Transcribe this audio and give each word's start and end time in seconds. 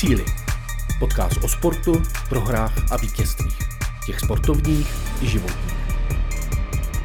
Cíli. 0.00 0.24
Podcast 0.98 1.44
o 1.44 1.48
sportu, 1.48 2.02
prohrách 2.28 2.92
a 2.92 2.96
vítězstvích. 2.96 3.58
Těch 4.06 4.20
sportovních 4.20 4.94
i 5.22 5.26
životních. 5.26 5.74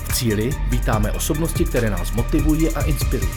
V 0.10 0.14
Cíli 0.14 0.50
vítáme 0.70 1.12
osobnosti, 1.12 1.66
které 1.66 1.90
nás 1.90 2.12
motivují 2.12 2.70
a 2.70 2.84
inspirují. 2.84 3.32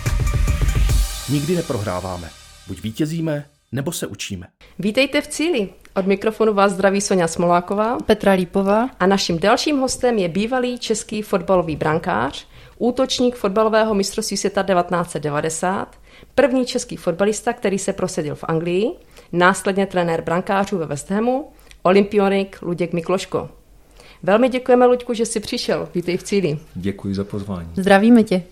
Nikdy 1.28 1.56
neprohráváme. 1.56 2.30
Buď 2.66 2.82
vítězíme, 2.82 3.44
nebo 3.72 3.92
se 3.92 4.06
učíme. 4.06 4.46
Vítejte 4.78 5.20
v 5.20 5.26
Cíli. 5.26 5.68
Od 5.94 6.06
mikrofonu 6.06 6.54
vás 6.54 6.72
zdraví 6.72 7.00
Sonja 7.00 7.28
Smoláková. 7.28 7.98
Petra 8.06 8.32
Lípová. 8.32 8.90
A 9.00 9.06
naším 9.06 9.38
dalším 9.38 9.78
hostem 9.78 10.18
je 10.18 10.28
bývalý 10.28 10.78
český 10.78 11.22
fotbalový 11.22 11.76
brankář, 11.76 12.46
útočník 12.78 13.36
fotbalového 13.36 13.94
mistrovství 13.94 14.36
světa 14.36 14.62
1990, 14.62 15.96
první 16.34 16.66
český 16.66 16.96
fotbalista, 16.96 17.52
který 17.52 17.78
se 17.78 17.92
prosadil 17.92 18.34
v 18.34 18.44
Anglii, 18.44 18.90
následně 19.32 19.86
trenér 19.86 20.22
brankářů 20.22 20.78
ve 20.78 20.86
West 20.86 21.10
Hamu, 21.10 21.48
olympionik 21.82 22.58
Luděk 22.62 22.92
Mikloško. 22.92 23.48
Velmi 24.22 24.48
děkujeme, 24.48 24.86
Luďku, 24.86 25.14
že 25.14 25.26
jsi 25.26 25.40
přišel. 25.40 25.88
Vítej 25.94 26.16
v 26.16 26.22
cíli. 26.22 26.58
Děkuji 26.74 27.14
za 27.14 27.24
pozvání. 27.24 27.68
Zdravíme 27.76 28.22
tě. 28.22 28.42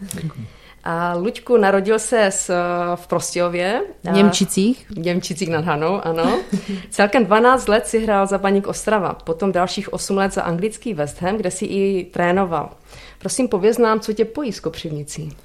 Děkuji. 0.00 0.46
A 0.84 1.14
Luďku 1.14 1.56
narodil 1.56 1.98
se 1.98 2.26
s, 2.26 2.54
v 2.94 3.06
Prostějově. 3.06 3.82
V 4.04 4.12
Němčicích. 4.12 4.86
V 4.90 4.98
Němčicích 4.98 5.48
nad 5.48 5.64
Hanou, 5.64 6.00
ano. 6.06 6.38
Celkem 6.90 7.26
12 7.26 7.68
let 7.68 7.86
si 7.86 8.00
hrál 8.00 8.26
za 8.26 8.38
Baník 8.38 8.66
Ostrava, 8.66 9.14
potom 9.14 9.52
dalších 9.52 9.92
8 9.92 10.16
let 10.16 10.34
za 10.34 10.42
anglický 10.42 10.94
West 10.94 11.22
Ham, 11.22 11.36
kde 11.36 11.50
si 11.50 11.64
i 11.64 12.04
trénoval. 12.04 12.70
Prosím, 13.18 13.48
pověz 13.48 13.78
nám, 13.78 14.00
co 14.00 14.12
tě 14.12 14.24
pojí 14.24 14.52
s 14.52 14.60
Kopřivnicí. 14.60 15.36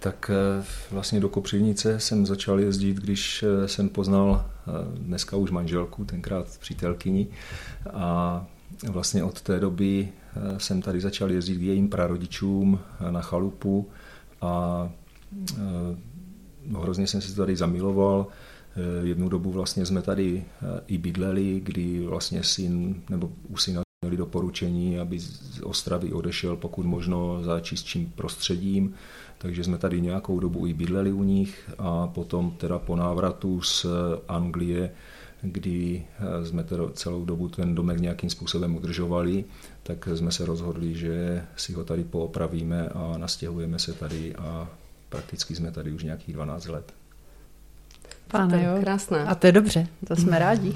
Tak 0.00 0.30
eh, 0.30 0.64
vlastně 0.90 1.20
do 1.20 1.28
Kopřivnice 1.28 2.00
jsem 2.00 2.26
začal 2.26 2.60
jezdit, 2.60 2.96
když 2.96 3.42
eh, 3.42 3.68
jsem 3.68 3.88
poznal 3.88 4.46
eh, 4.46 4.70
dneska 4.98 5.36
už 5.36 5.50
manželku, 5.50 6.04
tenkrát 6.04 6.58
přítelkyni. 6.58 7.26
A 7.92 8.46
vlastně 8.88 9.24
od 9.24 9.40
té 9.42 9.60
doby 9.60 10.08
jsem 10.58 10.82
tady 10.82 11.00
začal 11.00 11.30
jezdit 11.30 11.56
k 11.56 11.62
jejím 11.62 11.88
prarodičům 11.88 12.80
na 13.10 13.20
chalupu 13.20 13.88
a 14.40 14.90
hrozně 16.80 17.06
jsem 17.06 17.20
se 17.20 17.36
tady 17.36 17.56
zamiloval. 17.56 18.26
Jednu 19.02 19.28
dobu 19.28 19.52
vlastně 19.52 19.86
jsme 19.86 20.02
tady 20.02 20.44
i 20.86 20.98
bydleli, 20.98 21.60
kdy 21.64 22.06
vlastně 22.06 22.42
syn, 22.42 23.02
nebo 23.10 23.32
u 23.48 23.56
syna 23.56 23.82
měli 24.02 24.16
doporučení, 24.16 24.98
aby 24.98 25.18
z 25.18 25.60
Ostravy 25.62 26.12
odešel 26.12 26.56
pokud 26.56 26.86
možno 26.86 27.44
za 27.44 27.60
čistším 27.60 28.12
prostředím, 28.16 28.94
takže 29.38 29.64
jsme 29.64 29.78
tady 29.78 30.00
nějakou 30.00 30.40
dobu 30.40 30.66
i 30.66 30.74
bydleli 30.74 31.12
u 31.12 31.22
nich 31.22 31.70
a 31.78 32.06
potom 32.06 32.50
teda 32.50 32.78
po 32.78 32.96
návratu 32.96 33.62
z 33.62 33.86
Anglie, 34.28 34.90
kdy 35.42 36.04
jsme 36.44 36.64
teda 36.64 36.84
celou 36.92 37.24
dobu 37.24 37.48
ten 37.48 37.74
domek 37.74 38.00
nějakým 38.00 38.30
způsobem 38.30 38.76
udržovali, 38.76 39.44
tak 39.82 40.08
jsme 40.14 40.32
se 40.32 40.46
rozhodli, 40.46 40.94
že 40.94 41.44
si 41.56 41.72
ho 41.72 41.84
tady 41.84 42.04
poopravíme 42.04 42.88
a 42.88 43.14
nastěhujeme 43.18 43.78
se 43.78 43.92
tady 43.92 44.34
a 44.34 44.68
prakticky 45.08 45.54
jsme 45.54 45.70
tady 45.70 45.92
už 45.92 46.04
nějakých 46.04 46.34
12 46.34 46.68
let. 46.68 46.97
Páne, 48.28 48.64
jo. 48.64 48.82
Krásné. 48.82 49.24
A 49.24 49.34
to 49.34 49.46
je 49.46 49.52
dobře, 49.52 49.86
to 50.08 50.16
jsme 50.16 50.38
rádi. 50.38 50.72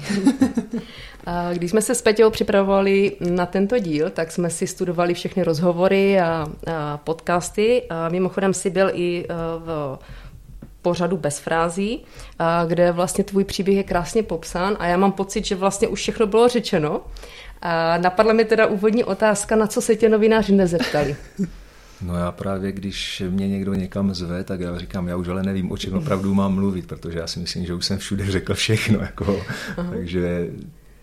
Když 1.53 1.71
jsme 1.71 1.81
se 1.81 1.95
s 1.95 2.01
Peťou 2.01 2.29
připravovali 2.29 3.15
na 3.19 3.45
tento 3.45 3.79
díl, 3.79 4.09
tak 4.09 4.31
jsme 4.31 4.49
si 4.49 4.67
studovali 4.67 5.13
všechny 5.13 5.43
rozhovory 5.43 6.19
a, 6.19 6.47
a 6.67 6.97
podcasty. 6.97 7.83
A 7.89 8.09
mimochodem 8.09 8.53
si 8.53 8.69
byl 8.69 8.91
i 8.93 9.25
e, 9.29 9.33
v 9.59 9.99
pořadu 10.81 11.17
bez 11.17 11.39
frází, 11.39 12.05
kde 12.67 12.91
vlastně 12.91 13.23
tvůj 13.23 13.43
příběh 13.43 13.77
je 13.77 13.83
krásně 13.83 14.23
popsán 14.23 14.77
a 14.79 14.87
já 14.87 14.97
mám 14.97 15.11
pocit, 15.11 15.45
že 15.45 15.55
vlastně 15.55 15.87
už 15.87 15.99
všechno 15.99 16.27
bylo 16.27 16.47
řečeno. 16.47 17.01
A 17.61 17.97
napadla 17.97 18.33
mi 18.33 18.45
teda 18.45 18.65
úvodní 18.65 19.03
otázka, 19.03 19.55
na 19.55 19.67
co 19.67 19.81
se 19.81 19.95
tě 19.95 20.09
novináři 20.09 20.53
nezeptali. 20.53 21.15
No 22.03 22.17
já 22.17 22.31
právě, 22.31 22.71
když 22.71 23.23
mě 23.29 23.47
někdo 23.47 23.73
někam 23.73 24.13
zve, 24.13 24.43
tak 24.43 24.59
já 24.59 24.77
říkám, 24.77 25.07
já 25.07 25.15
už 25.15 25.27
ale 25.27 25.43
nevím, 25.43 25.71
o 25.71 25.77
čem 25.77 25.93
opravdu 25.93 26.33
mám 26.33 26.55
mluvit, 26.55 26.87
protože 26.87 27.19
já 27.19 27.27
si 27.27 27.39
myslím, 27.39 27.65
že 27.65 27.73
už 27.73 27.85
jsem 27.85 27.97
všude 27.97 28.31
řekl 28.31 28.53
všechno. 28.53 28.99
Jako, 28.99 29.41
takže 29.89 30.49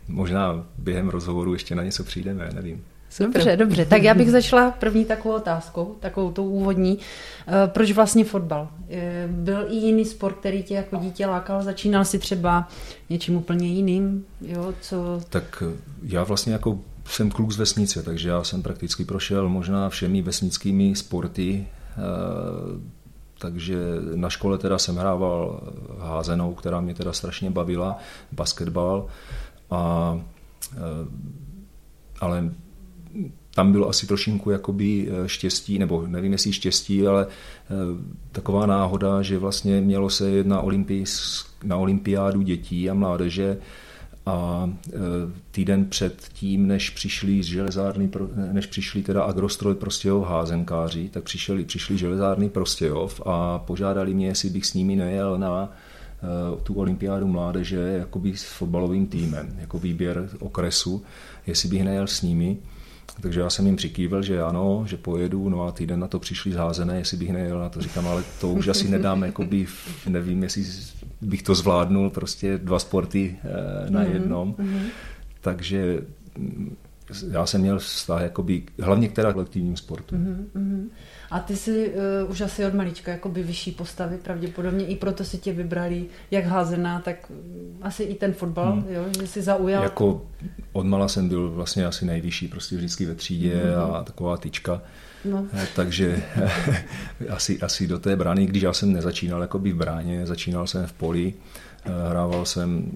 možná 0.09 0.67
během 0.79 1.09
rozhovoru 1.09 1.53
ještě 1.53 1.75
na 1.75 1.83
něco 1.83 2.05
přijdeme, 2.05 2.51
nevím. 2.55 2.85
Dobře, 3.19 3.57
dobře. 3.57 3.85
Tak 3.85 4.03
já 4.03 4.15
bych 4.15 4.31
začala 4.31 4.71
první 4.71 5.05
takovou 5.05 5.35
otázkou, 5.35 5.97
takovou 6.01 6.33
tou 6.33 6.45
úvodní. 6.45 6.99
Eh, 7.49 7.53
proč 7.67 7.93
vlastně 7.93 8.25
fotbal? 8.25 8.69
Eh, 8.91 9.29
byl 9.31 9.67
i 9.69 9.75
jiný 9.75 10.05
sport, 10.05 10.37
který 10.37 10.63
tě 10.63 10.75
jako 10.75 10.97
dítě 10.97 11.27
lákal? 11.27 11.63
Začínal 11.63 12.05
si 12.05 12.19
třeba 12.19 12.69
něčím 13.11 13.37
úplně 13.37 13.69
jiným? 13.69 14.25
Jo, 14.41 14.75
co... 14.81 15.21
Tak 15.29 15.63
já 16.03 16.25
vlastně 16.25 16.53
jako 16.53 16.79
jsem 17.11 17.31
kluk 17.31 17.53
z 17.53 17.57
vesnice, 17.57 18.03
takže 18.03 18.29
já 18.29 18.45
jsem 18.45 18.63
prakticky 18.63 19.05
prošel 19.05 19.49
možná 19.49 19.89
všemi 19.89 20.23
vesnickými 20.23 20.97
sporty, 20.97 21.67
eh, 21.67 22.01
takže 23.39 23.77
na 24.15 24.31
škole 24.31 24.59
teda 24.59 24.79
jsem 24.79 24.97
hrával 24.97 25.61
házenou, 25.99 26.55
která 26.55 26.81
mě 26.81 26.95
teda 26.95 27.13
strašně 27.13 27.51
bavila, 27.51 27.99
basketbal, 28.33 29.07
a, 29.71 30.21
eh, 30.77 30.79
ale 32.21 32.51
tam 33.55 33.73
bylo 33.73 33.89
asi 33.89 34.07
trošinku 34.07 34.51
jakoby 34.51 35.09
eh, 35.11 35.29
štěstí, 35.29 35.79
nebo 35.79 36.07
nevím 36.07 36.33
jestli 36.33 36.53
štěstí, 36.53 37.07
ale 37.07 37.27
taková 38.33 38.67
náhoda, 38.67 39.23
že 39.23 39.39
vlastně 39.39 39.81
mělo 39.81 40.11
se 40.11 40.31
jedna 40.31 40.63
na 41.65 41.77
olympiádu 41.77 42.43
dětí 42.43 42.91
a 42.91 42.95
mládeže, 42.95 43.59
a 44.27 44.71
e, 44.89 44.91
týden 45.51 45.85
před 45.85 46.29
tím, 46.33 46.67
než 46.67 46.91
přišli 46.91 47.43
z 47.43 47.47
železárny, 47.47 48.11
než 48.53 48.67
přišli 48.67 49.03
teda 49.03 49.23
Agrostroj 49.23 49.75
Prostějov 49.75 50.27
házenkáři, 50.27 51.09
tak 51.09 51.25
přišli, 51.25 51.65
přišli 51.65 51.99
železárny 51.99 52.49
Prostějov 52.49 53.21
a 53.27 53.59
požádali 53.59 54.15
mě, 54.15 54.27
jestli 54.27 54.51
bych 54.51 54.67
s 54.67 54.75
nimi 54.75 54.97
nejel 54.97 55.39
na 55.39 55.73
e, 55.73 56.63
tu 56.63 56.75
olympiádu 56.75 57.27
mládeže 57.27 57.77
jakoby 57.77 58.37
s 58.37 58.45
fotbalovým 58.45 59.07
týmem, 59.07 59.57
jako 59.61 59.79
výběr 59.79 60.29
okresu, 60.39 61.03
jestli 61.47 61.69
bych 61.69 61.85
nejel 61.85 62.07
s 62.07 62.23
nimi. 62.23 62.57
Takže 63.21 63.41
já 63.41 63.51
jsem 63.51 63.67
jim 63.67 63.77
přikývel, 63.77 64.23
že 64.23 64.43
ano, 64.43 64.85
že 64.87 64.97
pojedu, 64.97 65.49
no 65.49 65.63
a 65.63 65.73
týden 65.73 66.01
na 66.01 66.07
to 66.07 66.19
přišli 66.19 66.53
zházené, 66.53 66.99
jestli 66.99 67.17
bych 67.17 67.33
nejel 67.33 67.61
na 67.61 67.69
to. 67.69 67.81
Říkám, 67.81 68.09
ale 68.09 68.25
to 68.41 68.49
už 68.49 68.69
asi 68.69 68.89
nedám, 68.89 69.23
jakoby, 69.23 69.67
nevím, 70.09 70.43
jestli 70.43 70.65
bych 71.21 71.43
to 71.43 71.55
zvládnul, 71.55 72.11
prostě 72.11 72.59
dva 72.59 72.79
sporty 72.79 73.37
eh, 73.45 73.91
na 73.91 74.01
mhm, 74.01 74.13
jednom. 74.13 74.53
Mm-hmm. 74.53 74.83
Takže 75.41 75.99
já 77.31 77.47
jsem 77.47 77.61
měl 77.61 77.79
vztah 77.79 78.23
jakoby, 78.23 78.63
hlavně 78.81 79.09
k 79.09 79.13
teda 79.13 79.33
kolektivním 79.33 79.77
sportu. 79.77 80.17
Mm-hmm. 80.17 80.89
A 81.31 81.41
ty 81.41 81.57
jsi 81.57 81.93
uh, 82.25 82.31
už 82.31 82.41
asi 82.41 82.67
od 82.67 82.75
malička 82.75 83.11
jakoby 83.11 83.43
vyšší 83.43 83.73
postavy, 83.73 84.19
pravděpodobně 84.19 84.87
i 84.87 84.97
proto 84.97 85.25
si 85.25 85.39
tě 85.39 85.53
vybrali 85.53 86.07
jak 86.31 86.45
házená, 86.45 87.01
tak 87.01 87.33
asi 87.83 88.03
i 88.03 88.15
ten 88.15 88.33
fotbal, 88.33 88.73
hmm. 88.73 88.85
jo, 88.89 89.05
že 89.21 89.27
jsi 89.27 89.43
zaujal. 89.43 89.83
Jako 89.83 90.27
od 90.73 90.87
mala 90.87 91.09
jsem 91.09 91.29
byl 91.29 91.51
vlastně 91.51 91.87
asi 91.87 92.05
nejvyšší, 92.05 92.49
prostě 92.49 92.77
vždycky 92.77 93.07
ve 93.07 93.15
třídě 93.15 93.55
mm-hmm. 93.55 93.95
a 93.95 94.05
taková 94.05 94.37
tyčka. 94.37 94.83
No. 95.25 95.47
Eh, 95.53 95.67
takže 95.77 96.23
asi, 97.29 97.61
asi 97.61 97.87
do 97.87 97.99
té 97.99 98.17
brány, 98.17 98.47
když 98.47 98.63
já 98.63 98.73
jsem 98.73 98.93
nezačínal 98.93 99.41
jakoby 99.41 99.73
v 99.73 99.77
bráně, 99.77 100.27
začínal 100.27 100.67
jsem 100.67 100.87
v 100.87 100.93
poli, 100.93 101.35
eh, 101.85 101.91
hrával 102.11 102.47
jsem, 102.47 102.91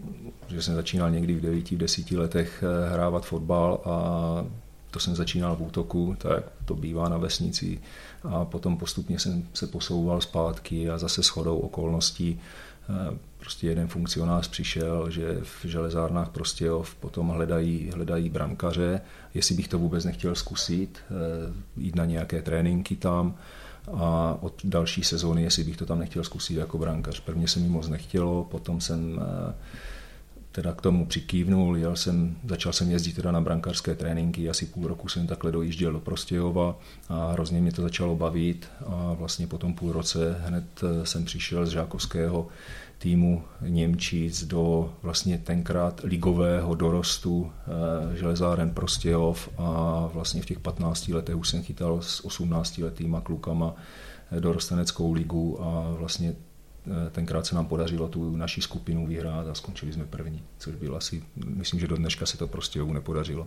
že 0.48 0.62
jsem 0.62 0.74
začínal 0.74 1.10
někdy 1.10 1.34
v 1.34 1.40
9, 1.40 1.70
v 1.70 1.76
10 1.76 2.16
letech 2.16 2.64
hrávat 2.92 3.26
fotbal 3.26 3.80
a 3.84 4.46
to 4.94 5.00
jsem 5.00 5.16
začínal 5.16 5.56
v 5.56 5.62
útoku, 5.62 6.16
tak 6.18 6.44
to 6.64 6.74
bývá 6.74 7.08
na 7.08 7.18
vesnici 7.18 7.80
a 8.22 8.44
potom 8.44 8.76
postupně 8.76 9.18
jsem 9.18 9.48
se 9.54 9.66
posouval 9.66 10.20
zpátky 10.20 10.90
a 10.90 10.98
zase 10.98 11.22
shodou 11.22 11.58
okolností 11.58 12.40
eh, 12.40 13.18
prostě 13.38 13.66
jeden 13.66 13.88
funkcionář 13.88 14.48
přišel, 14.48 15.10
že 15.10 15.40
v 15.42 15.64
železárnách 15.64 16.28
prostě 16.28 16.70
potom 17.00 17.28
hledají, 17.28 17.90
hledají 17.94 18.30
brankaře, 18.30 19.00
jestli 19.34 19.54
bych 19.54 19.68
to 19.68 19.78
vůbec 19.78 20.04
nechtěl 20.04 20.34
zkusit, 20.34 20.98
eh, 21.10 21.52
jít 21.76 21.96
na 21.96 22.04
nějaké 22.04 22.42
tréninky 22.42 22.96
tam 22.96 23.34
a 23.92 24.38
od 24.40 24.54
další 24.64 25.02
sezóny, 25.04 25.42
jestli 25.42 25.64
bych 25.64 25.76
to 25.76 25.86
tam 25.86 25.98
nechtěl 25.98 26.24
zkusit 26.24 26.54
jako 26.54 26.78
brankař. 26.78 27.20
Prvně 27.20 27.48
se 27.48 27.60
mi 27.60 27.68
moc 27.68 27.88
nechtělo, 27.88 28.44
potom 28.44 28.80
jsem 28.80 29.20
eh, 29.22 29.54
teda 30.54 30.72
k 30.72 30.80
tomu 30.80 31.06
přikývnul, 31.06 31.76
jel 31.76 31.96
jsem, 31.96 32.36
začal 32.48 32.72
jsem 32.72 32.90
jezdit 32.90 33.12
teda 33.12 33.32
na 33.32 33.40
brankářské 33.40 33.94
tréninky, 33.94 34.50
asi 34.50 34.66
půl 34.66 34.88
roku 34.88 35.08
jsem 35.08 35.26
takhle 35.26 35.52
dojížděl 35.52 35.92
do 35.92 36.00
Prostějova 36.00 36.78
a 37.08 37.32
hrozně 37.32 37.60
mě 37.60 37.72
to 37.72 37.82
začalo 37.82 38.16
bavit 38.16 38.68
a 38.86 39.12
vlastně 39.18 39.46
po 39.46 39.58
tom 39.58 39.74
půl 39.74 39.92
roce 39.92 40.36
hned 40.40 40.64
eh, 40.82 41.06
jsem 41.06 41.24
přišel 41.24 41.66
z 41.66 41.70
žákovského 41.70 42.48
týmu 42.98 43.42
Němčic 43.60 44.44
do 44.44 44.94
vlastně 45.02 45.38
tenkrát 45.38 46.00
ligového 46.04 46.74
dorostu 46.74 47.50
eh, 47.50 48.16
železáren 48.16 48.70
Prostějov 48.70 49.48
a 49.58 50.10
vlastně 50.12 50.42
v 50.42 50.46
těch 50.46 50.60
15 50.60 51.08
letech 51.08 51.36
už 51.36 51.48
jsem 51.48 51.62
chytal 51.62 52.02
s 52.02 52.24
18 52.24 52.78
letýma 52.78 53.20
klukama 53.20 53.74
eh, 54.32 54.40
dorosteneckou 54.40 55.12
ligu 55.12 55.62
a 55.62 55.94
vlastně 55.98 56.34
tenkrát 57.12 57.46
se 57.46 57.54
nám 57.54 57.66
podařilo 57.66 58.08
tu 58.08 58.36
naši 58.36 58.60
skupinu 58.60 59.06
vyhrát 59.06 59.48
a 59.48 59.54
skončili 59.54 59.92
jsme 59.92 60.04
první, 60.04 60.42
což 60.58 60.74
bylo 60.74 60.96
asi, 60.96 61.22
myslím, 61.36 61.80
že 61.80 61.86
do 61.86 61.96
dneška 61.96 62.26
se 62.26 62.38
to 62.38 62.48
prostě 62.48 62.84
nepodařilo. 62.84 63.46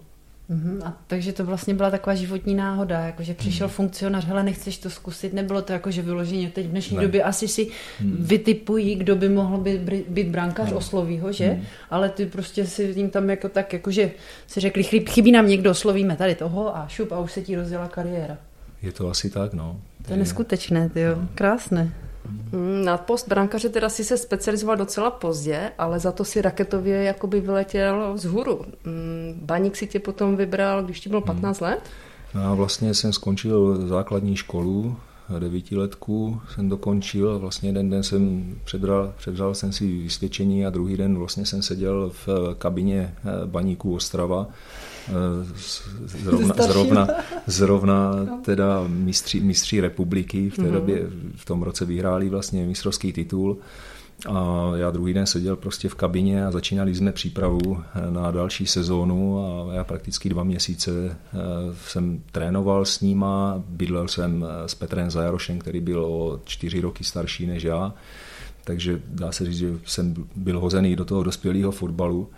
Uhum, 0.50 0.82
a 0.86 0.98
takže 1.08 1.34
to 1.34 1.46
vlastně 1.46 1.74
byla 1.74 1.92
taková 1.92 2.16
životní 2.16 2.56
náhoda, 2.56 3.00
jakože 3.00 3.34
přišel 3.34 3.68
hmm. 3.68 3.74
funkcionář, 3.74 4.26
hele, 4.26 4.44
nechceš 4.44 4.78
to 4.78 4.90
zkusit, 4.90 5.34
nebylo 5.34 5.62
to 5.62 5.74
jako, 5.74 5.92
že 5.92 6.02
vyloženě 6.02 6.50
teď 6.50 6.66
v 6.66 6.70
dnešní 6.70 6.98
ne. 6.98 7.04
době 7.04 7.24
asi 7.24 7.48
si 7.48 7.68
hmm. 8.00 8.18
vytipují, 8.20 8.96
kdo 8.96 9.16
by 9.16 9.30
mohl 9.30 9.58
být, 9.58 9.82
být 10.08 10.28
brankář, 10.28 10.68
hmm. 10.68 10.78
osloví 10.78 11.20
ho, 11.20 11.32
že? 11.32 11.48
Hmm. 11.48 11.64
Ale 11.90 12.10
ty 12.10 12.26
prostě 12.26 12.66
si 12.66 12.94
tím 12.94 13.10
tam 13.10 13.30
jako 13.30 13.50
tak, 13.50 13.74
jakože 13.74 14.12
si 14.48 14.60
řekli, 14.60 14.84
chybí 14.84 15.32
nám 15.32 15.48
někdo, 15.48 15.72
oslovíme 15.72 16.16
tady 16.16 16.36
toho 16.36 16.78
a 16.78 16.88
šup 16.88 17.12
a 17.12 17.20
už 17.20 17.32
se 17.32 17.42
ti 17.42 17.56
rozdělá 17.56 17.88
kariéra. 17.88 18.38
Je 18.82 18.92
to 18.92 19.10
asi 19.10 19.30
tak, 19.30 19.54
no. 19.54 19.82
To 20.06 20.14
je 20.14 20.20
neskutečné, 20.20 20.90
ty 20.90 21.02
jo, 21.02 21.16
no. 21.16 21.28
krásné. 21.36 21.94
Mm, 22.52 22.86
na 22.86 22.98
post 22.98 23.28
brankaře 23.28 23.70
teda 23.70 23.90
si 23.90 24.04
se 24.04 24.18
specializoval 24.18 24.78
docela 24.78 25.12
pozdě, 25.12 25.72
ale 25.78 26.00
za 26.00 26.12
to 26.12 26.26
si 26.26 26.42
raketově 26.42 27.04
jakoby 27.04 27.42
vyletěl 27.42 28.14
vzhůru. 28.14 28.62
Mm, 28.86 29.40
Baník 29.42 29.76
si 29.76 29.88
tě 29.88 30.00
potom 30.00 30.36
vybral, 30.36 30.84
když 30.84 31.00
ti 31.00 31.10
bylo 31.10 31.22
15 31.22 31.60
hmm. 31.60 31.70
let? 31.70 31.80
No 32.36 32.44
a 32.44 32.54
vlastně 32.54 32.94
jsem 32.94 33.14
skončil 33.14 33.88
základní 33.88 34.36
školu, 34.36 34.98
devítiletku 35.40 36.42
jsem 36.56 36.70
dokončil 36.70 37.32
a 37.32 37.38
vlastně 37.38 37.70
jeden 37.70 37.90
den 37.90 38.04
jsem 38.04 38.56
předral, 38.64 39.14
předral 39.18 39.56
jsem 39.56 39.72
si 39.72 39.88
vysvědčení 39.98 40.66
a 40.66 40.70
druhý 40.70 40.98
den 40.98 41.18
vlastně 41.18 41.46
jsem 41.46 41.62
seděl 41.62 42.12
v 42.26 42.56
kabině 42.58 43.16
baníku 43.46 43.96
Ostrava 43.96 44.48
zrovna, 46.06 46.56
zrovna, 46.68 47.08
zrovna 47.48 48.26
teda 48.46 48.84
mistři, 48.88 49.40
mistři 49.40 49.82
republiky 49.82 50.50
v 50.50 50.56
té 50.56 50.62
mm-hmm. 50.62 50.72
době, 50.72 51.08
v 51.36 51.46
tom 51.46 51.64
roce 51.64 51.86
vyhráli 51.86 52.30
vlastně 52.30 52.66
mistrovský 52.66 53.14
titul. 53.14 53.58
A 54.30 54.72
já 54.76 54.92
druhý 54.92 55.14
den 55.14 55.26
seděl 55.26 55.56
prostě 55.56 55.90
v 55.90 55.96
kabině 55.96 56.46
a 56.46 56.52
začínali 56.52 56.96
jsme 56.96 57.12
přípravu 57.12 57.84
na 58.10 58.32
další 58.32 58.68
sezónu 58.68 59.40
a 59.40 59.74
já 59.74 59.84
prakticky 59.84 60.30
dva 60.30 60.44
měsíce 60.44 60.92
eh, 60.92 61.38
jsem 61.88 62.22
trénoval 62.32 62.86
s 62.86 63.02
nima, 63.02 63.64
bydlel 63.70 64.08
jsem 64.08 64.46
s 64.66 64.76
Petrem 64.76 65.12
Zajarošem, 65.12 65.60
který 65.60 65.82
byl 65.82 66.06
o 66.06 66.40
čtyři 66.46 66.82
roky 66.82 67.04
starší 67.04 67.48
než 67.48 67.64
já, 67.64 67.94
takže 68.64 69.02
dá 69.08 69.32
se 69.32 69.46
říct, 69.46 69.58
že 69.58 69.74
jsem 69.86 70.16
byl 70.36 70.60
hozený 70.60 70.96
do 70.96 71.06
toho 71.06 71.24
dospělého 71.24 71.72
fotbalu. 71.72 72.30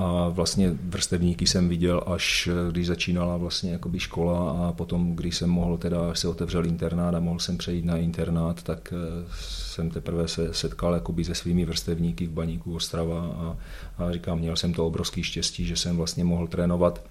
Eh, 0.00 0.02
a 0.02 0.28
vlastně 0.28 0.70
vrstevníky 0.82 1.46
jsem 1.46 1.68
viděl 1.68 2.02
až 2.06 2.48
když 2.70 2.86
začínala 2.86 3.36
vlastně 3.36 3.72
jakoby 3.72 4.00
škola 4.00 4.50
a 4.50 4.72
potom, 4.72 5.16
když 5.16 5.36
jsem 5.36 5.50
mohl 5.50 5.78
teda, 5.78 6.14
se 6.14 6.28
otevřel 6.28 6.66
internát 6.66 7.14
a 7.14 7.20
mohl 7.20 7.38
jsem 7.38 7.58
přejít 7.58 7.84
na 7.84 7.96
internát, 7.96 8.62
tak 8.62 8.92
eh, 8.96 9.26
jsem 9.40 9.90
teprve 9.90 10.28
se 10.28 10.54
setkal 10.54 10.94
jakoby 10.94 11.24
se 11.24 11.34
svými 11.34 11.64
vrstevníky 11.64 12.26
v 12.26 12.30
Baníku 12.30 12.74
Ostrava 12.74 13.20
a, 13.20 13.56
a 13.98 14.12
říkám, 14.12 14.38
měl 14.38 14.56
jsem 14.56 14.72
to 14.72 14.86
obrovský 14.86 15.22
štěstí, 15.22 15.66
že 15.66 15.76
jsem 15.76 15.96
vlastně 15.96 16.24
mohl 16.24 16.46
trénovat 16.46 17.04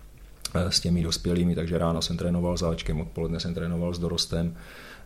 eh, 0.56 0.71
s 0.71 0.80
těmi 0.80 1.03
dospělými, 1.03 1.56
takže 1.56 1.77
ráno 1.77 2.01
jsem 2.01 2.18
trénoval 2.18 2.57
s 2.57 2.63
Ačkem, 2.63 3.01
odpoledne 3.01 3.39
jsem 3.39 3.53
trénoval 3.53 3.94
s 3.94 4.00
dorostem 4.00 4.56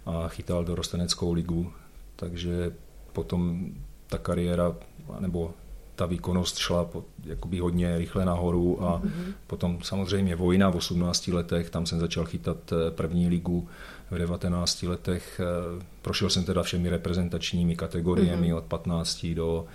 a 0.05 0.27
chytal 0.27 0.65
dorosteneckou 0.65 1.33
ligu, 1.33 1.71
takže 2.15 2.71
potom 3.13 3.69
ta 4.07 4.17
kariéra, 4.17 4.75
nebo 5.19 5.53
ta 5.95 6.05
výkonnost 6.05 6.57
šla 6.57 6.89
jakoby 7.23 7.59
hodně 7.59 7.97
rychle 7.97 8.25
nahoru 8.25 8.83
a 8.83 8.99
mm-hmm. 8.99 9.33
potom 9.47 9.79
samozřejmě 9.83 10.35
vojna 10.35 10.69
v 10.69 10.75
18 10.75 11.27
letech, 11.27 11.69
tam 11.69 11.85
jsem 11.85 11.99
začal 11.99 12.25
chytat 12.25 12.57
eh, 12.71 12.91
první 12.91 13.27
ligu 13.27 13.67
v 14.11 14.17
19 14.17 14.83
letech. 14.83 15.41
Eh, 15.43 15.83
prošel 16.01 16.29
jsem 16.29 16.43
teda 16.43 16.63
všemi 16.63 16.89
reprezentačními 16.89 17.75
kategoriemi 17.75 18.47
mm-hmm. 18.47 18.57
od 18.57 18.63
15 18.63 19.25
do, 19.25 19.65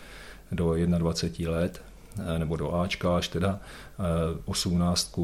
do 0.53 0.75
21 0.99 1.53
let, 1.53 1.82
eh, 2.19 2.38
nebo 2.38 2.56
do 2.56 2.75
Ačka 2.75 3.17
až 3.17 3.29
teda. 3.29 3.61
18 4.44 5.19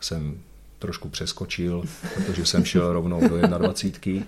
jsem 0.00 0.38
trošku 0.78 1.08
přeskočil, 1.08 1.82
protože 2.14 2.46
jsem 2.46 2.64
šel 2.64 2.92
rovnou 2.92 3.28
do 3.28 3.46
21. 3.58 4.26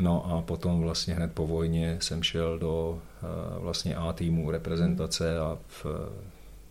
No 0.00 0.26
a 0.26 0.42
potom 0.42 0.80
vlastně 0.80 1.14
hned 1.14 1.32
po 1.32 1.46
vojně 1.46 1.98
jsem 2.00 2.22
šel 2.22 2.58
do 2.58 2.98
vlastně 3.58 3.96
A 3.96 4.12
týmu 4.12 4.50
reprezentace 4.50 5.38
a 5.38 5.58
v 5.66 5.86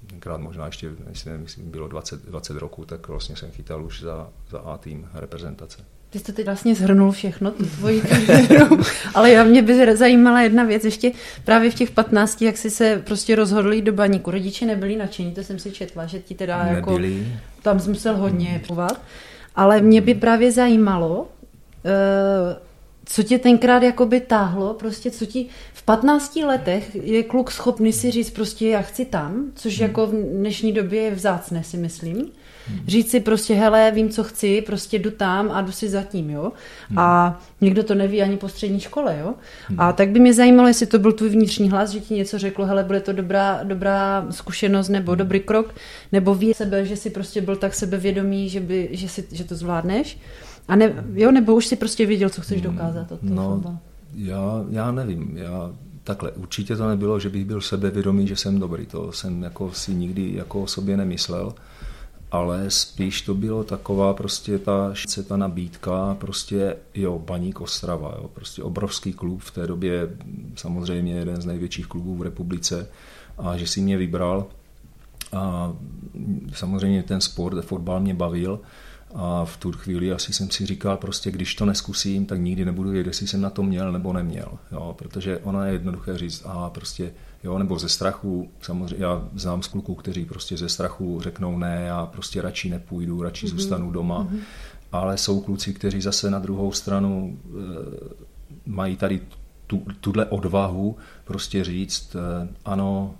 tenkrát 0.07 0.37
možná 0.37 0.65
ještě, 0.65 0.91
myslím, 1.37 1.71
bylo 1.71 1.87
20, 1.87 2.25
20 2.25 2.57
roku, 2.57 2.85
tak 2.85 3.07
vlastně 3.07 3.35
jsem 3.35 3.51
chytal 3.51 3.85
už 3.85 4.01
za, 4.01 4.29
za 4.49 4.59
A 4.59 4.77
tým 4.77 5.09
reprezentace. 5.13 5.77
Ty 6.09 6.19
jste 6.19 6.33
teď 6.33 6.45
vlastně 6.45 6.75
zhrnul 6.75 7.11
všechno, 7.11 7.51
tu 7.51 7.65
tvoji 7.65 8.01
kariéru, 8.01 8.77
ale 9.13 9.31
já 9.31 9.43
mě 9.43 9.61
by 9.61 9.97
zajímala 9.97 10.41
jedna 10.41 10.63
věc, 10.63 10.85
ještě 10.85 11.11
právě 11.45 11.71
v 11.71 11.75
těch 11.75 11.91
15, 11.91 12.41
jak 12.41 12.57
jsi 12.57 12.69
se 12.69 13.01
prostě 13.05 13.35
rozhodl 13.35 13.73
jít 13.73 13.81
do 13.81 13.93
baníku. 13.93 14.31
Rodiče 14.31 14.65
nebyli 14.65 14.95
nadšení, 14.95 15.31
to 15.31 15.43
jsem 15.43 15.59
si 15.59 15.71
četla, 15.71 16.05
že 16.05 16.19
ti 16.19 16.35
teda 16.35 16.57
jako 16.57 16.91
Nebyli. 16.91 17.17
jako, 17.17 17.39
tam 17.61 17.79
jsi 17.79 17.89
musel 17.89 18.17
hodně 18.17 18.49
hmm. 18.49 18.59
povat, 18.59 19.01
ale 19.55 19.81
mě 19.81 20.01
by 20.01 20.13
právě 20.13 20.51
zajímalo, 20.51 21.19
uh, 21.21 21.27
co 23.05 23.23
tě 23.23 23.39
tenkrát 23.39 23.83
jakoby 23.83 24.19
táhlo, 24.19 24.73
prostě 24.73 25.11
co 25.11 25.25
ti 25.25 25.45
v 25.73 25.83
15 25.83 26.35
letech 26.35 26.95
je 26.95 27.23
kluk 27.23 27.51
schopný 27.51 27.93
si 27.93 28.11
říct 28.11 28.29
prostě 28.29 28.69
já 28.69 28.81
chci 28.81 29.05
tam, 29.05 29.51
což 29.55 29.79
hmm. 29.79 29.87
jako 29.87 30.07
v 30.07 30.11
dnešní 30.11 30.71
době 30.71 31.01
je 31.01 31.11
vzácné 31.11 31.63
si 31.63 31.77
myslím. 31.77 32.25
Hmm. 32.67 32.79
Říct 32.87 33.11
si 33.11 33.19
prostě 33.19 33.53
hele, 33.53 33.91
vím, 33.91 34.09
co 34.09 34.23
chci, 34.23 34.61
prostě 34.61 34.99
jdu 34.99 35.11
tam 35.11 35.51
a 35.51 35.61
jdu 35.61 35.71
si 35.71 35.89
zatím, 35.89 36.29
jo. 36.29 36.51
Hmm. 36.89 36.99
A 36.99 37.41
někdo 37.61 37.83
to 37.83 37.95
neví 37.95 38.21
ani 38.21 38.37
po 38.37 38.49
střední 38.49 38.79
škole, 38.79 39.17
jo. 39.21 39.33
Hmm. 39.67 39.79
A 39.79 39.93
tak 39.93 40.09
by 40.09 40.19
mě 40.19 40.33
zajímalo, 40.33 40.67
jestli 40.67 40.85
to 40.85 40.99
byl 40.99 41.11
tvůj 41.11 41.29
vnitřní 41.29 41.69
hlas, 41.69 41.89
že 41.89 41.99
ti 41.99 42.13
něco 42.13 42.39
řeklo, 42.39 42.65
hele, 42.65 42.83
bude 42.83 42.99
to 42.99 43.13
dobrá, 43.13 43.59
dobrá 43.63 44.27
zkušenost 44.29 44.89
nebo 44.89 45.11
hmm. 45.11 45.17
dobrý 45.17 45.39
krok, 45.39 45.75
nebo 46.11 46.35
ví 46.35 46.53
sebe, 46.53 46.85
že 46.85 46.97
si 46.97 47.09
prostě 47.09 47.41
byl 47.41 47.55
tak 47.55 47.73
sebevědomý, 47.73 48.49
že, 48.49 48.59
by, 48.59 48.89
že, 48.91 49.09
si, 49.09 49.27
že 49.31 49.43
to 49.43 49.55
zvládneš. 49.55 50.17
A 50.67 50.75
ne, 50.75 51.05
jo, 51.13 51.31
nebo 51.31 51.55
už 51.55 51.65
si 51.65 51.75
prostě 51.75 52.05
věděl, 52.05 52.29
co 52.29 52.41
chceš 52.41 52.61
dokázat 52.61 53.11
od 53.11 53.19
toho 53.19 53.33
no, 53.33 53.79
já, 54.15 54.65
já 54.69 54.91
nevím, 54.91 55.37
já 55.37 55.71
takhle, 56.03 56.31
určitě 56.31 56.75
to 56.75 56.87
nebylo, 56.87 57.19
že 57.19 57.29
bych 57.29 57.45
byl 57.45 57.61
sebevědomý, 57.61 58.27
že 58.27 58.35
jsem 58.35 58.59
dobrý, 58.59 58.85
to 58.85 59.11
jsem 59.11 59.43
jako 59.43 59.71
si 59.71 59.93
nikdy 59.93 60.33
jako 60.35 60.61
o 60.61 60.67
sobě 60.67 60.97
nemyslel, 60.97 61.53
ale 62.31 62.69
spíš 62.69 63.21
to 63.21 63.33
bylo 63.33 63.63
taková 63.63 64.13
prostě 64.13 64.59
ta, 64.59 64.93
ta 65.27 65.37
nabídka, 65.37 66.15
prostě 66.19 66.75
jo, 66.93 67.19
Baník 67.19 67.61
Ostrava, 67.61 68.15
jo, 68.21 68.29
prostě 68.33 68.63
obrovský 68.63 69.13
klub 69.13 69.41
v 69.41 69.51
té 69.51 69.67
době, 69.67 70.09
samozřejmě 70.55 71.13
jeden 71.13 71.41
z 71.41 71.45
největších 71.45 71.87
klubů 71.87 72.15
v 72.15 72.21
republice 72.21 72.87
a 73.37 73.57
že 73.57 73.67
si 73.67 73.81
mě 73.81 73.97
vybral. 73.97 74.45
A 75.33 75.73
samozřejmě 76.53 77.03
ten 77.03 77.21
sport, 77.21 77.65
fotbal 77.65 77.99
mě 77.99 78.13
bavil, 78.13 78.59
a 79.15 79.45
v 79.45 79.57
tu 79.57 79.71
chvíli 79.71 80.11
asi 80.11 80.33
jsem 80.33 80.51
si 80.51 80.65
říkal, 80.65 80.97
prostě 80.97 81.31
když 81.31 81.55
to 81.55 81.65
neskusím, 81.65 82.25
tak 82.25 82.39
nikdy 82.39 82.65
nebudu 82.65 82.89
vědět, 82.89 83.09
jestli 83.09 83.27
jsem 83.27 83.41
na 83.41 83.49
to 83.49 83.63
měl 83.63 83.91
nebo 83.91 84.13
neměl. 84.13 84.47
Jo, 84.71 84.95
protože 84.97 85.37
ona 85.37 85.65
je 85.65 85.73
jednoduché 85.73 86.17
říct, 86.17 86.43
a 86.45 86.69
prostě, 86.69 87.13
jo, 87.43 87.57
nebo 87.57 87.79
ze 87.79 87.89
strachu, 87.89 88.49
samozřejmě 88.61 89.05
já 89.05 89.27
znám 89.35 89.63
z 89.63 89.67
kluků, 89.67 89.95
kteří 89.95 90.25
prostě 90.25 90.57
ze 90.57 90.69
strachu 90.69 91.21
řeknou 91.21 91.57
ne, 91.57 91.83
já 91.85 92.05
prostě 92.05 92.41
radši 92.41 92.69
nepůjdu, 92.69 93.21
radši 93.21 93.45
mm-hmm. 93.45 93.49
zůstanu 93.49 93.91
doma. 93.91 94.23
Mm-hmm. 94.23 94.39
Ale 94.91 95.17
jsou 95.17 95.41
kluci, 95.41 95.73
kteří 95.73 96.01
zase 96.01 96.31
na 96.31 96.39
druhou 96.39 96.71
stranu 96.71 97.39
e, 97.45 97.51
mají 98.65 98.95
tady 98.95 99.21
tu, 99.67 99.85
tuhle 99.99 100.25
odvahu 100.25 100.97
prostě 101.23 101.63
říct, 101.63 102.15
e, 102.15 102.47
ano, 102.65 103.15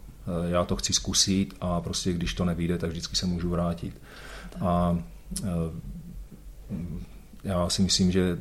e, 0.48 0.52
já 0.52 0.66
to 0.66 0.76
chci 0.76 0.94
zkusit 0.94 1.56
a 1.62 1.82
prostě 1.82 2.14
když 2.14 2.34
to 2.34 2.46
nevíde, 2.46 2.78
tak 2.78 2.90
vždycky 2.90 3.16
se 3.16 3.26
můžu 3.26 3.50
vrátit. 3.50 4.02
A 4.62 4.98
Eh, 4.98 5.12
já 7.44 7.70
si 7.70 7.82
myslím, 7.82 8.12
že 8.12 8.38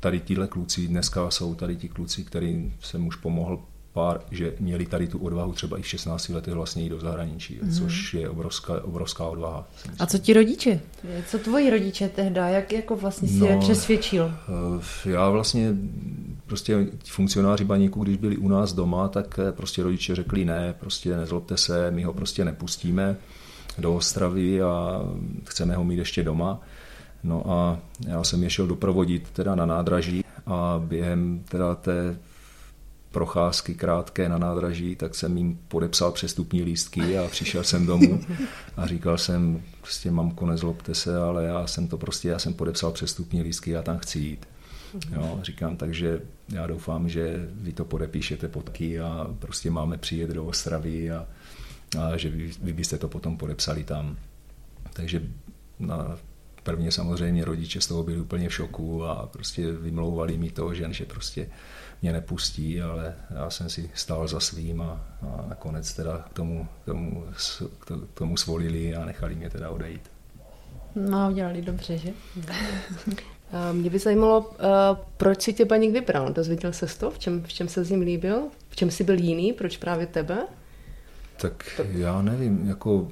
tady 0.00 0.20
tíhle 0.20 0.46
kluci 0.46 0.88
dneska 0.88 1.30
jsou 1.30 1.54
tady 1.54 1.76
ti 1.76 1.88
kluci, 1.88 2.24
kterým 2.24 2.74
jsem 2.80 3.06
už 3.06 3.16
pomohl 3.16 3.60
pár, 3.92 4.20
že 4.30 4.54
měli 4.60 4.86
tady 4.86 5.06
tu 5.06 5.18
odvahu 5.18 5.52
třeba 5.52 5.78
i 5.78 5.82
v 5.82 5.86
16 5.86 6.28
letech 6.28 6.54
vlastně 6.54 6.82
jít 6.82 6.88
do 6.88 7.00
zahraničí, 7.00 7.60
mm-hmm. 7.62 7.78
což 7.78 8.14
je 8.14 8.28
obrovská, 8.28 8.84
obrovská 8.84 9.24
odvaha. 9.24 9.68
A 9.98 10.06
co 10.06 10.18
ti 10.18 10.32
rodiče? 10.32 10.80
Co 11.26 11.38
tvoji 11.38 11.70
rodiče 11.70 12.08
tehda? 12.08 12.48
Jak 12.48 12.72
jako 12.72 12.96
vlastně 12.96 13.28
si 13.28 13.38
no, 13.38 13.46
je 13.46 13.58
přesvědčil? 13.58 14.32
Eh, 15.04 15.10
já 15.10 15.30
vlastně 15.30 15.74
prostě 16.46 16.86
funkcionáři 17.04 17.64
baníku, 17.64 18.02
když 18.04 18.16
byli 18.16 18.36
u 18.36 18.48
nás 18.48 18.72
doma, 18.72 19.08
tak 19.08 19.38
eh, 19.48 19.52
prostě 19.52 19.82
rodiče 19.82 20.14
řekli 20.14 20.44
ne, 20.44 20.74
prostě 20.80 21.16
nezlobte 21.16 21.56
se, 21.56 21.90
my 21.90 22.02
ho 22.02 22.12
prostě 22.12 22.44
nepustíme 22.44 23.16
do 23.80 23.94
Ostravy 23.94 24.62
a 24.62 25.02
chceme 25.44 25.76
ho 25.76 25.84
mít 25.84 25.98
ještě 25.98 26.22
doma. 26.22 26.60
No 27.22 27.50
a 27.50 27.78
já 28.06 28.24
jsem 28.24 28.42
je 28.42 28.50
šel 28.50 28.66
doprovodit 28.66 29.30
teda 29.30 29.54
na 29.54 29.66
nádraží 29.66 30.24
a 30.46 30.82
během 30.84 31.44
teda 31.48 31.74
té 31.74 32.16
procházky 33.10 33.74
krátké 33.74 34.28
na 34.28 34.38
nádraží, 34.38 34.96
tak 34.96 35.14
jsem 35.14 35.36
jim 35.36 35.58
podepsal 35.68 36.12
přestupní 36.12 36.62
lístky 36.62 37.18
a 37.18 37.28
přišel 37.28 37.64
jsem 37.64 37.86
domů 37.86 38.20
a 38.76 38.86
říkal 38.86 39.18
jsem, 39.18 39.62
prostě 39.80 40.10
mamko, 40.10 40.46
nezlobte 40.46 40.94
se, 40.94 41.16
ale 41.16 41.44
já 41.44 41.66
jsem 41.66 41.88
to 41.88 41.98
prostě, 41.98 42.28
já 42.28 42.38
jsem 42.38 42.54
podepsal 42.54 42.92
přestupní 42.92 43.42
lístky, 43.42 43.70
já 43.70 43.82
tam 43.82 43.98
chci 43.98 44.18
jít. 44.18 44.46
Jo, 45.12 45.40
říkám, 45.42 45.76
takže 45.76 46.20
já 46.48 46.66
doufám, 46.66 47.08
že 47.08 47.48
vy 47.52 47.72
to 47.72 47.84
podepíšete 47.84 48.48
podky 48.48 49.00
a 49.00 49.30
prostě 49.38 49.70
máme 49.70 49.98
přijet 49.98 50.30
do 50.30 50.44
Ostravy 50.44 51.10
a, 51.10 51.26
a 51.98 52.16
že 52.16 52.30
vy, 52.30 52.50
vy 52.62 52.72
byste 52.72 52.98
to 52.98 53.08
potom 53.08 53.36
podepsali 53.36 53.84
tam. 53.84 54.16
Takže 54.92 55.22
na 55.78 56.18
prvně 56.62 56.92
samozřejmě 56.92 57.44
rodiče 57.44 57.80
z 57.80 57.86
toho 57.86 58.02
byli 58.02 58.20
úplně 58.20 58.48
v 58.48 58.54
šoku 58.54 59.04
a 59.04 59.26
prostě 59.26 59.72
vymlouvali 59.72 60.38
mi 60.38 60.50
to, 60.50 60.74
že, 60.74 60.92
že 60.92 61.04
prostě 61.04 61.48
mě 62.02 62.12
nepustí, 62.12 62.82
ale 62.82 63.14
já 63.34 63.50
jsem 63.50 63.70
si 63.70 63.90
stál 63.94 64.28
za 64.28 64.40
svým 64.40 64.82
a, 64.82 65.06
a 65.22 65.44
nakonec 65.48 65.94
teda 65.94 66.18
k 66.18 66.32
tomu, 66.32 66.68
k 66.82 66.84
tomu, 66.84 67.24
k 68.14 68.18
tomu 68.18 68.36
svolili 68.36 68.94
a 68.94 69.04
nechali 69.04 69.34
mě 69.34 69.50
teda 69.50 69.70
odejít. 69.70 70.10
No, 70.94 71.28
udělali 71.30 71.62
dobře, 71.62 71.98
že? 71.98 72.10
Mě 73.72 73.90
by 73.90 73.98
zajímalo, 73.98 74.50
proč 75.16 75.42
si 75.42 75.52
tě 75.52 75.66
paník 75.66 75.92
vybral? 75.92 76.32
Dozvěděl 76.32 76.72
se 76.72 76.98
to? 76.98 77.10
V 77.10 77.18
čem, 77.18 77.42
v 77.42 77.52
čem 77.52 77.68
se 77.68 77.84
s 77.84 77.90
ním 77.90 78.00
líbil? 78.00 78.42
V 78.68 78.76
čem 78.76 78.90
jsi 78.90 79.04
byl 79.04 79.18
jiný? 79.18 79.52
Proč 79.52 79.76
právě 79.76 80.06
tebe? 80.06 80.46
Tak 81.40 81.80
já 81.92 82.22
nevím, 82.22 82.68
jako 82.68 83.08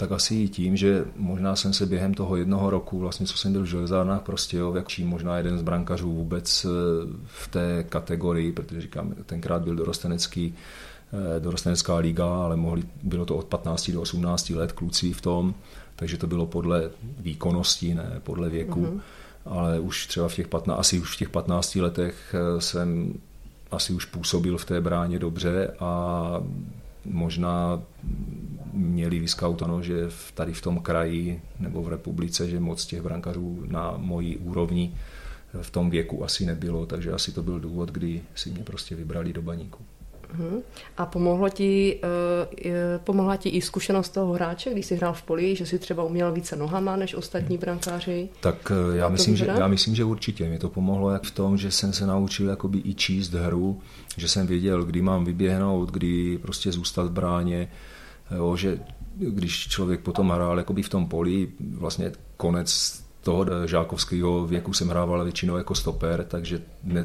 tak 0.00 0.12
asi 0.12 0.34
i 0.34 0.48
tím, 0.48 0.76
že 0.76 1.04
možná 1.16 1.56
jsem 1.56 1.72
se 1.72 1.86
během 1.86 2.14
toho 2.14 2.36
jednoho 2.36 2.70
roku, 2.70 2.98
vlastně 2.98 3.26
co 3.26 3.36
jsem 3.36 3.52
byl 3.52 3.62
v 3.62 3.66
železárnách 3.66 4.22
prostě, 4.22 4.56
jo, 4.56 4.74
jak 4.74 4.88
čím 4.88 5.08
možná 5.08 5.36
jeden 5.36 5.58
z 5.58 5.62
brankařů 5.62 6.12
vůbec 6.12 6.64
eh, 6.64 6.68
v 7.26 7.48
té 7.48 7.84
kategorii, 7.88 8.52
protože 8.52 8.80
říkám, 8.80 9.14
tenkrát 9.26 9.62
byl 9.62 9.76
dorostenecký, 9.76 10.54
eh, 11.36 11.40
dorostenecká 11.40 11.96
liga, 11.96 12.26
ale 12.26 12.56
mohli, 12.56 12.82
bylo 13.02 13.26
to 13.26 13.36
od 13.36 13.46
15 13.46 13.90
do 13.90 14.00
18 14.00 14.50
let 14.50 14.72
kluci 14.72 15.12
v 15.12 15.20
tom, 15.20 15.54
takže 15.96 16.16
to 16.16 16.26
bylo 16.26 16.46
podle 16.46 16.90
výkonnosti, 17.18 17.94
ne 17.94 18.20
podle 18.22 18.48
věku. 18.48 18.86
Mm-hmm. 18.86 19.00
Ale 19.44 19.80
už 19.80 20.06
třeba 20.06 20.28
v 20.28 20.34
těch 20.34 20.48
15, 20.48 20.78
asi 20.78 21.00
už 21.00 21.14
v 21.14 21.18
těch 21.18 21.28
15 21.28 21.76
letech 21.76 22.34
eh, 22.34 22.60
jsem 22.60 23.14
asi 23.70 23.92
už 23.92 24.04
působil 24.04 24.58
v 24.58 24.64
té 24.64 24.80
bráně 24.80 25.18
dobře 25.18 25.74
a 25.80 26.40
možná 27.04 27.82
měli 28.72 29.18
vyskautono, 29.18 29.82
že 29.82 30.08
tady 30.34 30.52
v 30.52 30.62
tom 30.62 30.80
kraji 30.80 31.42
nebo 31.58 31.82
v 31.82 31.88
republice, 31.88 32.48
že 32.48 32.60
moc 32.60 32.86
těch 32.86 33.02
brankařů 33.02 33.64
na 33.66 33.94
mojí 33.96 34.36
úrovni 34.36 34.94
v 35.62 35.70
tom 35.70 35.90
věku 35.90 36.24
asi 36.24 36.46
nebylo, 36.46 36.86
takže 36.86 37.12
asi 37.12 37.32
to 37.32 37.42
byl 37.42 37.60
důvod, 37.60 37.90
kdy 37.90 38.22
si 38.34 38.50
mě 38.50 38.64
prostě 38.64 38.94
vybrali 38.94 39.32
do 39.32 39.42
baníku. 39.42 39.84
Uh-huh. 40.38 40.62
A 40.96 41.06
pomohlo 41.06 41.48
ti, 41.48 42.00
uh, 42.04 42.72
pomohla 43.04 43.36
ti 43.36 43.48
i 43.48 43.60
zkušenost 43.60 44.08
toho 44.08 44.32
hráče, 44.32 44.70
když 44.70 44.86
jsi 44.86 44.96
hrál 44.96 45.12
v 45.12 45.22
poli, 45.22 45.56
že 45.56 45.66
jsi 45.66 45.78
třeba 45.78 46.04
uměl 46.04 46.32
více 46.32 46.56
nohama 46.56 46.96
než 46.96 47.14
ostatní 47.14 47.58
brankáři? 47.58 48.28
Tak 48.40 48.72
uh, 48.88 48.96
já, 48.96 49.08
myslím, 49.08 49.36
že, 49.36 49.46
já 49.46 49.66
myslím, 49.66 49.94
že 49.94 50.04
určitě. 50.04 50.48
Mě 50.48 50.58
to 50.58 50.68
pomohlo 50.68 51.10
jak 51.10 51.22
v 51.22 51.30
tom, 51.30 51.56
že 51.56 51.70
jsem 51.70 51.92
se 51.92 52.06
naučil 52.06 52.48
jakoby 52.48 52.82
i 52.84 52.94
číst 52.94 53.32
hru, 53.32 53.80
že 54.16 54.28
jsem 54.28 54.46
věděl, 54.46 54.84
kdy 54.84 55.02
mám 55.02 55.24
vyběhnout, 55.24 55.90
kdy 55.90 56.38
prostě 56.38 56.72
zůstat 56.72 57.06
v 57.06 57.10
bráně, 57.10 57.68
jo, 58.36 58.56
že 58.56 58.78
když 59.16 59.68
člověk 59.68 60.00
potom 60.00 60.30
hrál 60.30 60.58
jakoby 60.58 60.82
v 60.82 60.88
tom 60.88 61.06
poli, 61.06 61.48
vlastně 61.60 62.12
konec 62.36 63.00
toho 63.22 63.66
žákovského 63.66 64.46
věku 64.46 64.72
jsem 64.72 64.88
hrával 64.88 65.24
většinou 65.24 65.56
jako 65.56 65.74
stoper, 65.74 66.24
takže 66.28 66.60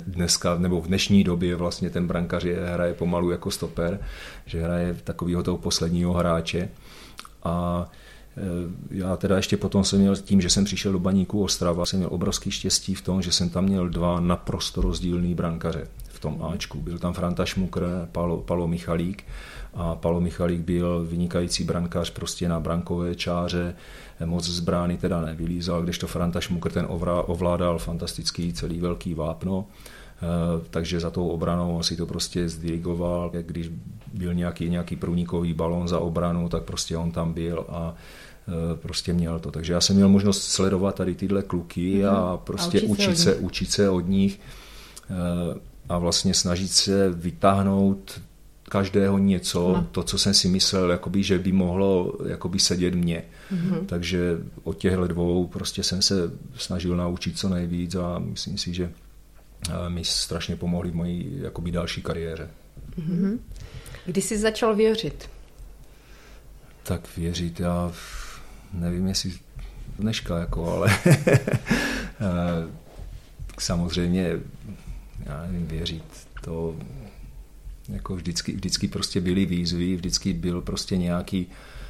dneska, 0.07 0.57
nebo 0.57 0.81
v 0.81 0.87
dnešní 0.87 1.23
době 1.23 1.55
vlastně 1.55 1.89
ten 1.89 2.07
brankař 2.07 2.43
je, 2.43 2.65
hraje 2.65 2.93
pomalu 2.93 3.31
jako 3.31 3.51
stoper, 3.51 3.99
že 4.45 4.61
hraje 4.61 4.97
takového 5.03 5.43
toho 5.43 5.57
posledního 5.57 6.13
hráče. 6.13 6.69
A 7.43 7.85
e, 8.37 8.41
já 8.91 9.17
teda 9.17 9.35
ještě 9.35 9.57
potom 9.57 9.83
jsem 9.83 9.99
měl 9.99 10.15
tím, 10.15 10.41
že 10.41 10.49
jsem 10.49 10.65
přišel 10.65 10.91
do 10.91 10.99
baníku 10.99 11.43
Ostrava, 11.43 11.85
jsem 11.85 11.99
měl 11.99 12.09
obrovský 12.13 12.51
štěstí 12.51 12.95
v 12.95 13.01
tom, 13.01 13.21
že 13.21 13.31
jsem 13.31 13.49
tam 13.49 13.65
měl 13.65 13.89
dva 13.89 14.19
naprosto 14.19 14.81
rozdílný 14.81 15.35
brankaře 15.35 15.87
v 16.07 16.19
tom 16.19 16.43
Ačku. 16.53 16.81
Byl 16.81 16.99
tam 16.99 17.13
Franta 17.13 17.45
Šmukr, 17.45 18.07
Palo, 18.11 18.37
Palo 18.37 18.67
Michalík 18.67 19.23
a 19.75 19.95
Palo 19.95 20.21
Michalík 20.21 20.61
byl 20.61 21.05
vynikající 21.05 21.63
brankář 21.63 22.09
prostě 22.09 22.49
na 22.49 22.59
brankové 22.59 23.15
čáře, 23.15 23.75
moc 24.25 24.45
z 24.49 24.59
brány 24.59 24.97
teda 24.97 25.21
nevylízal, 25.21 25.81
kdežto 25.81 26.07
Franta 26.07 26.41
Šmukr 26.41 26.71
ten 26.71 26.87
ovládal 27.25 27.79
fantastický 27.79 28.53
celý 28.53 28.79
velký 28.79 29.13
vápno, 29.13 29.65
eh, 29.67 30.25
takže 30.69 30.99
za 30.99 31.09
tou 31.09 31.27
obranou 31.27 31.79
asi 31.79 31.95
to 31.95 32.05
prostě 32.05 32.49
zdirigoval, 32.49 33.31
když 33.41 33.71
byl 34.13 34.33
nějaký, 34.33 34.69
nějaký 34.69 34.95
průnikový 34.95 35.53
balon 35.53 35.87
za 35.87 35.99
obranu, 35.99 36.49
tak 36.49 36.63
prostě 36.63 36.97
on 36.97 37.11
tam 37.11 37.33
byl 37.33 37.65
a 37.69 37.93
eh, 38.47 38.75
prostě 38.75 39.13
měl 39.13 39.39
to. 39.39 39.51
Takže 39.51 39.73
já 39.73 39.81
jsem 39.81 39.95
měl 39.95 40.09
možnost 40.09 40.43
sledovat 40.43 40.95
tady 40.95 41.15
tyhle 41.15 41.43
kluky 41.43 42.05
a 42.05 42.39
prostě 42.43 42.81
a 42.81 42.83
učit, 42.83 42.89
učit, 42.89 43.17
se, 43.17 43.35
učit 43.35 43.71
se 43.71 43.89
od 43.89 44.07
nich 44.07 44.39
eh, 45.09 45.59
a 45.89 45.97
vlastně 45.97 46.33
snažit 46.33 46.71
se 46.71 47.09
vytáhnout 47.09 48.21
každého 48.69 49.17
něco, 49.17 49.73
no. 49.73 49.87
to, 49.91 50.03
co 50.03 50.17
jsem 50.17 50.33
si 50.33 50.47
myslel, 50.47 50.91
jakoby, 50.91 51.23
že 51.23 51.39
by 51.39 51.51
mohlo 51.51 52.13
jakoby 52.27 52.59
sedět 52.59 52.95
mně. 52.95 53.23
Mm-hmm. 53.51 53.85
Takže 53.85 54.37
od 54.63 54.77
těchto 54.77 55.07
dvou 55.07 55.47
prostě 55.47 55.83
jsem 55.83 56.01
se 56.01 56.15
snažil 56.55 56.97
naučit 56.97 57.37
co 57.37 57.49
nejvíc 57.49 57.95
a 57.95 58.19
myslím 58.19 58.57
si, 58.57 58.73
že 58.73 58.91
mi 59.87 60.03
strašně 60.03 60.55
pomohli 60.55 60.91
v 60.91 60.95
mojí 60.95 61.37
jakoby 61.41 61.71
další 61.71 62.01
kariéře. 62.01 62.49
Mm-hmm. 62.99 63.39
Kdy 64.05 64.21
jsi 64.21 64.37
začal 64.37 64.75
věřit? 64.75 65.29
Tak 66.83 67.17
věřit, 67.17 67.59
já 67.59 67.91
nevím, 68.73 69.07
jestli 69.07 69.33
dneška, 69.99 70.39
jako, 70.39 70.71
ale 70.71 70.99
samozřejmě, 73.59 74.39
já 75.25 75.41
nevím, 75.41 75.67
věřit, 75.67 76.03
to 76.41 76.75
jako 77.89 78.15
vždycky, 78.15 78.51
vždycky 78.51 78.87
prostě 78.87 79.21
byly 79.21 79.45
výzvy, 79.45 79.95
vždycky 79.95 80.33
byl 80.33 80.61
prostě 80.61 80.97
nějaký, 80.97 81.47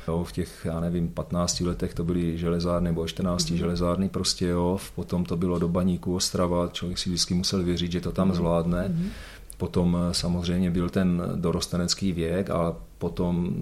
jo, 0.08 0.24
v 0.24 0.32
těch, 0.32 0.62
já 0.66 0.80
nevím, 0.80 1.08
15 1.08 1.62
letech 1.62 1.94
to 1.94 2.04
byly 2.04 2.38
železárny 2.38 2.90
nebo 2.90 3.08
14 3.08 3.46
mm-hmm. 3.46 3.56
železárny 3.56 4.10
prostě, 4.10 4.46
jo, 4.46 4.80
potom 4.96 5.26
to 5.26 5.38
bylo 5.38 5.60
do 5.60 5.68
baníku 5.68 6.16
Ostrava, 6.16 6.70
člověk 6.74 6.98
si 6.98 7.10
vždycky 7.10 7.34
musel 7.34 7.64
věřit, 7.64 7.92
že 7.92 8.02
to 8.02 8.12
tam 8.12 8.32
mm-hmm. 8.32 8.36
zvládne. 8.36 8.88
Mm-hmm. 8.88 9.10
Potom 9.58 9.98
eh, 9.98 10.14
samozřejmě 10.14 10.72
byl 10.72 10.90
ten 10.90 11.24
dorostenecký 11.36 12.12
věk 12.12 12.50
a 12.50 12.76
potom 12.98 13.56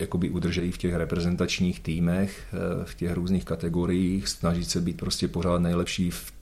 jakoby 0.00 0.30
udrželi 0.30 0.72
v 0.72 0.78
těch 0.78 0.94
reprezentačních 0.94 1.80
týmech, 1.80 2.46
eh, 2.52 2.84
v 2.84 2.94
těch 2.94 3.12
různých 3.12 3.44
kategoriích, 3.44 4.28
snažit 4.28 4.70
se 4.70 4.80
být 4.80 4.96
prostě 4.96 5.28
pořád 5.28 5.58
nejlepší 5.58 6.10
v 6.10 6.32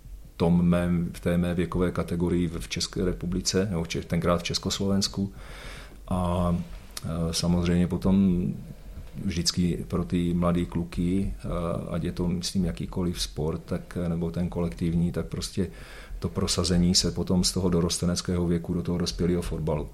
tom 0.41 0.65
mém, 0.65 1.11
v 1.13 1.21
té 1.21 1.39
mé 1.39 1.55
věkové 1.55 1.93
kategorii 1.93 2.49
v 2.49 2.69
České 2.69 3.05
republice, 3.05 3.69
nebo 3.71 3.85
tenkrát 4.07 4.41
v 4.41 4.43
Československu. 4.43 5.33
A 6.09 6.57
e, 7.05 7.33
samozřejmě 7.33 7.87
potom 7.87 8.47
vždycky 9.25 9.85
pro 9.89 10.05
ty 10.05 10.35
mladé 10.35 10.65
kluky, 10.65 11.35
e, 11.35 11.49
ať 11.91 12.05
je 12.05 12.13
to, 12.13 12.29
myslím, 12.29 12.65
jakýkoliv 12.65 13.23
sport, 13.23 13.63
tak, 13.65 13.99
nebo 14.09 14.31
ten 14.31 14.49
kolektivní, 14.49 15.13
tak 15.13 15.27
prostě 15.27 15.71
to 16.19 16.29
prosazení 16.29 16.95
se 16.95 17.11
potom 17.11 17.45
z 17.45 17.53
toho 17.53 17.69
dorosteneckého 17.69 18.47
věku 18.47 18.75
do 18.75 18.83
toho 18.83 18.99
dospělého 18.99 19.43
fotbalu. 19.43 19.89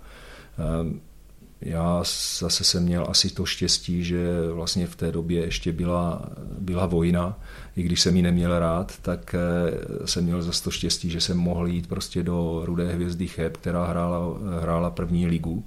Já 1.60 2.02
zase 2.38 2.64
jsem 2.64 2.82
měl 2.82 3.06
asi 3.08 3.30
to 3.30 3.46
štěstí, 3.46 4.04
že 4.04 4.50
vlastně 4.52 4.86
v 4.86 4.96
té 4.96 5.12
době 5.12 5.44
ještě 5.44 5.72
byla, 5.72 6.22
byla 6.58 6.86
vojna, 6.86 7.38
i 7.76 7.82
když 7.82 8.00
jsem 8.00 8.16
ji 8.16 8.22
neměl 8.22 8.58
rád, 8.58 8.98
tak 9.02 9.34
eh, 9.34 10.06
jsem 10.06 10.25
měl 10.25 10.42
zase 10.42 10.64
to 10.64 10.70
štěstí, 10.70 11.10
že 11.10 11.20
jsem 11.20 11.36
mohl 11.36 11.66
jít 11.66 11.86
prostě 11.86 12.22
do 12.22 12.62
Rudé 12.64 12.92
hvězdy 12.92 13.28
Cheb, 13.28 13.56
která 13.56 13.86
hrála, 13.86 14.38
hrála 14.60 14.90
první 14.90 15.26
ligu. 15.26 15.64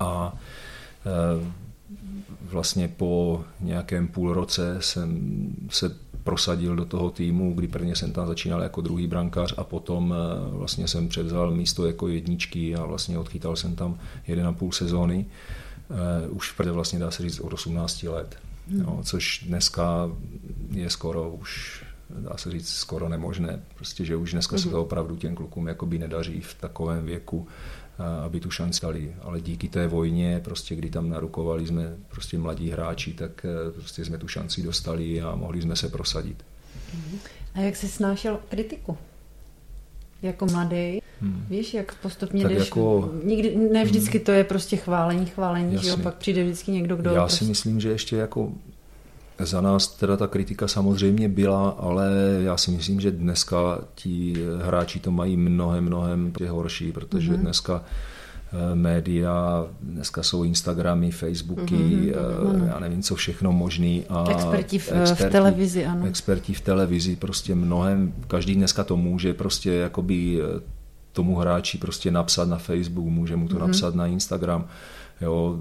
A 0.00 0.38
eh, 1.06 1.67
vlastně 2.42 2.88
po 2.88 3.44
nějakém 3.60 4.08
půl 4.08 4.34
roce 4.34 4.76
jsem 4.80 5.20
se 5.70 5.96
prosadil 6.24 6.76
do 6.76 6.84
toho 6.84 7.10
týmu, 7.10 7.54
kdy 7.54 7.68
prvně 7.68 7.96
jsem 7.96 8.12
tam 8.12 8.26
začínal 8.26 8.62
jako 8.62 8.80
druhý 8.80 9.06
brankář 9.06 9.54
a 9.56 9.64
potom 9.64 10.14
eh, 10.14 10.50
vlastně 10.50 10.88
jsem 10.88 11.08
převzal 11.08 11.50
místo 11.50 11.86
jako 11.86 12.08
jedničky 12.08 12.76
a 12.76 12.84
vlastně 12.84 13.18
odchytal 13.18 13.56
jsem 13.56 13.76
tam 13.76 13.98
jeden 14.26 14.46
a 14.46 14.52
půl 14.52 14.72
sezóny. 14.72 15.26
Už 16.28 16.50
v 16.50 16.72
vlastně 16.72 16.98
dá 16.98 17.10
se 17.10 17.22
říct 17.22 17.40
od 17.40 17.52
18 17.52 18.02
let. 18.02 18.36
Hmm. 18.70 18.80
Jo, 18.80 19.00
což 19.02 19.44
dneska 19.46 20.10
je 20.70 20.90
skoro 20.90 21.30
už 21.30 21.82
dá 22.10 22.36
se 22.36 22.50
říct 22.50 22.68
skoro 22.68 23.08
nemožné, 23.08 23.62
prostě, 23.74 24.04
že 24.04 24.16
už 24.16 24.32
dneska 24.32 24.56
mm-hmm. 24.56 24.62
se 24.62 24.68
to 24.70 24.82
opravdu 24.82 25.16
těm 25.16 25.34
klukům 25.34 25.68
jakoby 25.68 25.98
nedaří 25.98 26.40
v 26.40 26.54
takovém 26.54 27.04
věku, 27.04 27.46
aby 28.24 28.40
tu 28.40 28.50
šanci 28.50 28.80
dali. 28.82 29.14
Ale 29.22 29.40
díky 29.40 29.68
té 29.68 29.86
vojně, 29.86 30.40
prostě 30.44 30.74
kdy 30.74 30.90
tam 30.90 31.10
narukovali 31.10 31.66
jsme 31.66 31.96
prostě 32.10 32.38
mladí 32.38 32.70
hráči, 32.70 33.12
tak 33.12 33.44
e, 33.44 33.72
prostě 33.72 34.04
jsme 34.04 34.18
tu 34.18 34.28
šanci 34.28 34.62
dostali 34.62 35.20
a 35.22 35.34
mohli 35.34 35.62
jsme 35.62 35.76
se 35.76 35.88
prosadit. 35.88 36.44
Mm-hmm. 36.96 37.18
A 37.54 37.60
jak 37.60 37.76
jsi 37.76 37.88
snášel 37.88 38.40
kritiku? 38.48 38.98
Jako 40.22 40.46
mladý, 40.46 41.00
hmm. 41.20 41.46
víš, 41.50 41.74
jak 41.74 41.94
postupně 41.94 42.42
tak 42.42 42.52
jdeš, 42.52 42.66
jako, 42.66 43.12
nikdy, 43.24 43.56
ne 43.56 43.84
vždycky 43.84 44.18
hmm. 44.18 44.24
to 44.24 44.32
je 44.32 44.44
prostě 44.44 44.76
chválení, 44.76 45.26
chválení, 45.26 45.78
že 45.78 45.88
jo, 45.88 45.96
pak 45.96 46.14
přijde 46.14 46.44
vždycky 46.44 46.70
někdo, 46.70 46.96
kdo... 46.96 47.10
Já 47.10 47.20
prostě... 47.20 47.44
si 47.44 47.44
myslím, 47.44 47.80
že 47.80 47.88
ještě 47.88 48.16
jako 48.16 48.52
Za 49.40 49.60
nás 49.60 49.88
teda 49.88 50.16
ta 50.16 50.26
kritika 50.26 50.68
samozřejmě 50.68 51.28
byla, 51.28 51.68
ale 51.68 52.10
já 52.40 52.56
si 52.56 52.70
myslím, 52.70 53.00
že 53.00 53.10
dneska 53.10 53.78
ti 53.94 54.34
hráči 54.62 55.00
to 55.00 55.10
mají 55.10 55.36
mnohem, 55.36 55.84
mnohem 55.84 56.32
horší, 56.48 56.92
protože 56.92 57.32
mm-hmm. 57.32 57.40
dneska 57.40 57.84
Eh, 58.52 58.74
média, 58.74 59.66
dneska 59.80 60.22
jsou 60.22 60.44
Instagramy, 60.44 61.10
Facebooky, 61.10 61.74
mm-hmm, 61.74 62.66
já 62.66 62.78
nevím, 62.78 63.02
co 63.02 63.14
všechno 63.14 63.52
možný. 63.52 64.04
A 64.08 64.24
experti 64.30 64.78
v, 64.78 64.92
experti, 64.92 65.24
v 65.24 65.32
televizi, 65.32 65.86
ano. 65.86 66.06
Experti 66.06 66.54
v 66.54 66.60
televizi, 66.60 67.16
prostě 67.16 67.54
mnohem, 67.54 68.12
každý 68.28 68.54
dneska 68.54 68.84
to 68.84 68.96
může 68.96 69.34
prostě 69.34 69.72
jakoby 69.72 70.40
eh, 70.42 70.60
tomu 71.12 71.36
hráči 71.36 71.78
prostě 71.78 72.10
napsat 72.10 72.48
na 72.48 72.58
Facebook, 72.58 73.06
může 73.06 73.36
mu 73.36 73.48
to 73.48 73.56
mm-hmm. 73.56 73.66
napsat 73.66 73.94
na 73.94 74.06
Instagram, 74.06 74.66
jo, 75.20 75.58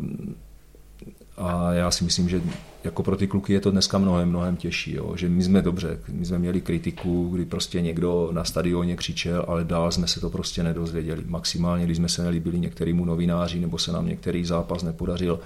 a 1.37 1.73
já 1.73 1.91
si 1.91 2.03
myslím, 2.03 2.29
že 2.29 2.41
jako 2.83 3.03
pro 3.03 3.17
ty 3.17 3.27
kluky 3.27 3.53
je 3.53 3.59
to 3.59 3.71
dneska 3.71 3.97
mnohem, 3.97 4.29
mnohem 4.29 4.55
těžší. 4.55 4.95
Jo? 4.95 5.13
Že 5.15 5.29
my 5.29 5.43
jsme 5.43 5.61
dobře, 5.61 5.99
my 6.09 6.25
jsme 6.25 6.39
měli 6.39 6.61
kritiku, 6.61 7.29
kdy 7.29 7.45
prostě 7.45 7.81
někdo 7.81 8.29
na 8.31 8.43
stadioně 8.43 8.95
křičel, 8.95 9.45
ale 9.47 9.63
dál 9.63 9.91
jsme 9.91 10.07
se 10.07 10.19
to 10.19 10.29
prostě 10.29 10.63
nedozvěděli. 10.63 11.23
Maximálně, 11.25 11.85
když 11.85 11.97
jsme 11.97 12.09
se 12.09 12.23
nelíbili 12.23 12.59
některému 12.59 13.05
novináři, 13.05 13.59
nebo 13.59 13.77
se 13.77 13.91
nám 13.91 14.07
některý 14.07 14.45
zápas 14.45 14.83
nepodařil, 14.83 15.39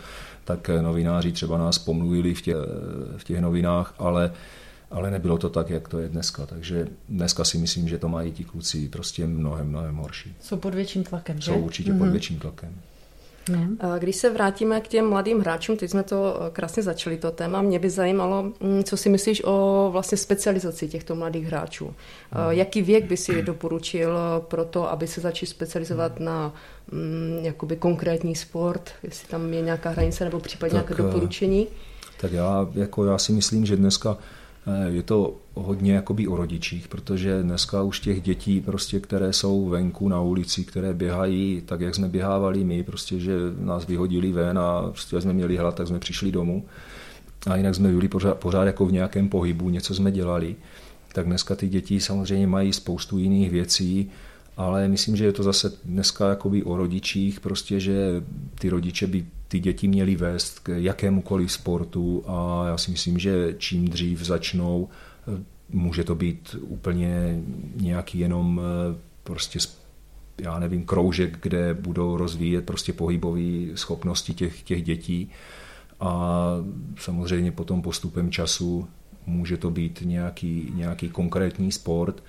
tak 0.44 0.70
novináři 0.82 1.32
třeba 1.32 1.58
nás 1.58 1.78
pomluvili 1.78 2.34
v 2.34 2.42
těch, 2.42 2.56
v 3.18 3.24
těch 3.24 3.42
novinách, 3.42 3.96
ale 4.00 4.32
ale 4.92 5.12
nebylo 5.12 5.38
to 5.38 5.50
tak, 5.50 5.70
jak 5.70 5.88
to 5.88 6.00
je 6.00 6.10
dneska. 6.10 6.46
Takže 6.46 6.88
dneska 7.10 7.44
si 7.44 7.58
myslím, 7.58 7.88
že 7.88 7.98
to 7.98 8.10
mají 8.10 8.32
ti 8.32 8.44
kluci 8.44 8.90
prostě 8.90 9.28
mnohem, 9.28 9.68
mnohem 9.68 9.96
horší. 9.96 10.36
Jsou 10.42 10.58
pod 10.58 10.76
větším 10.76 11.04
tlakem, 11.04 11.42
že? 11.42 11.52
Jsou 11.52 11.60
určitě 11.60 11.92
mm-hmm. 11.92 11.98
pod 11.98 12.04
mhm. 12.04 12.12
větším 12.12 12.40
tlakem. 12.40 12.76
Ne. 13.50 13.70
Když 14.00 14.16
se 14.16 14.30
vrátíme 14.30 14.82
k 14.82 14.88
těm 14.88 15.10
mladým 15.10 15.40
hráčům, 15.40 15.78
teď 15.78 15.92
jsme 15.92 16.04
to 16.04 16.40
eh, 16.42 16.50
krásně 16.50 16.84
začali, 16.84 17.18
to 17.18 17.32
téma, 17.32 17.62
mě 17.62 17.80
by 17.80 17.90
zajímalo, 17.90 18.44
mm, 18.44 18.84
co 18.84 18.98
si 18.98 19.10
myslíš 19.10 19.42
o 19.46 19.90
vlastně 19.92 20.18
specializaci 20.18 20.88
těchto 20.88 21.16
mladých 21.16 21.46
hráčů. 21.46 21.86
No. 22.36 22.52
Jaký 22.52 22.82
věk 22.82 23.06
by 23.06 23.18
si 23.18 23.42
doporučil 23.42 24.18
pro 24.40 24.66
to, 24.66 24.92
aby 24.92 25.08
se 25.08 25.22
začali 25.22 25.48
specializovat 25.48 26.20
na 26.20 26.54
mm, 26.92 27.40
jakoby 27.42 27.76
konkrétní 27.76 28.36
sport, 28.36 28.92
jestli 29.04 29.28
tam 29.28 29.54
je 29.54 29.62
nějaká 29.62 29.90
hranice 29.90 30.24
nebo 30.24 30.40
případně 30.40 30.80
tak, 30.80 30.90
nějaké 30.90 31.04
doporučení? 31.04 31.68
Tak 32.22 32.32
já, 32.32 32.68
jako 32.74 33.06
já 33.06 33.18
si 33.18 33.32
myslím, 33.32 33.66
že 33.66 33.76
dneska 33.76 34.18
Eh, 34.18 34.18
je 34.88 35.04
to 35.04 35.38
hodně 35.54 35.94
jakoby 35.94 36.28
o 36.28 36.36
rodičích, 36.36 36.88
protože 36.88 37.44
dneska 37.44 37.84
už 37.84 38.00
těch 38.00 38.22
dětí, 38.22 38.62
prostě, 38.62 39.00
které 39.00 39.34
jsou 39.34 39.70
venku 39.70 40.10
na 40.10 40.22
ulici, 40.22 40.64
které 40.64 40.94
běhají 40.94 41.62
tak, 41.66 41.82
jak 41.82 41.96
jsme 41.96 42.08
běhávali 42.08 42.64
my, 42.64 42.84
prostě, 42.84 43.20
že 43.20 43.38
nás 43.60 43.88
vyhodili 43.88 44.32
ven 44.32 44.60
a 44.60 44.82
prostě 44.82 45.22
jsme 45.22 45.34
měli 45.34 45.58
hlad, 45.58 45.76
tak 45.76 45.88
jsme 45.88 46.00
přišli 46.00 46.32
domů. 46.32 46.66
A 47.48 47.56
jinak 47.56 47.76
jsme 47.76 47.90
byli 47.90 48.08
pořád, 48.08 48.38
pořád 48.38 48.64
jako 48.64 48.86
v 48.86 48.92
nějakém 48.92 49.30
pohybu, 49.30 49.70
něco 49.70 49.96
jsme 49.96 50.12
dělali. 50.12 50.56
Tak 51.14 51.26
dneska 51.26 51.56
ty 51.56 51.70
děti 51.70 52.00
samozřejmě 52.00 52.48
mají 52.48 52.74
spoustu 52.74 53.18
jiných 53.18 53.50
věcí, 53.50 54.12
ale 54.58 54.88
myslím, 54.88 55.16
že 55.16 55.26
je 55.26 55.34
to 55.34 55.44
zase 55.44 55.72
dneska 55.86 56.30
jakoby 56.30 56.64
o 56.64 56.78
rodičích, 56.78 57.40
prostě, 57.40 57.80
že 57.80 58.24
ty 58.60 58.70
rodiče 58.70 59.08
by 59.08 59.26
ty 59.52 59.60
děti 59.60 59.88
měly 59.88 60.16
vést 60.16 60.60
k 60.60 60.70
jakémukoliv 60.70 61.52
sportu 61.52 62.24
a 62.28 62.64
já 62.68 62.78
si 62.78 62.92
myslím, 62.92 63.20
že 63.20 63.56
čím 63.58 63.88
dřív 63.88 64.22
začnou, 64.22 64.90
může 65.70 66.04
to 66.04 66.16
být 66.16 66.56
úplně 66.62 67.42
nějaký 67.76 68.20
jenom 68.20 68.62
eh, 68.64 68.98
prostě 69.24 69.60
já 70.42 70.60
nevím, 70.60 70.86
kroužek, 70.86 71.38
kde 71.42 71.74
budou 71.74 72.18
rozvíjet 72.18 72.66
prostě 72.66 72.94
pohybové 72.94 73.42
schopnosti 73.76 74.34
těch, 74.34 74.62
těch 74.62 74.84
dětí. 74.84 75.30
A 76.00 76.36
samozřejmě 76.98 77.52
potom 77.52 77.82
postupem 77.82 78.32
času 78.32 78.88
může 79.26 79.58
to 79.58 79.72
být 79.72 80.02
nějaký, 80.06 80.72
nějaký 80.76 81.10
konkrétní 81.10 81.72
sport, 81.72 82.24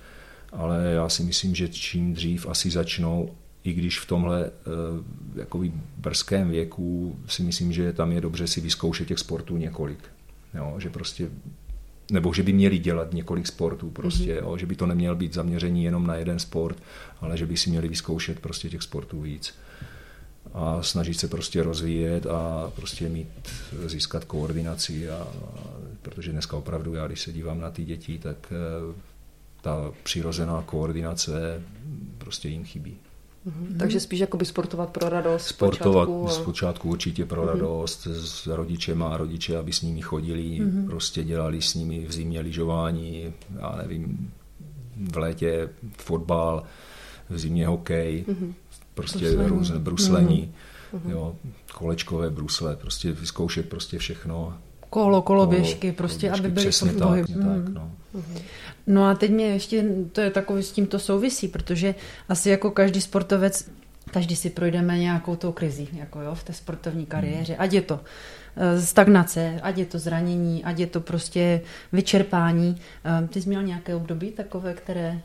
ale 0.51 0.91
já 0.93 1.09
si 1.09 1.23
myslím, 1.23 1.55
že 1.55 1.67
čím 1.67 2.13
dřív 2.13 2.47
asi 2.47 2.69
začnou, 2.69 3.29
i 3.63 3.73
když 3.73 3.99
v 3.99 4.05
tomhle 4.05 4.49
uh, 4.49 5.05
jakoby 5.35 5.71
brzkém 5.97 6.49
věku 6.49 7.19
si 7.27 7.43
myslím, 7.43 7.73
že 7.73 7.93
tam 7.93 8.11
je 8.11 8.21
dobře 8.21 8.47
si 8.47 8.61
vyzkoušet 8.61 9.07
těch 9.07 9.19
sportů 9.19 9.57
několik. 9.57 9.99
Jo, 10.53 10.75
že 10.77 10.89
prostě 10.89 11.29
nebo 12.11 12.33
že 12.33 12.43
by 12.43 12.53
měli 12.53 12.77
dělat 12.77 13.13
několik 13.13 13.47
sportů 13.47 13.89
prostě, 13.89 14.35
mm-hmm. 14.35 14.43
jo, 14.43 14.57
že 14.57 14.65
by 14.65 14.75
to 14.75 14.85
neměl 14.85 15.15
být 15.15 15.33
zaměření 15.33 15.83
jenom 15.83 16.07
na 16.07 16.15
jeden 16.15 16.39
sport, 16.39 16.77
ale 17.21 17.37
že 17.37 17.45
by 17.45 17.57
si 17.57 17.69
měli 17.69 17.87
vyzkoušet 17.87 18.39
prostě 18.39 18.69
těch 18.69 18.81
sportů 18.81 19.21
víc 19.21 19.53
a 20.53 20.81
snažit 20.81 21.13
se 21.13 21.27
prostě 21.27 21.63
rozvíjet 21.63 22.25
a 22.25 22.71
prostě 22.75 23.09
mít, 23.09 23.27
získat 23.85 24.25
koordinaci 24.25 25.09
a, 25.09 25.15
a 25.15 25.27
protože 26.01 26.31
dneska 26.31 26.57
opravdu 26.57 26.93
já, 26.93 27.07
když 27.07 27.21
se 27.21 27.33
dívám 27.33 27.59
na 27.59 27.71
ty 27.71 27.85
děti, 27.85 28.19
tak 28.19 28.37
eh, 28.51 28.95
ta 29.61 29.91
přirozená 30.03 30.61
koordinace 30.65 31.61
prostě 32.17 32.49
jim 32.49 32.65
chybí. 32.65 32.97
Mm-hmm. 33.47 33.77
Takže 33.77 33.99
spíš 33.99 34.19
jakoby 34.19 34.45
sportovat 34.45 34.89
pro 34.89 35.09
radost 35.09 35.45
Sportovat 35.45 36.07
zpočátku, 36.07 36.27
a... 36.27 36.29
zpočátku 36.29 36.89
určitě 36.89 37.25
pro 37.25 37.41
mm-hmm. 37.41 37.47
radost 37.47 38.07
s 38.11 38.47
rodičem 38.47 39.03
a 39.03 39.17
rodiče, 39.17 39.57
aby 39.57 39.73
s 39.73 39.81
nimi 39.81 40.01
chodili, 40.01 40.43
mm-hmm. 40.43 40.85
prostě 40.85 41.23
dělali 41.23 41.61
s 41.61 41.75
nimi 41.75 42.05
v 42.05 42.13
zimě 42.13 42.39
lyžování, 42.39 43.33
já 43.59 43.75
nevím, 43.75 44.31
v 45.11 45.17
létě 45.17 45.69
fotbal, 45.97 46.63
v 47.29 47.39
zimě 47.39 47.67
hokej, 47.67 48.25
mm-hmm. 48.27 48.53
prostě 48.93 49.47
různé 49.47 49.79
bruslení, 49.79 50.53
mm-hmm. 50.93 51.09
jo, 51.09 51.35
kolečkové 51.73 52.29
brusle, 52.29 52.75
prostě 52.75 53.11
vyzkoušet 53.11 53.69
prostě 53.69 53.97
všechno 53.97 54.57
kolo, 54.93 55.21
koloběžky, 55.21 55.91
prostě, 55.91 56.31
aby 56.31 56.49
byly 56.49 56.71
v 56.71 56.97
pohybu. 56.99 57.33
Tak, 57.33 57.43
tak, 57.43 57.73
no. 57.73 57.91
no 58.87 59.05
a 59.05 59.15
teď 59.15 59.31
mě 59.31 59.45
ještě, 59.45 59.85
to 60.11 60.21
je 60.21 60.31
takový, 60.31 60.63
s 60.63 60.71
tím 60.71 60.85
to 60.87 60.99
souvisí, 60.99 61.47
protože 61.47 61.95
asi 62.29 62.49
jako 62.49 62.71
každý 62.71 63.01
sportovec, 63.01 63.69
každý 64.11 64.35
si 64.35 64.49
projdeme 64.49 64.99
nějakou 64.99 65.35
tou 65.35 65.51
krizi, 65.51 65.87
jako 65.93 66.21
jo, 66.21 66.35
v 66.35 66.43
té 66.43 66.53
sportovní 66.53 67.05
kariéře, 67.05 67.55
ať 67.55 67.73
je 67.73 67.81
to 67.81 67.99
eh, 68.57 68.81
stagnace, 68.81 69.59
ať 69.63 69.77
je 69.77 69.85
to 69.85 69.99
zranění, 69.99 70.63
ať 70.63 70.79
je 70.79 70.87
to 70.87 71.01
prostě 71.01 71.61
vyčerpání. 71.91 72.77
Eh, 73.05 73.27
ty 73.27 73.41
jsi 73.41 73.49
měl 73.49 73.63
nějaké 73.63 73.95
období 73.95 74.31
takové, 74.31 74.73
které 74.73 75.21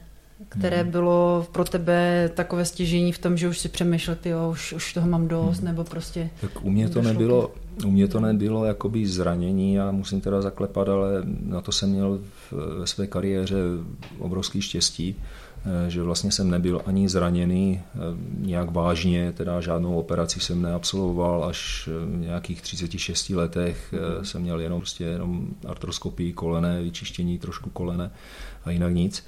které 0.48 0.82
hmm. 0.82 0.90
bylo 0.90 1.46
pro 1.52 1.64
tebe 1.64 2.30
takové 2.34 2.64
stěžení 2.64 3.12
v 3.12 3.18
tom, 3.18 3.36
že 3.36 3.48
už 3.48 3.58
si 3.58 3.68
přemýšlel, 3.68 4.16
ty 4.16 4.28
jo, 4.28 4.50
už, 4.50 4.72
už 4.72 4.92
toho 4.92 5.08
mám 5.08 5.28
dost, 5.28 5.58
hmm. 5.58 5.66
nebo 5.66 5.84
prostě... 5.84 6.30
Tak 6.40 6.64
u 6.64 6.70
mě 6.70 6.88
to 6.88 7.02
nebylo, 7.02 7.50
u 7.84 7.90
mě 7.90 8.08
to 8.08 8.20
nebylo 8.20 8.64
jakoby 8.64 9.06
zranění, 9.06 9.74
já 9.74 9.90
musím 9.90 10.20
teda 10.20 10.42
zaklepat, 10.42 10.88
ale 10.88 11.22
na 11.42 11.60
to 11.60 11.72
jsem 11.72 11.90
měl 11.90 12.20
ve 12.78 12.86
své 12.86 13.06
kariéře 13.06 13.56
obrovský 14.18 14.62
štěstí, 14.62 15.16
eh, 15.16 15.90
že 15.90 16.02
vlastně 16.02 16.32
jsem 16.32 16.50
nebyl 16.50 16.82
ani 16.86 17.08
zraněný 17.08 17.80
eh, 17.80 17.98
nějak 18.38 18.70
vážně, 18.70 19.32
teda 19.32 19.60
žádnou 19.60 19.98
operaci 19.98 20.40
jsem 20.40 20.62
neabsolvoval, 20.62 21.44
až 21.44 21.88
v 22.06 22.16
nějakých 22.16 22.62
36 22.62 23.30
letech 23.30 23.94
jsem 24.22 24.42
měl 24.42 24.60
jenom, 24.60 24.80
prostě 24.80 25.04
jenom 25.04 25.48
artroskopii 25.66 26.32
kolene, 26.32 26.82
vyčištění 26.82 27.38
trošku 27.38 27.70
kolene 27.70 28.10
a 28.64 28.70
jinak 28.70 28.94
nic. 28.94 29.24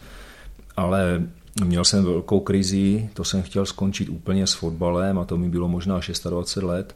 Ale 0.76 1.22
měl 1.64 1.84
jsem 1.84 2.04
velkou 2.04 2.40
krizi, 2.40 3.10
to 3.14 3.24
jsem 3.24 3.42
chtěl 3.42 3.66
skončit 3.66 4.08
úplně 4.08 4.46
s 4.46 4.52
fotbalem 4.52 5.18
a 5.18 5.24
to 5.24 5.36
mi 5.36 5.48
bylo 5.48 5.68
možná 5.68 6.00
26 6.30 6.62
let, 6.62 6.94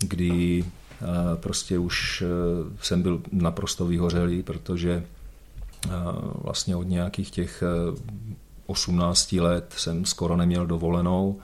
kdy 0.00 0.64
eh, 0.64 1.06
prostě 1.36 1.78
už 1.78 2.22
eh, 2.22 2.26
jsem 2.82 3.02
byl 3.02 3.22
naprosto 3.32 3.86
vyhořelý, 3.86 4.42
protože 4.42 5.04
eh, 5.86 5.90
vlastně 6.34 6.76
od 6.76 6.88
nějakých 6.88 7.30
těch 7.30 7.62
18 8.66 9.32
let 9.32 9.74
jsem 9.76 10.04
skoro 10.04 10.36
neměl 10.36 10.66
dovolenou, 10.66 11.38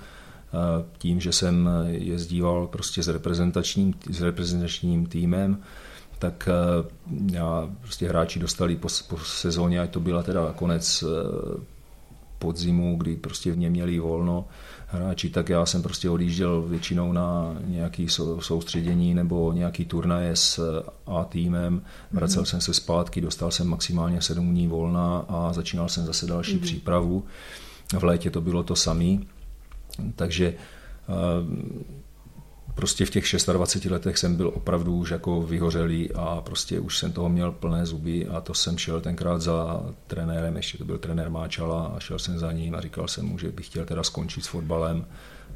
tím, 0.99 1.21
že 1.21 1.33
jsem 1.33 1.69
jezdíval 1.87 2.67
prostě 2.67 3.03
s 3.03 3.09
reprezentačním, 3.09 3.95
s 4.11 4.21
reprezentačním 4.21 5.07
týmem, 5.07 5.59
tak 6.19 6.49
já 7.33 7.71
prostě 7.81 8.09
hráči 8.09 8.39
dostali 8.39 8.77
po, 8.77 8.89
po 9.09 9.19
sezóně, 9.19 9.81
ať 9.81 9.91
to 9.91 10.01
byla 10.01 10.23
teda 10.23 10.53
konec 10.53 11.05
podzimu, 12.39 12.97
kdy 12.97 13.17
prostě 13.17 13.53
v 13.53 13.59
ně 13.59 13.71
měli 13.71 13.99
volno 13.99 14.45
hráči, 14.97 15.31
tak 15.31 15.49
já 15.49 15.67
jsem 15.67 15.83
prostě 15.83 16.11
odjížděl 16.11 16.63
většinou 16.63 17.13
na 17.13 17.57
nějaký 17.67 18.09
soustředění 18.39 19.15
nebo 19.15 19.53
nějaký 19.53 19.85
turnaje 19.85 20.37
s 20.37 20.83
A 21.07 21.25
týmem, 21.25 21.83
vracel 22.13 22.43
mm-hmm. 22.43 22.47
jsem 22.47 22.61
se 22.61 22.75
zpátky, 22.75 23.21
dostal 23.21 23.51
jsem 23.51 23.67
maximálně 23.67 24.23
sedm 24.23 24.51
dní 24.51 24.67
volna 24.69 25.25
a 25.29 25.53
začínal 25.53 25.89
jsem 25.89 26.07
zase 26.07 26.27
další 26.27 26.57
mm-hmm. 26.57 26.63
přípravu. 26.63 27.25
V 27.99 28.05
létě 28.05 28.31
to 28.31 28.41
bylo 28.41 28.63
to 28.63 28.77
samé, 28.77 29.19
takže 30.17 30.47
eh, 30.47 31.13
prostě 32.77 33.07
v 33.07 33.11
těch 33.11 33.25
26 33.53 33.91
letech 33.91 34.19
jsem 34.19 34.37
byl 34.37 34.53
opravdu 34.55 34.97
už 34.97 35.11
jako 35.11 35.43
vyhořelý 35.43 36.13
a 36.13 36.41
prostě 36.45 36.81
už 36.81 36.99
jsem 36.99 37.13
toho 37.13 37.29
měl 37.29 37.53
plné 37.53 37.87
zuby 37.87 38.27
a 38.27 38.41
to 38.41 38.55
jsem 38.55 38.79
šel 38.79 39.01
tenkrát 39.01 39.41
za 39.41 39.83
trenérem, 40.07 40.57
ještě 40.57 40.79
to 40.79 40.85
byl 40.85 40.99
trenér 40.99 41.31
Máčala 41.31 41.87
a 41.87 42.01
šel 42.01 42.19
jsem 42.19 42.39
za 42.39 42.53
ním 42.53 42.75
a 42.75 42.81
říkal 42.81 43.09
jsem 43.09 43.27
mu, 43.27 43.39
že 43.39 43.53
bych 43.53 43.67
chtěl 43.67 43.85
teda 43.85 44.03
skončit 44.03 44.45
s 44.45 44.47
fotbalem 44.47 45.07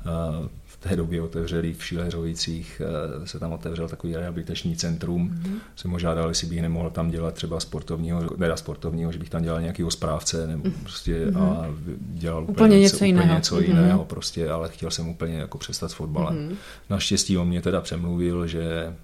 v 0.04 0.60
té 0.81 0.97
době 0.97 1.23
otevřeli 1.23 1.75
v 1.75 1.85
Šileřovicích, 1.85 2.83
se 3.25 3.38
tam 3.38 3.53
otevřel 3.53 3.88
takový 3.88 4.16
rehabilitační 4.16 4.77
centrum. 4.77 5.31
Mm-hmm. 5.31 5.59
Jsem 5.77 5.90
ho 5.90 5.99
žádal, 5.99 6.29
jestli 6.29 6.47
bych 6.47 6.62
nemohl 6.62 6.90
tam 6.90 7.11
dělat 7.11 7.35
třeba 7.35 7.61
sportovního, 7.61 8.31
teda 8.31 8.57
sportovního, 8.57 9.12
že 9.12 9.19
bych 9.19 9.31
tam 9.31 9.43
dělal 9.43 9.61
nějakého 9.61 9.90
správce 9.90 10.47
nebo 10.47 10.64
mm-hmm. 10.64 10.83
prostě 10.83 11.27
mm-hmm. 11.27 11.43
a 11.43 11.66
dělal 11.99 12.43
úplně, 12.43 12.55
úplně 12.55 12.79
něco, 12.79 12.97
úplně 12.97 13.09
jiného. 13.09 13.35
něco 13.35 13.57
mm-hmm. 13.57 13.66
jiného 13.66 14.05
prostě, 14.05 14.51
ale 14.51 14.69
chtěl 14.69 14.90
jsem 14.90 15.09
úplně 15.09 15.35
jako 15.35 15.59
přestat 15.59 15.90
s 15.90 15.95
fotbalem. 15.95 16.49
Mm-hmm. 16.49 16.57
Naštěstí 16.90 17.38
on 17.38 17.49
mě 17.49 17.62
teda 17.62 17.81
přemluvil, 17.81 18.47
že 18.47 18.95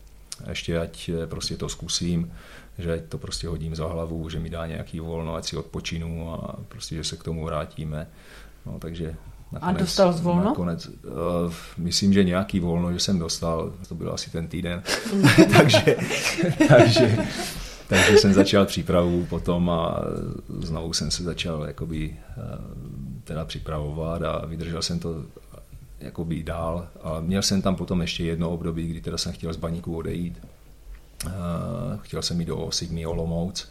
ještě 0.48 0.78
ať 0.78 1.10
prostě 1.26 1.56
to 1.56 1.68
zkusím, 1.68 2.32
že 2.78 2.92
ať 2.92 3.00
to 3.08 3.18
prostě 3.18 3.48
hodím 3.48 3.76
za 3.76 3.86
hlavu, 3.86 4.28
že 4.28 4.38
mi 4.38 4.50
dá 4.50 4.66
nějaký 4.66 5.00
volno, 5.00 5.34
ať 5.34 5.44
si 5.44 5.56
odpočinu 5.56 6.32
a 6.32 6.56
prostě, 6.68 6.96
že 6.96 7.04
se 7.04 7.16
k 7.16 7.24
tomu 7.24 7.44
vrátíme. 7.44 8.06
No, 8.66 8.78
takže 8.78 9.14
Nakonec, 9.56 9.76
a 9.76 9.80
dostal 9.80 10.12
z 10.12 10.20
volno? 10.20 10.44
Nakonec, 10.44 10.86
uh, 10.86 10.92
myslím, 11.78 12.12
že 12.12 12.24
nějaký 12.24 12.60
volno, 12.60 12.92
že 12.92 13.00
jsem 13.00 13.18
dostal, 13.18 13.72
to 13.88 13.94
byl 13.94 14.12
asi 14.12 14.30
ten 14.30 14.48
týden, 14.48 14.82
takže, 15.56 15.96
takže, 16.68 17.18
takže 17.88 18.16
jsem 18.16 18.32
začal 18.32 18.66
přípravu 18.66 19.24
potom 19.24 19.70
a 19.70 20.00
znovu 20.60 20.92
jsem 20.92 21.10
se 21.10 21.22
začal 21.22 21.64
jakoby, 21.64 22.16
uh, 22.36 22.44
teda 23.24 23.44
připravovat 23.44 24.22
a 24.22 24.46
vydržel 24.46 24.82
jsem 24.82 24.98
to 24.98 25.24
jakoby 26.00 26.42
dál 26.42 26.88
a 27.02 27.20
měl 27.20 27.42
jsem 27.42 27.62
tam 27.62 27.76
potom 27.76 28.00
ještě 28.00 28.24
jedno 28.24 28.50
období, 28.50 28.88
kdy 28.88 29.00
teda 29.00 29.18
jsem 29.18 29.32
chtěl 29.32 29.52
z 29.52 29.56
baníku 29.56 29.96
odejít. 29.96 30.46
Uh, 31.26 31.32
chtěl 32.00 32.22
jsem 32.22 32.40
jít 32.40 32.46
do 32.46 32.68
Sigmy 32.70 33.06
Olomouc, 33.06 33.68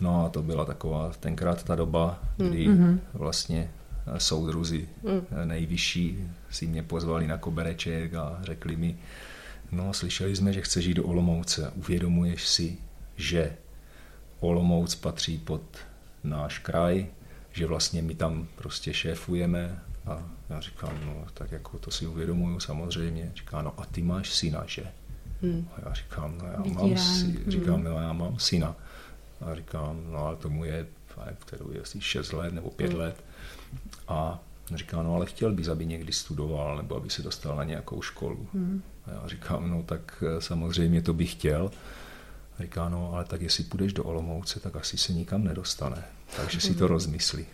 no 0.00 0.26
a 0.26 0.28
to 0.28 0.42
byla 0.42 0.64
taková 0.64 1.12
tenkrát 1.20 1.62
ta 1.62 1.74
doba, 1.74 2.18
kdy 2.36 2.68
mm-hmm. 2.68 2.98
vlastně 3.14 3.70
soudruzi 4.18 4.88
mm. 5.02 5.48
nejvyšší 5.48 6.18
si 6.50 6.66
mě 6.66 6.82
pozvali 6.82 7.26
na 7.26 7.38
kobereček 7.38 8.14
a 8.14 8.38
řekli 8.42 8.76
mi, 8.76 8.96
no 9.72 9.92
slyšeli 9.92 10.36
jsme, 10.36 10.52
že 10.52 10.62
chceš 10.62 10.84
jít 10.84 10.94
do 10.94 11.04
Olomouce, 11.04 11.72
uvědomuješ 11.74 12.48
si, 12.48 12.76
že 13.16 13.56
Olomouc 14.40 14.94
patří 14.94 15.38
pod 15.38 15.62
náš 16.24 16.58
kraj, 16.58 17.06
že 17.52 17.66
vlastně 17.66 18.02
my 18.02 18.14
tam 18.14 18.48
prostě 18.56 18.94
šéfujeme 18.94 19.82
a 20.06 20.22
já 20.48 20.60
říkám, 20.60 21.00
no 21.06 21.26
tak 21.34 21.52
jako 21.52 21.78
to 21.78 21.90
si 21.90 22.06
uvědomuju 22.06 22.60
samozřejmě. 22.60 23.32
Říká, 23.34 23.62
no 23.62 23.74
a 23.80 23.86
ty 23.86 24.02
máš 24.02 24.30
syna, 24.30 24.64
že? 24.66 24.84
Hmm. 25.42 25.68
A 25.76 25.88
já 25.88 25.94
říkám, 25.94 26.38
no 26.38 26.46
já 26.46 26.74
mám, 26.74 26.96
si, 26.96 27.44
říkám, 27.46 27.84
no 27.84 28.00
já 28.00 28.12
mám 28.12 28.38
syna. 28.38 28.76
A 29.40 29.54
říkám, 29.54 30.04
no 30.12 30.18
ale 30.18 30.36
tomu 30.36 30.64
je, 30.64 30.86
kterou 31.38 31.70
je 31.72 31.80
asi 31.80 32.00
6 32.00 32.32
let 32.32 32.54
nebo 32.54 32.70
5 32.70 32.90
hmm. 32.90 33.00
let. 33.00 33.24
A 34.08 34.42
říká, 34.74 35.02
no 35.02 35.14
ale 35.14 35.26
chtěl 35.26 35.52
bys, 35.52 35.68
aby 35.68 35.86
někdy 35.86 36.12
studoval, 36.12 36.76
nebo 36.76 36.96
aby 36.96 37.10
se 37.10 37.22
dostal 37.22 37.56
na 37.56 37.64
nějakou 37.64 38.02
školu. 38.02 38.46
Hmm. 38.54 38.82
A 39.06 39.10
já 39.10 39.28
říkám, 39.28 39.70
no 39.70 39.82
tak 39.82 40.24
eh, 40.26 40.40
samozřejmě 40.40 41.02
to 41.02 41.14
bych 41.14 41.32
chtěl. 41.32 41.70
A 42.58 42.62
říká, 42.62 42.88
no 42.88 43.12
ale 43.12 43.24
tak 43.24 43.42
jestli 43.42 43.64
půjdeš 43.64 43.92
do 43.92 44.04
Olomouce, 44.04 44.60
tak 44.60 44.76
asi 44.76 44.98
se 44.98 45.12
nikam 45.12 45.44
nedostane. 45.44 46.04
Takže 46.36 46.60
si 46.60 46.74
to 46.74 46.86
rozmyslí. 46.86 47.46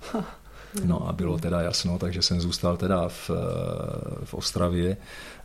No 0.85 1.09
a 1.09 1.12
bylo 1.12 1.38
teda 1.38 1.61
jasno, 1.61 1.98
takže 1.98 2.22
jsem 2.22 2.40
zůstal 2.40 2.76
teda 2.76 3.09
v, 3.09 3.30
eh, 3.30 4.24
v 4.24 4.35
Ostravě, 4.35 4.96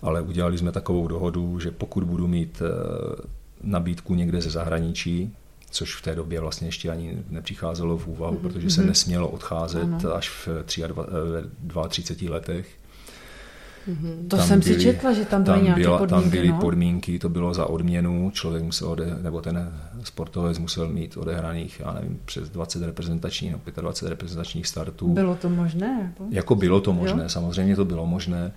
ale 0.01 0.21
udělali 0.21 0.57
jsme 0.57 0.71
takovou 0.71 1.07
dohodu, 1.07 1.59
že 1.59 1.71
pokud 1.71 2.03
budu 2.03 2.27
mít 2.27 2.61
eh, 2.61 3.27
nabídku 3.63 4.15
někde 4.15 4.41
ze 4.41 4.49
zahraničí, 4.49 5.35
což 5.75 5.95
v 5.95 6.01
té 6.01 6.15
době 6.15 6.39
vlastně 6.39 6.67
ještě 6.67 6.89
ani 6.89 7.17
nepřicházelo 7.29 7.97
v 7.97 8.07
úvahu, 8.07 8.35
mm-hmm. 8.35 8.41
protože 8.41 8.69
se 8.69 8.81
mhm. 8.81 8.89
nesmělo 8.89 9.27
odcházet 9.27 9.83
ano. 9.83 10.15
až 10.15 10.29
v 10.29 10.47
32 10.63 12.35
letech. 12.35 12.67
Mm-hmm. 13.87 14.27
To 14.27 14.37
tam 14.37 14.47
jsem 14.47 14.59
byly, 14.59 14.73
si 14.73 14.81
četla, 14.81 15.13
že 15.13 15.25
tam 15.25 15.43
byly 15.43 15.55
tam 15.55 15.63
nějaké 15.63 15.81
byla, 15.81 15.97
podmínky. 15.97 16.23
Tam 16.23 16.29
byly 16.29 16.47
no? 16.47 16.59
podmínky, 16.59 17.19
to 17.19 17.29
bylo 17.29 17.53
za 17.53 17.65
odměnu, 17.65 18.31
člověk 18.33 18.63
musel, 18.63 18.87
ode, 18.89 19.17
nebo 19.21 19.41
ten 19.41 19.73
sportovec 20.03 20.59
musel 20.59 20.89
mít 20.89 21.17
odehraných, 21.17 21.79
já 21.79 21.93
nevím, 21.93 22.19
přes 22.25 22.49
20 22.49 22.85
reprezentačních 22.85 23.51
nebo 23.51 23.81
25 23.81 24.09
reprezentačních 24.09 24.67
startů. 24.67 25.13
Bylo 25.13 25.35
to 25.35 25.49
možné? 25.49 25.99
Jako, 26.01 26.27
jako 26.31 26.55
bylo 26.55 26.81
to 26.81 26.93
možné, 26.93 27.23
jo? 27.23 27.29
samozřejmě 27.29 27.75
to 27.75 27.85
bylo 27.85 28.05
možné, 28.05 28.51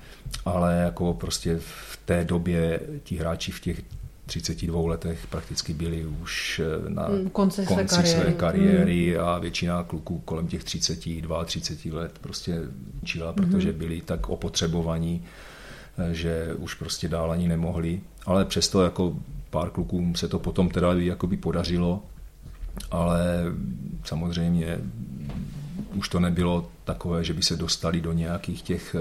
ale 0.45 0.77
jako 0.77 1.15
prostě 1.15 1.59
v 1.59 1.99
té 2.05 2.25
době 2.25 2.81
ti 3.03 3.17
hráči 3.17 3.53
v 3.53 3.61
těch 3.61 3.83
32 4.29 4.89
letech 4.89 5.27
prakticky 5.27 5.75
byli 5.75 6.07
už 6.07 6.61
eh, 6.65 6.91
na 6.91 7.09
mm, 7.09 7.31
konci, 7.31 7.67
konci 7.67 7.95
své 7.95 8.03
kariéry, 8.03 8.23
své 8.23 8.33
kariéry 8.33 9.15
mm. 9.15 9.25
a 9.25 9.39
většina 9.39 9.83
kluků 9.83 10.19
kolem 10.25 10.47
těch 10.47 10.65
32, 10.65 11.45
30 11.45 11.85
let 11.85 12.19
prostě 12.21 12.63
čila, 13.05 13.33
protože 13.33 13.73
mm. 13.73 13.79
byli 13.79 14.01
tak 14.01 14.29
opotřebovaní, 14.29 15.25
eh, 15.99 16.15
že 16.15 16.55
už 16.59 16.75
prostě 16.75 17.09
dál 17.09 17.33
ani 17.33 17.49
nemohli. 17.49 18.01
Ale 18.27 18.45
přesto 18.45 18.83
jako 18.83 19.17
pár 19.51 19.71
klukům 19.71 20.15
se 20.15 20.29
to 20.29 20.39
potom 20.39 20.69
teda 20.69 20.93
jakoby 20.93 21.37
podařilo, 21.37 22.03
ale 22.91 23.45
samozřejmě 24.05 24.79
už 25.95 26.09
to 26.09 26.21
nebylo 26.21 26.69
takové, 26.85 27.25
že 27.25 27.35
by 27.35 27.43
se 27.43 27.57
dostali 27.57 28.01
do 28.01 28.13
nějakých 28.13 28.63
těch 28.63 28.95
eh, 28.95 29.01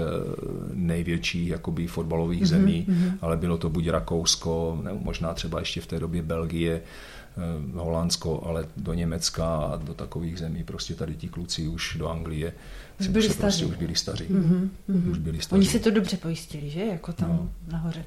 největších 0.74 1.48
jakoby 1.48 1.86
fotbalových 1.86 2.42
mm-hmm, 2.42 2.46
zemí, 2.46 2.86
mm-hmm. 2.88 3.18
ale 3.20 3.36
bylo 3.36 3.58
to 3.58 3.70
buď 3.70 3.88
Rakousko, 3.88 4.80
nebo 4.84 4.98
možná 4.98 5.34
třeba 5.34 5.58
ještě 5.58 5.80
v 5.80 5.86
té 5.86 6.00
době 6.00 6.22
Belgie, 6.22 6.80
eh, 6.80 7.40
Holandsko, 7.74 8.42
ale 8.46 8.66
do 8.76 8.94
Německa 8.94 9.56
a 9.56 9.76
do 9.76 9.94
takových 9.94 10.38
zemí 10.38 10.64
prostě 10.64 10.94
tady 10.94 11.14
ti 11.14 11.28
kluci 11.28 11.68
už 11.68 11.96
do 11.98 12.08
Anglie 12.08 12.52
už 13.00 13.08
byli, 13.08 13.24
staří. 13.24 13.40
Prostě 13.40 13.66
už 13.66 13.76
byli 13.76 13.94
staří. 13.94 14.24
Mm-hmm, 14.24 14.68
mm-hmm. 14.90 15.10
Už 15.10 15.18
byli 15.18 15.40
staří. 15.40 15.58
Oni 15.58 15.66
si 15.66 15.80
to 15.80 15.90
dobře 15.90 16.16
pojistili, 16.16 16.70
že? 16.70 16.80
Jako 16.80 17.12
tam 17.12 17.30
no. 17.30 17.50
nahoře. 17.72 18.04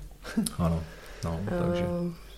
ano, 0.58 0.84
no, 1.24 1.40
takže... 1.68 1.86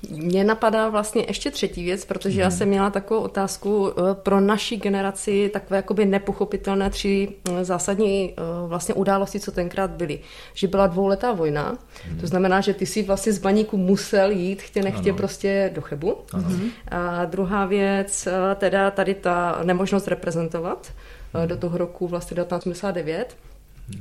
Mě 0.10 0.44
napadá 0.44 0.90
vlastně 0.90 1.26
ještě 1.28 1.52
třetí 1.52 1.84
věc, 1.84 2.06
protože 2.06 2.34
hmm. 2.34 2.42
já 2.42 2.52
jsem 2.52 2.68
měla 2.68 2.90
takovou 2.90 3.22
otázku 3.22 3.90
eh, 3.92 4.02
pro 4.14 4.40
naší 4.40 4.78
generaci, 4.78 5.50
takové 5.54 5.78
jakoby 5.78 6.06
nepochopitelné 6.06 6.90
tři 6.90 7.30
eh, 7.50 7.66
zásadní 7.66 8.34
eh, 8.38 8.68
vlastně 8.68 8.96
události, 8.96 9.40
co 9.40 9.52
tenkrát 9.52 9.92
byly. 9.92 10.20
Že 10.54 10.68
byla 10.68 10.88
dvouletá 10.88 11.32
vojna, 11.32 11.78
hmm. 12.04 12.20
to 12.20 12.28
znamená, 12.28 12.62
že 12.62 12.74
ty 12.74 12.86
si 12.86 13.04
vlastně 13.04 13.34
z 13.34 13.38
baníku 13.38 13.78
musel 13.78 14.32
jít, 14.32 14.62
chtě 14.62 14.82
nechtě 14.82 15.10
ano. 15.10 15.18
prostě 15.18 15.72
do 15.76 15.82
Chebu. 15.82 16.18
Ano. 16.34 16.48
A 16.88 17.26
druhá 17.26 17.66
věc, 17.66 18.28
teda 18.56 18.92
tady 18.92 19.14
ta 19.14 19.60
nemožnost 19.64 20.08
reprezentovat 20.08 20.94
hmm. 21.34 21.48
do 21.48 21.58
toho 21.58 21.78
roku 21.78 22.08
vlastně 22.08 22.36
1989. 22.36 23.36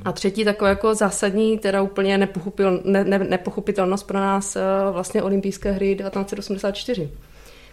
A 0.04 0.12
třetí 0.12 0.44
taková 0.44 0.70
jako 0.70 0.94
zásadní, 0.94 1.58
teda 1.58 1.82
úplně 1.82 2.18
nepochopil, 2.18 2.80
ne, 2.84 3.04
ne, 3.04 3.18
nepochopitelnost 3.18 4.06
pro 4.06 4.18
nás 4.18 4.56
uh, 4.56 4.94
vlastně 4.94 5.22
olympijské 5.22 5.72
hry 5.72 5.96
1984 5.96 7.10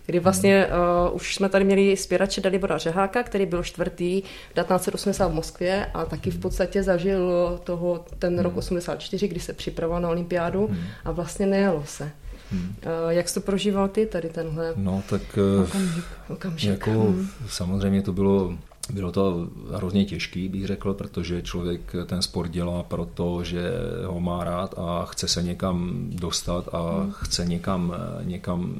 kdy 0.09 0.19
vlastně 0.19 0.67
uh, 0.67 1.15
už 1.15 1.35
jsme 1.35 1.49
tady 1.49 1.65
měli 1.65 1.97
zpěrače 1.97 2.41
Dalibora 2.41 2.77
Řeháka, 2.77 3.23
který 3.23 3.45
byl 3.45 3.63
čtvrtý 3.63 4.21
1980 4.21 5.27
v 5.27 5.33
Moskvě 5.33 5.85
a 5.85 6.05
taky 6.05 6.31
v 6.31 6.39
podstatě 6.39 6.83
zažil 6.83 7.59
toho 7.63 8.05
ten 8.19 8.39
rok 8.39 8.57
84, 8.57 9.27
kdy 9.27 9.39
se 9.39 9.53
připravoval 9.53 10.01
na 10.01 10.09
olympiádu 10.09 10.67
hmm. 10.67 10.77
a 11.05 11.11
vlastně 11.11 11.45
nejelo 11.45 11.83
se. 11.85 12.11
Hmm. 12.51 12.75
Uh, 12.85 13.09
jak 13.09 13.29
jsi 13.29 13.33
to 13.33 13.41
prožíval 13.41 13.87
ty 13.87 14.05
tady 14.05 14.29
tenhle 14.29 14.73
No 14.75 15.03
tak 15.09 15.21
okamžik? 15.63 16.03
okamžik. 16.29 16.69
Jako, 16.69 16.91
hmm. 16.91 17.27
samozřejmě 17.47 18.01
to 18.01 18.13
bylo 18.13 18.57
bylo 18.93 19.11
to 19.11 19.47
hrozně 19.73 20.05
těžký, 20.05 20.49
bych 20.49 20.67
řekl, 20.67 20.93
protože 20.93 21.41
člověk 21.41 21.95
ten 22.05 22.21
sport 22.21 22.51
dělá 22.51 22.83
proto, 22.83 23.43
že 23.43 23.71
ho 24.05 24.19
má 24.19 24.43
rád 24.43 24.75
a 24.77 25.05
chce 25.05 25.27
se 25.27 25.43
někam 25.43 26.07
dostat 26.09 26.69
a 26.73 27.01
hmm. 27.01 27.11
chce 27.11 27.45
někam, 27.45 27.95
někam 28.23 28.75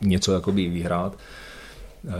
něco 0.00 0.32
jakoby 0.32 0.68
vyhrát. 0.68 1.18
Eh, 2.08 2.12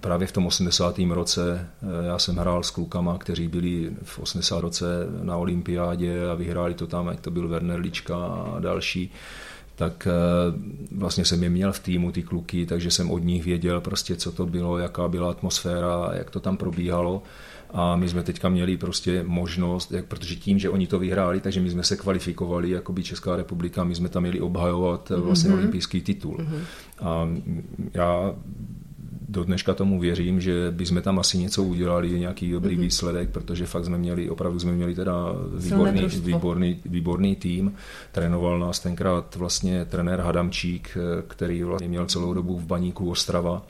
právě 0.00 0.26
v 0.26 0.32
tom 0.32 0.46
80. 0.46 0.98
roce 1.10 1.68
eh, 1.82 2.06
já 2.06 2.18
jsem 2.18 2.36
hrál 2.36 2.62
s 2.62 2.70
klukama, 2.70 3.18
kteří 3.18 3.48
byli 3.48 3.92
v 4.02 4.18
80. 4.18 4.60
roce 4.60 4.86
na 5.22 5.36
olympiádě 5.36 6.30
a 6.30 6.34
vyhráli 6.34 6.74
to 6.74 6.86
tam, 6.86 7.06
jak 7.06 7.20
to 7.20 7.30
byl 7.30 7.48
Werner 7.48 7.80
Lička 7.80 8.16
a 8.16 8.56
další 8.60 9.12
tak 9.78 10.08
eh, 10.10 10.10
vlastně 10.96 11.24
jsem 11.24 11.42
je 11.42 11.50
měl 11.50 11.72
v 11.72 11.78
týmu, 11.80 12.12
ty 12.12 12.22
kluky, 12.22 12.66
takže 12.66 12.90
jsem 12.90 13.10
od 13.10 13.18
nich 13.18 13.44
věděl 13.44 13.80
prostě, 13.80 14.16
co 14.16 14.32
to 14.32 14.46
bylo, 14.46 14.78
jaká 14.78 15.08
byla 15.08 15.30
atmosféra, 15.30 16.10
jak 16.12 16.30
to 16.30 16.40
tam 16.40 16.56
probíhalo. 16.56 17.22
A 17.70 17.96
my 17.96 18.08
jsme 18.08 18.22
teďka 18.22 18.48
měli 18.48 18.76
prostě 18.76 19.24
možnost, 19.26 19.92
jak, 19.92 20.04
protože 20.04 20.36
tím, 20.36 20.58
že 20.58 20.70
oni 20.70 20.86
to 20.86 20.98
vyhráli, 20.98 21.40
takže 21.40 21.60
my 21.60 21.70
jsme 21.70 21.82
se 21.82 21.96
kvalifikovali 21.96 22.70
jako 22.70 22.92
by 22.92 23.02
Česká 23.02 23.36
republika, 23.36 23.84
my 23.84 23.94
jsme 23.94 24.08
tam 24.08 24.22
měli 24.22 24.40
obhajovat 24.40 25.10
mm-hmm. 25.10 25.20
vlastně 25.20 25.52
olympijský 25.52 26.00
titul. 26.00 26.36
Mm-hmm. 26.36 26.60
A 27.00 27.28
já 27.94 28.34
do 29.28 29.44
dneška 29.44 29.74
tomu 29.74 30.00
věřím, 30.00 30.40
že 30.40 30.70
bychom 30.70 31.02
tam 31.02 31.18
asi 31.18 31.38
něco 31.38 31.62
udělali, 31.62 32.10
nějaký 32.10 32.50
dobrý 32.50 32.76
mm-hmm. 32.76 32.80
výsledek, 32.80 33.30
protože 33.30 33.66
fakt 33.66 33.84
jsme 33.84 33.98
měli, 33.98 34.30
opravdu 34.30 34.58
jsme 34.60 34.72
měli 34.72 34.94
teda 34.94 35.14
výborný, 35.56 36.06
výborný, 36.06 36.80
výborný 36.86 37.36
tým. 37.36 37.74
Trénoval 38.12 38.58
nás 38.58 38.80
tenkrát 38.80 39.36
vlastně 39.36 39.84
trenér 39.84 40.20
Hadamčík, 40.20 40.98
který 41.28 41.62
vlastně 41.62 41.88
měl 41.88 42.06
celou 42.06 42.34
dobu 42.34 42.58
v 42.58 42.66
baníku 42.66 43.10
Ostrava 43.10 43.62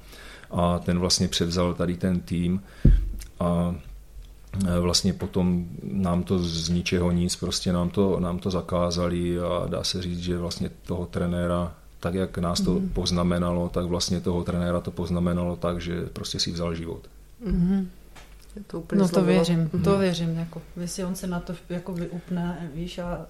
a 0.51 0.79
ten 0.79 0.99
vlastně 0.99 1.29
převzal 1.29 1.75
tady 1.75 1.97
ten 1.97 2.21
tým 2.21 2.61
a 3.40 3.75
vlastně 4.81 5.12
potom 5.12 5.66
nám 5.83 6.23
to 6.23 6.38
z 6.38 6.68
ničeho 6.68 7.11
nic, 7.11 7.37
prostě 7.37 7.73
nám 7.73 7.90
to, 7.90 8.21
nám 8.21 8.38
to 8.38 8.51
zakázali 8.51 9.38
a 9.38 9.66
dá 9.66 9.85
se 9.85 10.03
říct, 10.03 10.18
že 10.18 10.38
vlastně 10.38 10.71
toho 10.87 11.07
trenéra 11.07 11.75
tak 12.00 12.14
jak 12.14 12.38
nás 12.38 12.61
to 12.61 12.74
mm. 12.74 12.88
poznamenalo, 12.88 13.68
tak 13.68 13.84
vlastně 13.84 14.20
toho 14.20 14.44
trenéra 14.44 14.80
to 14.80 14.90
poznamenalo 14.90 15.56
tak, 15.56 15.80
že 15.80 16.06
prostě 16.12 16.40
si 16.40 16.52
vzal 16.52 16.74
život. 16.74 17.08
Mm. 17.46 17.88
To 18.66 18.80
úplně 18.80 19.02
no 19.02 19.08
to 19.08 19.24
věřím, 19.24 19.70
mm. 19.72 19.82
to 19.82 19.98
věřím, 19.98 20.38
jako, 20.38 20.62
jestli 20.76 21.04
on 21.04 21.14
se 21.14 21.26
na 21.26 21.40
to 21.40 21.54
jako 21.68 21.92
vyupne, 21.92 22.70
víš, 22.74 22.98
a 22.98 23.26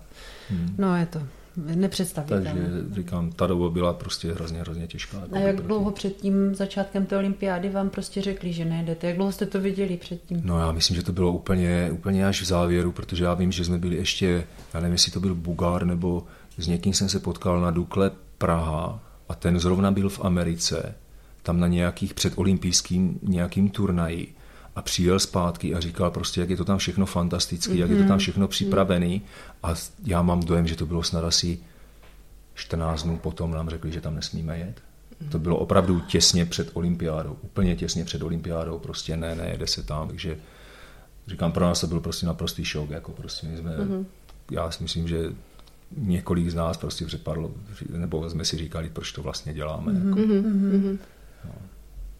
mm. 0.50 0.74
no 0.78 0.96
je 0.96 1.06
to 1.06 1.20
nepředstavitelné. 1.56 2.44
Takže 2.44 2.94
říkám, 2.94 3.32
ta 3.32 3.46
doba 3.46 3.70
byla 3.70 3.92
prostě 3.92 4.32
hrozně, 4.32 4.60
hrozně 4.60 4.86
těžká. 4.86 5.20
Jako 5.20 5.36
a 5.36 5.38
jak 5.38 5.54
proti. 5.56 5.68
dlouho 5.68 5.90
před 5.90 6.16
tím 6.16 6.54
začátkem 6.54 7.06
té 7.06 7.16
olympiády 7.18 7.68
vám 7.68 7.90
prostě 7.90 8.22
řekli, 8.22 8.52
že 8.52 8.64
nejdete? 8.64 9.06
Jak 9.06 9.16
dlouho 9.16 9.32
jste 9.32 9.46
to 9.46 9.60
viděli 9.60 9.96
předtím? 9.96 10.40
No 10.44 10.60
já 10.60 10.72
myslím, 10.72 10.96
že 10.96 11.02
to 11.02 11.12
bylo 11.12 11.32
úplně, 11.32 11.90
úplně 11.92 12.26
až 12.26 12.42
v 12.42 12.44
závěru, 12.44 12.92
protože 12.92 13.24
já 13.24 13.34
vím, 13.34 13.52
že 13.52 13.64
jsme 13.64 13.78
byli 13.78 13.96
ještě, 13.96 14.44
já 14.74 14.80
nevím, 14.80 14.92
jestli 14.92 15.12
to 15.12 15.20
byl 15.20 15.34
Bugár, 15.34 15.86
nebo 15.86 16.26
s 16.58 16.66
někým 16.66 16.94
jsem 16.94 17.08
se 17.08 17.18
potkal 17.18 17.60
na 17.60 17.70
Dukle 17.70 18.10
Praha 18.38 19.00
a 19.28 19.34
ten 19.34 19.60
zrovna 19.60 19.90
byl 19.90 20.08
v 20.08 20.24
Americe, 20.24 20.94
tam 21.42 21.60
na 21.60 21.66
nějakých 21.66 22.14
předolympijským 22.14 23.18
nějakým 23.22 23.70
turnaji 23.70 24.34
a 24.76 24.82
přijel 24.82 25.18
zpátky 25.18 25.74
a 25.74 25.80
říkal 25.80 26.10
prostě, 26.10 26.40
jak 26.40 26.50
je 26.50 26.56
to 26.56 26.64
tam 26.64 26.78
všechno 26.78 27.06
fantastický, 27.06 27.72
mm-hmm. 27.72 27.78
jak 27.78 27.90
je 27.90 27.96
to 27.96 28.02
tam 28.02 28.10
mhm. 28.10 28.18
všechno 28.18 28.48
připravený 28.48 29.22
a 29.62 29.74
já 30.04 30.22
mám 30.22 30.40
dojem, 30.40 30.66
že 30.66 30.76
to 30.76 30.86
bylo 30.86 31.02
snad 31.02 31.24
asi 31.24 31.58
14 32.54 33.02
dnů 33.02 33.18
potom 33.18 33.50
nám 33.50 33.70
řekli, 33.70 33.92
že 33.92 34.00
tam 34.00 34.14
nesmíme 34.14 34.58
jet. 34.58 34.82
To 35.30 35.38
bylo 35.38 35.56
opravdu 35.56 36.00
těsně 36.00 36.44
před 36.44 36.70
olympiádou, 36.72 37.36
úplně 37.42 37.76
těsně 37.76 38.04
před 38.04 38.22
olympiádou, 38.22 38.78
prostě 38.78 39.16
ne, 39.16 39.34
ne, 39.34 39.48
jede 39.50 39.66
se 39.66 39.82
tam, 39.82 40.08
takže 40.08 40.38
říkám, 41.26 41.52
pro 41.52 41.64
nás 41.64 41.80
to 41.80 41.86
byl 41.86 42.00
prostě 42.00 42.26
naprostý 42.26 42.64
šok, 42.64 42.90
jako 42.90 43.12
prostě 43.12 43.46
my 43.46 43.56
jsme, 43.56 43.76
mm-hmm. 43.76 44.04
já 44.50 44.70
si 44.70 44.82
myslím, 44.82 45.08
že 45.08 45.32
několik 45.96 46.50
z 46.50 46.54
nás 46.54 46.76
prostě 46.76 47.04
přepadlo, 47.04 47.50
nebo 47.90 48.30
jsme 48.30 48.44
si 48.44 48.56
říkali, 48.56 48.90
proč 48.92 49.12
to 49.12 49.22
vlastně 49.22 49.54
děláme. 49.54 49.92
Mm-hmm. 49.92 50.08
Jako. 50.08 50.20
Mm-hmm. 50.20 50.98
No. 51.44 51.52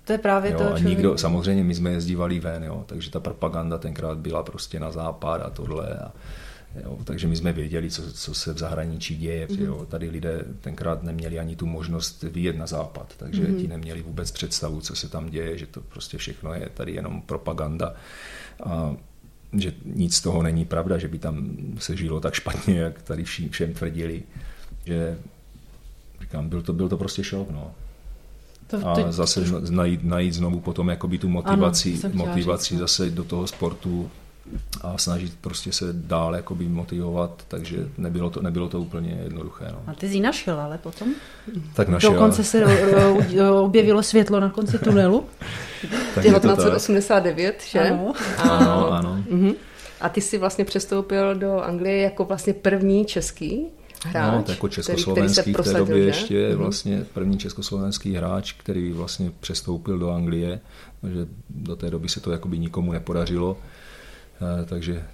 To 0.04 0.12
je 0.12 0.18
právě 0.18 0.52
jo, 0.52 0.58
to, 0.58 0.74
a 0.74 0.78
nikdo, 0.78 1.18
samozřejmě 1.18 1.64
my 1.64 1.74
jsme 1.74 1.90
jezdívali 1.90 2.40
ven, 2.40 2.64
jo, 2.64 2.84
takže 2.86 3.10
ta 3.10 3.20
propaganda 3.20 3.78
tenkrát 3.78 4.18
byla 4.18 4.42
prostě 4.42 4.80
na 4.80 4.90
západ 4.90 5.42
a 5.42 5.50
tohle. 5.50 5.98
A, 5.98 6.12
jo, 6.84 6.98
takže 7.04 7.28
my 7.28 7.36
jsme 7.36 7.52
věděli, 7.52 7.90
co, 7.90 8.12
co 8.12 8.34
se 8.34 8.54
v 8.54 8.58
zahraničí 8.58 9.16
děje. 9.16 9.46
Mm-hmm. 9.46 9.64
Jo. 9.64 9.86
Tady 9.88 10.10
lidé 10.10 10.44
tenkrát 10.60 11.02
neměli 11.02 11.38
ani 11.38 11.56
tu 11.56 11.66
možnost 11.66 12.22
vyjet 12.22 12.56
na 12.56 12.66
západ, 12.66 13.14
takže 13.16 13.42
mm-hmm. 13.42 13.60
ti 13.60 13.68
neměli 13.68 14.02
vůbec 14.02 14.30
představu, 14.30 14.80
co 14.80 14.96
se 14.96 15.08
tam 15.08 15.30
děje, 15.30 15.58
že 15.58 15.66
to 15.66 15.80
prostě 15.80 16.18
všechno 16.18 16.54
je 16.54 16.68
tady 16.74 16.92
jenom 16.92 17.22
propaganda. 17.22 17.94
A 18.64 18.96
že 19.52 19.72
nic 19.84 20.14
z 20.14 20.20
toho 20.20 20.42
není 20.42 20.64
pravda, 20.64 20.98
že 20.98 21.08
by 21.08 21.18
tam 21.18 21.56
se 21.78 21.96
žilo 21.96 22.20
tak 22.20 22.34
špatně, 22.34 22.78
jak 22.78 23.02
tady 23.02 23.24
všem 23.24 23.74
tvrdili. 23.74 24.22
Že 24.84 25.18
říkám, 26.20 26.48
byl 26.48 26.62
to, 26.62 26.72
byl 26.72 26.88
to 26.88 26.96
prostě 26.96 27.24
šok. 27.24 27.50
No. 27.50 27.72
To, 28.66 28.88
a 28.88 29.12
zase 29.12 29.44
najít, 29.70 30.04
najít 30.04 30.34
znovu 30.34 30.60
potom 30.60 30.88
jakoby 30.88 31.18
tu 31.18 31.28
motivaci, 31.28 32.00
ano, 32.04 32.14
motivaci 32.14 32.64
říct, 32.64 32.72
no. 32.72 32.78
zase 32.78 33.10
do 33.10 33.24
toho 33.24 33.46
sportu 33.46 34.10
a 34.80 34.98
snažit 34.98 35.32
prostě 35.40 35.72
se 35.72 35.84
dál 35.92 36.36
jakoby 36.36 36.68
motivovat, 36.68 37.44
takže 37.48 37.88
nebylo 37.98 38.30
to, 38.30 38.42
nebylo 38.42 38.68
to 38.68 38.80
úplně 38.80 39.20
jednoduché. 39.22 39.64
No. 39.72 39.82
A 39.86 39.94
ty 39.94 40.08
jsi 40.08 40.20
našel 40.20 40.60
ale 40.60 40.78
potom? 40.78 41.14
Tak 41.74 41.88
našel. 41.88 42.12
Dokonce 42.12 42.44
se 42.44 42.64
objevilo 43.60 44.02
světlo 44.02 44.40
na 44.40 44.50
konci 44.50 44.78
tunelu. 44.78 45.24
1989, 46.22 47.64
že? 47.68 47.80
Ano, 47.80 48.12
ano. 48.38 48.92
ano. 48.92 49.24
Uh-huh. 49.30 49.54
A 50.00 50.08
ty 50.08 50.20
jsi 50.20 50.38
vlastně 50.38 50.64
přestoupil 50.64 51.34
do 51.34 51.60
Anglie 51.60 52.02
jako 52.02 52.24
vlastně 52.24 52.54
první 52.54 53.04
český 53.04 53.66
hráč, 54.04 54.46
no, 54.48 54.52
jako 54.52 54.68
československý 54.68 55.40
který, 55.40 55.54
který 55.54 55.70
v 55.70 55.72
té 55.72 55.78
době 55.78 56.04
ještě 56.04 56.48
mm 56.48 56.58
vlastně 56.58 57.04
první 57.14 57.38
československý 57.38 58.14
hráč, 58.14 58.52
který 58.52 58.92
vlastně 58.92 59.32
přestoupil 59.40 59.98
do 59.98 60.10
Anglie, 60.10 60.60
že 61.02 61.26
do 61.50 61.76
té 61.76 61.90
doby 61.90 62.08
se 62.08 62.20
to 62.20 62.32
jakoby 62.32 62.58
nikomu 62.58 62.92
nepodařilo, 62.92 63.56
takže 64.66 65.04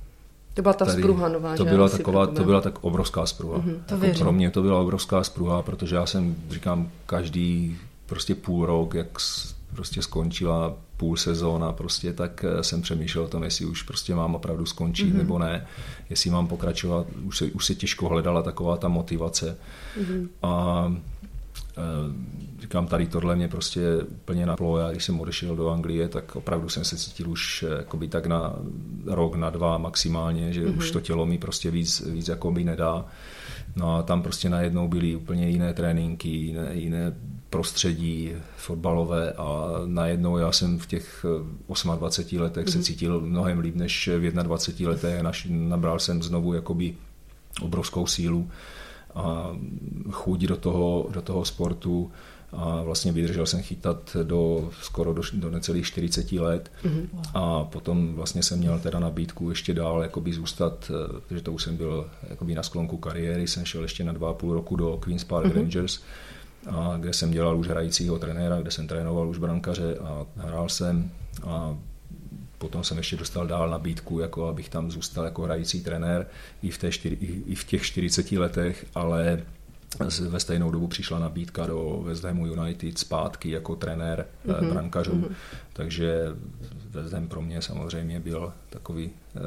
to 0.55 0.63
byla 0.63 0.75
ta 0.75 0.85
tady, 0.85 1.03
spruha 1.03 1.29
nová, 1.29 1.57
to 1.57 1.65
byla 1.65 1.89
taková, 1.89 2.27
to 2.27 2.45
byla 2.45 2.61
tak 2.61 2.85
obrovská 2.85 3.27
spruha. 3.27 3.59
Mm-hmm, 3.59 3.81
to 3.87 4.07
jako 4.07 4.19
pro 4.19 4.33
mě 4.33 4.51
to 4.51 4.63
byla 4.63 4.81
obrovská 4.81 5.25
spruha, 5.25 5.63
protože 5.63 5.97
já 5.97 6.07
jsem, 6.07 6.37
říkám, 6.51 6.91
každý 7.07 7.79
prostě 8.07 8.35
půl 8.35 8.67
rok, 8.67 8.95
jak 8.95 9.07
prostě 9.75 10.03
skončila 10.03 10.75
půl 10.97 11.17
sezóna, 11.17 11.73
prostě, 11.73 12.13
tak 12.13 12.45
eh, 12.45 12.65
jsem 12.65 12.83
přemýšlel 12.83 13.25
o 13.25 13.29
tom, 13.29 13.43
jestli 13.43 13.67
už 13.67 13.83
prostě 13.83 14.15
mám 14.15 14.35
opravdu 14.35 14.67
skončit 14.67 15.15
mm-hmm. 15.15 15.19
nebo 15.19 15.39
ne, 15.39 15.67
jestli 16.11 16.31
mám 16.31 16.47
pokračovat, 16.47 17.07
už 17.25 17.39
se, 17.39 17.45
už 17.45 17.67
se 17.67 17.75
těžko 17.75 18.09
hledala 18.09 18.43
taková 18.43 18.77
ta 18.77 18.89
motivace. 18.89 19.57
Mm-hmm. 20.01 20.29
A 20.43 20.95
říkám, 22.61 22.87
tady 22.87 23.07
tohle 23.07 23.37
mě 23.37 23.49
prostě 23.49 23.81
úplně 24.03 24.47
naplo. 24.47 24.79
Já 24.79 24.91
když 24.91 25.05
jsem 25.05 25.21
odešel 25.21 25.57
do 25.57 25.69
Anglie, 25.69 26.09
tak 26.09 26.37
opravdu 26.37 26.69
jsem 26.69 26.85
se 26.85 26.97
cítil 26.97 27.31
už 27.31 27.63
eh, 27.69 27.77
jakoby 27.77 28.09
tak 28.09 28.27
na 28.27 28.57
rok, 29.07 29.35
na 29.35 29.51
dva 29.51 29.79
maximálně, 29.79 30.53
že 30.53 30.67
mm-hmm. 30.67 30.79
už 30.79 30.91
to 30.91 31.01
tělo 31.01 31.27
mi 31.27 31.39
prostě 31.39 31.71
víc, 31.71 32.01
víc 32.07 32.29
jako 32.29 32.51
mi 32.51 32.65
nedá. 32.65 33.05
No 33.77 33.97
a 33.97 34.03
tam 34.03 34.23
prostě 34.23 34.49
najednou 34.49 34.89
byly 34.89 35.17
úplně 35.17 35.51
jiné 35.51 35.75
tréninky, 35.75 36.29
jiné, 36.29 36.69
jiné 36.73 37.15
prostředí 37.51 38.33
fotbalové 38.57 39.33
a 39.33 39.71
najednou 39.87 40.37
já 40.37 40.53
jsem 40.53 40.79
v 40.79 40.87
těch 40.87 41.27
28 41.97 42.41
letech 42.41 42.67
mm-hmm. 42.67 42.71
se 42.71 42.79
mhm. 42.79 42.85
cítil 42.85 43.21
mnohem 43.21 43.59
líp 43.59 43.75
než 43.75 44.09
v 44.09 44.31
21 44.31 44.93
letech. 44.93 45.23
Nabral 45.49 45.99
jsem 45.99 46.23
znovu 46.23 46.55
jakoby 46.55 46.95
obrovskou 47.61 48.07
sílu 48.07 48.51
a 49.15 49.57
chuť 50.11 50.47
do 50.47 50.57
toho, 50.57 51.09
do 51.11 51.23
toho 51.23 51.45
sportu 51.45 52.11
a 52.53 52.83
vlastně 52.83 53.13
vydržel 53.13 53.47
jsem 53.47 53.63
chytat 53.63 54.17
do 54.23 54.71
skoro 54.83 55.15
do, 55.15 55.23
do 55.33 55.51
necelých 55.51 55.87
40 55.87 56.33
let 56.33 56.73
mm-hmm. 56.85 57.09
a 57.35 57.65
potom 57.65 58.15
vlastně 58.15 58.43
jsem 58.43 58.59
měl 58.59 58.79
teda 58.79 58.99
nabídku 58.99 59.51
ještě 59.51 59.75
dál 59.75 60.03
jakoby 60.03 60.33
zůstat, 60.33 60.91
eh, 60.91 61.21
protože 61.29 61.43
to 61.43 61.53
už 61.53 61.63
jsem 61.63 61.77
byl 61.77 62.11
jakoby 62.31 62.55
na 62.55 62.63
sklonku 62.63 62.97
kariéry, 62.97 63.49
jsem 63.49 63.65
šel 63.65 63.83
ještě 63.83 64.05
na 64.05 64.13
dva 64.13 64.31
a 64.31 64.35
půl 64.35 64.55
roku 64.55 64.77
do 64.77 64.97
Queen's 64.97 65.25
Park 65.25 65.47
mm-hmm. 65.47 65.57
Rangers 65.57 66.01
a 66.71 66.97
kde 67.01 67.13
jsem 67.13 67.31
dělal 67.31 67.59
už 67.59 67.69
hrajícího 67.69 68.19
trenéra, 68.19 68.61
kde 68.61 68.71
jsem 68.71 68.87
trénoval 68.87 69.29
už 69.29 69.39
brankaře 69.39 69.97
a 69.99 70.27
hrál 70.37 70.69
jsem 70.69 71.11
a 71.47 71.77
potom 72.59 72.85
jsem 72.85 72.97
ještě 72.97 73.17
dostal 73.17 73.47
dál 73.47 73.71
nabídku, 73.71 74.19
jako 74.19 74.49
abych 74.49 74.69
tam 74.69 74.91
zůstal 74.91 75.25
jako 75.25 75.43
hrající 75.43 75.83
trenér 75.83 76.27
i 76.63 76.71
v, 76.71 76.79
té 76.79 76.93
čtyři, 76.93 77.17
i 77.47 77.55
v 77.55 77.65
těch 77.65 77.83
40 77.83 78.33
letech, 78.33 78.87
ale 78.95 79.43
ve 80.29 80.41
stejnou 80.41 80.71
dobu 80.71 80.89
přišla 80.89 81.19
nabídka 81.19 81.67
do 81.67 82.03
West 82.05 82.25
Hamu 82.25 82.47
United 82.47 82.99
zpátky 82.99 83.51
jako 83.51 83.77
trenér 83.77 84.27
mm-hmm. 84.47 84.73
brankařů, 84.73 85.13
mm-hmm. 85.13 85.35
takže 85.73 86.27
West 86.91 87.13
Ham 87.13 87.29
pro 87.29 87.43
mě 87.43 87.63
samozřejmě 87.63 88.21
byl 88.21 88.53
takový 88.71 89.11
eh, 89.37 89.41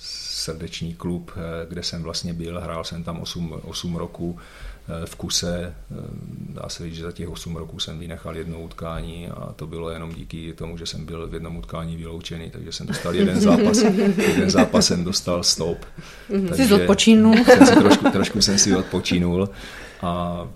srdeční 0.00 0.94
klub, 0.94 1.30
eh, 1.36 1.66
kde 1.68 1.82
jsem 1.82 2.02
vlastně 2.02 2.32
byl, 2.32 2.60
hrál 2.60 2.84
jsem 2.84 3.04
tam 3.04 3.20
8, 3.20 3.60
8 3.64 3.96
roků, 3.96 4.38
Eh, 4.38 4.73
v 5.04 5.16
kuse. 5.16 5.74
Eh, 5.90 5.94
dá 6.48 6.68
se 6.68 6.84
říct, 6.84 6.94
že 6.94 7.02
za 7.02 7.12
těch 7.12 7.28
8 7.28 7.56
roků 7.56 7.78
jsem 7.78 7.98
vynechal 7.98 8.36
jedno 8.36 8.60
utkání 8.60 9.28
a 9.28 9.52
to 9.56 9.66
bylo 9.66 9.90
jenom 9.90 10.14
díky 10.14 10.52
tomu, 10.52 10.78
že 10.78 10.86
jsem 10.86 11.06
byl 11.06 11.28
v 11.28 11.34
jednom 11.34 11.56
utkání 11.56 11.96
vyloučený, 11.96 12.50
takže 12.50 12.72
jsem 12.72 12.86
dostal 12.86 13.14
jeden 13.14 13.40
zápas. 13.40 13.78
jeden 14.16 14.50
zápas 14.50 14.86
jsem 14.86 15.04
dostal 15.04 15.42
stop. 15.42 15.78
Mhm. 16.28 16.54
Jsi 16.54 16.74
odpočinul. 16.74 17.36
Jsem 17.44 17.66
si 17.66 17.74
trošku, 17.74 18.10
trošku 18.10 18.42
jsem 18.42 18.58
si 18.58 18.76
odpočinul 18.76 19.48
a 20.02 20.46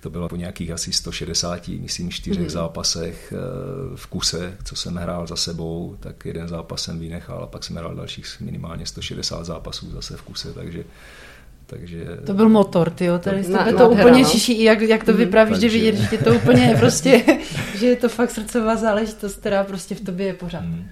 to 0.00 0.10
bylo 0.10 0.28
po 0.28 0.36
nějakých 0.36 0.70
asi 0.70 0.92
160, 0.92 1.68
myslím, 1.68 2.10
čtyřech 2.10 2.42
mm. 2.42 2.50
zápasech 2.50 3.32
eh, 3.32 3.96
v 3.96 4.06
kuse, 4.06 4.56
co 4.64 4.76
jsem 4.76 4.94
hrál 4.94 5.26
za 5.26 5.36
sebou, 5.36 5.96
tak 6.00 6.24
jeden 6.24 6.48
zápas 6.48 6.82
jsem 6.82 6.98
vynechal 6.98 7.42
a 7.42 7.46
pak 7.46 7.64
jsem 7.64 7.76
hrál 7.76 7.94
dalších 7.94 8.40
minimálně 8.40 8.86
160 8.86 9.44
zápasů 9.44 9.90
zase 9.90 10.16
v 10.16 10.22
kuse, 10.22 10.52
takže 10.52 10.84
takže... 11.70 12.06
To 12.26 12.34
byl 12.34 12.48
motor, 12.48 12.90
ty 12.90 13.04
jo, 13.04 13.18
tady 13.18 13.48
na, 13.48 13.72
to 13.72 13.90
úplně 13.90 14.22
no. 14.22 14.28
čiší, 14.30 14.62
jak, 14.62 14.80
jak 14.80 15.04
to 15.04 15.10
mhm. 15.10 15.18
vyprávíš, 15.18 15.58
že 15.58 15.68
vidět, 15.68 15.96
že 15.96 16.18
to 16.18 16.34
úplně 16.34 16.76
prostě, 16.78 17.22
že 17.78 17.86
je 17.86 17.96
to 17.96 18.08
fakt 18.08 18.30
srdcová 18.30 18.76
záležitost, 18.76 19.36
která 19.36 19.64
prostě 19.64 19.94
v 19.94 20.00
tobě 20.00 20.26
je 20.26 20.34
pořád. 20.34 20.60
Hmm. 20.60 20.88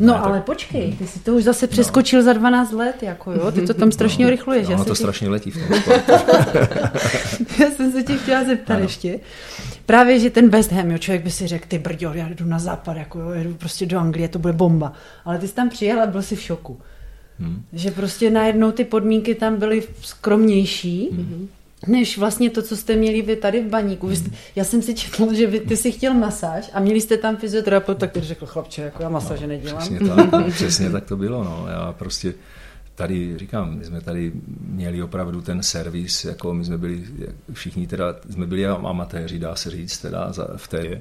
No 0.00 0.12
ne, 0.12 0.18
ale 0.18 0.38
tak... 0.38 0.44
počkej, 0.44 0.92
ty 0.92 1.06
si 1.06 1.18
to 1.18 1.34
už 1.34 1.44
zase 1.44 1.66
no. 1.66 1.70
přeskočil 1.70 2.18
no. 2.18 2.24
za 2.24 2.32
12 2.32 2.72
let, 2.72 3.02
jako 3.02 3.32
jo, 3.32 3.52
ty 3.52 3.66
to 3.66 3.74
tam 3.74 3.92
strašně 3.98 4.24
no, 4.24 4.30
rychluješ. 4.30 4.68
No, 4.68 4.84
to 4.84 4.84
tě... 4.84 4.94
strašně 4.94 5.28
letí 5.28 5.50
v 5.50 5.68
tom 5.68 5.96
Já 7.60 7.70
jsem 7.70 7.92
se 7.92 8.02
tě 8.02 8.16
chtěla 8.16 8.44
zeptat 8.44 8.74
ano. 8.74 8.82
ještě. 8.82 9.20
Právě, 9.86 10.20
že 10.20 10.30
ten 10.30 10.48
West 10.48 10.72
Ham, 10.72 10.90
jo, 10.90 10.98
člověk 10.98 11.24
by 11.24 11.30
si 11.30 11.46
řekl, 11.46 11.64
ty 11.68 11.78
brďo, 11.78 12.12
já 12.14 12.28
jdu 12.28 12.44
na 12.44 12.58
západ, 12.58 12.96
jako 12.96 13.20
jo, 13.20 13.30
jedu 13.30 13.54
prostě 13.54 13.86
do 13.86 13.98
Anglie, 13.98 14.28
to 14.28 14.38
bude 14.38 14.52
bomba. 14.52 14.92
Ale 15.24 15.38
ty 15.38 15.48
jsi 15.48 15.54
tam 15.54 15.68
přijel 15.68 16.02
a 16.02 16.06
byl 16.06 16.22
jsi 16.22 16.36
v 16.36 16.40
šoku. 16.40 16.80
Hmm. 17.40 17.62
Že 17.72 17.90
prostě 17.90 18.30
najednou 18.30 18.72
ty 18.72 18.84
podmínky 18.84 19.34
tam 19.34 19.56
byly 19.56 19.82
skromnější. 20.02 21.08
Hmm. 21.12 21.48
než 21.86 22.18
vlastně 22.18 22.50
to, 22.50 22.62
co 22.62 22.76
jste 22.76 22.96
měli 22.96 23.22
vy 23.22 23.36
tady 23.36 23.62
v 23.62 23.68
baníku. 23.68 24.06
Vy 24.06 24.16
jste, 24.16 24.30
já 24.56 24.64
jsem 24.64 24.82
si 24.82 24.94
četla, 24.94 25.32
že 25.32 25.46
vy, 25.46 25.60
ty 25.60 25.76
si 25.76 25.92
chtěl 25.92 26.14
masáž 26.14 26.70
a 26.72 26.80
měli 26.80 27.00
jste 27.00 27.16
tam 27.16 27.36
fyzioterapeut, 27.36 27.98
tak 27.98 28.12
ty 28.12 28.20
řekl, 28.20 28.46
chlapče, 28.46 28.82
jako 28.82 29.02
já 29.02 29.08
masáže 29.08 29.42
no, 29.42 29.48
nedělám. 29.48 29.78
Přesně 29.78 29.98
tak, 30.08 30.46
přesně 30.52 30.90
tak 30.90 31.04
to 31.04 31.16
bylo. 31.16 31.44
No. 31.44 31.66
Já 31.70 31.92
prostě 31.92 32.34
tady, 32.94 33.38
říkám, 33.38 33.78
my 33.78 33.84
jsme 33.84 34.00
tady 34.00 34.32
měli 34.60 35.02
opravdu 35.02 35.40
ten 35.40 35.62
servis, 35.62 36.24
jako 36.24 36.54
my 36.54 36.64
jsme 36.64 36.78
byli, 36.78 37.04
všichni 37.52 37.86
teda, 37.86 38.14
jsme 38.30 38.46
byli 38.46 38.66
amatéři, 38.66 39.38
dá 39.38 39.56
se 39.56 39.70
říct, 39.70 39.98
teda 39.98 40.32
v 40.56 40.68
té 40.68 41.00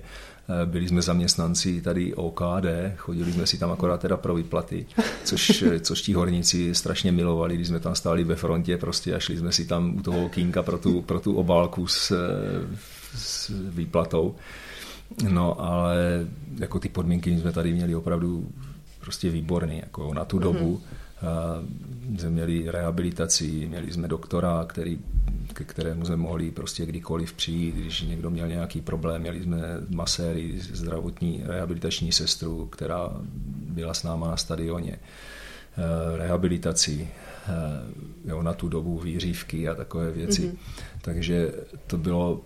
byli 0.66 0.88
jsme 0.88 1.02
zaměstnanci 1.02 1.82
tady 1.82 2.14
OKD, 2.14 2.66
chodili 2.98 3.34
jsme 3.34 3.48
si 3.48 3.58
tam 3.58 3.72
akorát 3.72 4.02
teda 4.02 4.18
pro 4.18 4.36
výplaty, 4.36 4.86
což, 5.24 5.64
což 5.80 6.02
ti 6.02 6.14
horníci 6.14 6.76
strašně 6.76 7.12
milovali, 7.12 7.56
když 7.56 7.68
jsme 7.68 7.80
tam 7.80 7.96
stáli 7.96 8.24
ve 8.24 8.36
frontě 8.36 8.78
prostě 8.78 9.16
a 9.16 9.20
šli 9.20 9.38
jsme 9.38 9.52
si 9.52 9.66
tam 9.66 9.96
u 9.96 10.02
toho 10.02 10.30
kínka 10.30 10.64
pro 10.64 10.78
tu, 10.78 11.02
pro 11.02 11.20
tu 11.20 11.36
obálku 11.36 11.88
s, 11.88 12.14
s 13.16 13.52
výplatou. 13.70 14.36
No 15.30 15.62
ale 15.62 16.28
jako 16.60 16.80
ty 16.80 16.90
podmínky 16.90 17.40
jsme 17.40 17.52
tady 17.52 17.74
měli 17.74 17.96
opravdu 17.96 18.52
prostě 19.02 19.30
výborný, 19.30 19.78
jako 19.78 20.14
na 20.14 20.26
tu 20.26 20.38
mm-hmm. 20.38 20.42
dobu 20.42 20.82
jsme 22.18 22.30
měli 22.30 22.72
rehabilitaci, 22.72 23.68
měli 23.70 23.92
jsme 23.92 24.08
doktora, 24.08 24.66
který, 24.68 25.00
ke 25.60 25.66
kterému 25.66 26.06
jsme 26.06 26.16
mohli 26.16 26.52
prostě 26.52 26.86
kdykoliv 26.86 27.34
přijít, 27.34 27.76
když 27.76 28.02
někdo 28.02 28.30
měl 28.30 28.48
nějaký 28.48 28.82
problém, 28.82 29.22
měli 29.22 29.44
jsme 29.44 29.58
maséry, 29.90 30.54
zdravotní 30.60 31.42
rehabilitační 31.46 32.12
sestru, 32.12 32.66
která 32.66 33.10
byla 33.70 33.94
s 33.94 34.04
náma 34.04 34.28
na 34.28 34.38
stadioně, 34.38 34.96
eh, 34.96 36.18
rehabilitaci, 36.18 37.08
eh, 37.48 38.30
jo, 38.30 38.42
na 38.42 38.54
tu 38.54 38.70
dobu 38.70 39.00
výřívky 39.00 39.70
a 39.70 39.76
takové 39.76 40.12
věci. 40.12 40.42
Mm-hmm. 40.42 40.58
Takže 41.02 41.52
to 41.88 41.98
bylo 41.98 42.42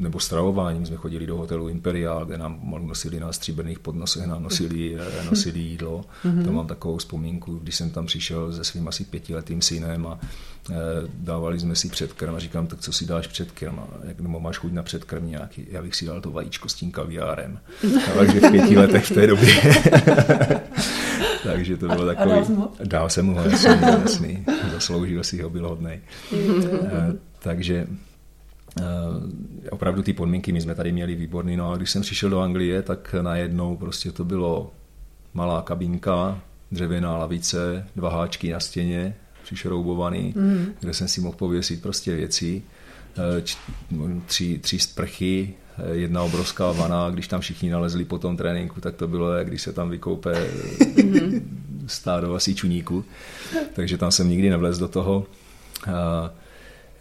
nebo 0.00 0.20
stravováním 0.20 0.86
jsme 0.86 0.96
chodili 0.96 1.26
do 1.26 1.36
hotelu 1.36 1.68
Imperial, 1.68 2.26
kde 2.26 2.38
nám 2.38 2.60
nosili 2.82 3.20
na 3.20 3.32
stříbrných 3.32 3.78
podnosech, 3.78 4.26
nám 4.26 4.42
nosili, 4.42 4.96
eh, 5.00 5.24
nosili 5.24 5.60
jídlo. 5.60 6.04
Mm-hmm. 6.24 6.44
To 6.44 6.52
mám 6.52 6.66
takovou 6.66 6.96
vzpomínku, 6.96 7.56
když 7.56 7.74
jsem 7.76 7.90
tam 7.90 8.06
přišel 8.06 8.52
se 8.52 8.64
svým 8.64 8.88
asi 8.88 9.04
pětiletým 9.04 9.62
synem 9.62 10.06
a 10.06 10.20
e, 10.70 10.74
dávali 11.14 11.60
jsme 11.60 11.76
si 11.76 11.88
předkrm 11.88 12.34
a 12.34 12.38
říkám, 12.38 12.66
tak 12.66 12.80
co 12.80 12.92
si 12.92 13.06
dáš 13.06 13.26
předkrm? 13.26 13.78
A 13.78 13.86
jak, 14.04 14.20
nebo 14.20 14.40
máš 14.40 14.58
chuť 14.58 14.72
na 14.72 14.82
předkrm 14.82 15.30
nějaký? 15.30 15.66
Já 15.70 15.82
bych 15.82 15.94
si 15.94 16.06
dal 16.06 16.20
to 16.20 16.30
vajíčko 16.30 16.68
s 16.68 16.74
tím 16.74 16.90
kaviárem. 16.90 17.58
Takže 18.18 18.40
v 18.40 18.50
pěti 18.50 18.78
letech 18.78 19.04
v 19.04 19.14
té 19.14 19.26
době. 19.26 19.54
Takže 21.42 21.76
to 21.76 21.88
bylo 21.88 22.06
takový... 22.06 22.34
Dal 22.84 23.10
jsem 23.10 23.26
mu 23.26 23.34
ho, 23.34 23.44
jasný, 23.44 23.74
jasný. 23.82 24.44
Zasloužil 24.72 25.24
si 25.24 25.42
ho, 25.42 25.50
byl 25.50 25.68
hodnej. 25.68 26.00
Mm-hmm. 26.32 26.86
E, 26.92 27.18
takže 27.38 27.86
Eh, 27.86 28.09
opravdu 29.70 30.02
ty 30.02 30.12
podmínky 30.12 30.52
my 30.52 30.60
jsme 30.60 30.74
tady 30.74 30.92
měli 30.92 31.14
výborný, 31.14 31.56
no 31.56 31.72
a 31.72 31.76
když 31.76 31.90
jsem 31.90 32.02
přišel 32.02 32.30
do 32.30 32.40
Anglie, 32.40 32.82
tak 32.82 33.14
najednou 33.22 33.76
prostě 33.76 34.12
to 34.12 34.24
bylo 34.24 34.72
malá 35.34 35.62
kabínka, 35.62 36.40
dřevěná 36.72 37.18
lavice, 37.18 37.86
dva 37.96 38.10
háčky 38.10 38.52
na 38.52 38.60
stěně, 38.60 39.16
přišroubovaný, 39.42 40.32
mm. 40.36 40.66
kde 40.80 40.94
jsem 40.94 41.08
si 41.08 41.20
mohl 41.20 41.36
pověsit 41.36 41.82
prostě 41.82 42.14
věci, 42.14 42.62
eh, 43.18 43.42
tři, 44.26 44.58
tři 44.58 44.78
sprchy, 44.78 45.54
eh, 45.78 45.94
jedna 45.94 46.22
obrovská 46.22 46.72
vana, 46.72 47.10
když 47.10 47.28
tam 47.28 47.40
všichni 47.40 47.70
nalezli 47.70 48.04
po 48.04 48.18
tom 48.18 48.36
tréninku, 48.36 48.80
tak 48.80 48.94
to 48.94 49.08
bylo, 49.08 49.32
jak 49.32 49.46
když 49.46 49.62
se 49.62 49.72
tam 49.72 49.90
vykoupe 49.90 50.46
mm. 51.04 51.84
stádo 51.86 52.34
asi 52.34 52.54
čuníku, 52.54 53.04
takže 53.72 53.98
tam 53.98 54.10
jsem 54.10 54.28
nikdy 54.28 54.50
nevlez 54.50 54.78
do 54.78 54.88
toho. 54.88 55.26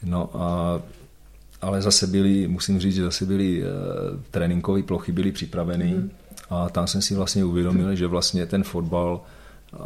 No 0.04 0.30
a 0.34 0.82
ale 1.62 1.82
zase 1.82 2.08
byly, 2.08 2.48
musím 2.48 2.80
říct, 2.80 2.96
že 2.96 3.04
zase 3.04 3.26
byly 3.26 3.62
uh, 3.62 3.68
tréninkové 4.32 4.84
plochy 4.84 5.12
byly 5.12 5.32
připraveny 5.32 5.94
mm. 5.94 6.12
a 6.50 6.70
tam 6.70 6.88
jsem 6.88 7.02
si 7.02 7.16
vlastně 7.16 7.46
uvědomil, 7.46 7.96
že 7.96 8.08
vlastně 8.08 8.46
ten 8.46 8.64
fotbal 8.64 9.22
uh, 9.74 9.80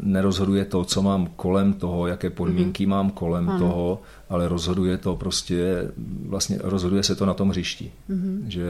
nerozhoduje 0.00 0.64
to, 0.64 0.84
co 0.84 1.02
mám 1.02 1.26
kolem 1.36 1.72
toho, 1.72 2.06
jaké 2.06 2.30
podmínky 2.30 2.86
mm. 2.86 2.90
mám 2.90 3.10
kolem 3.10 3.48
ano. 3.50 3.58
toho, 3.58 4.00
ale 4.28 4.48
rozhoduje 4.48 4.98
to 4.98 5.16
prostě, 5.16 5.90
vlastně 6.26 6.58
rozhoduje 6.62 7.02
se 7.02 7.14
to 7.14 7.26
na 7.26 7.34
tom 7.34 7.48
hřišti. 7.48 7.92
Mm. 8.08 8.44
Že 8.48 8.64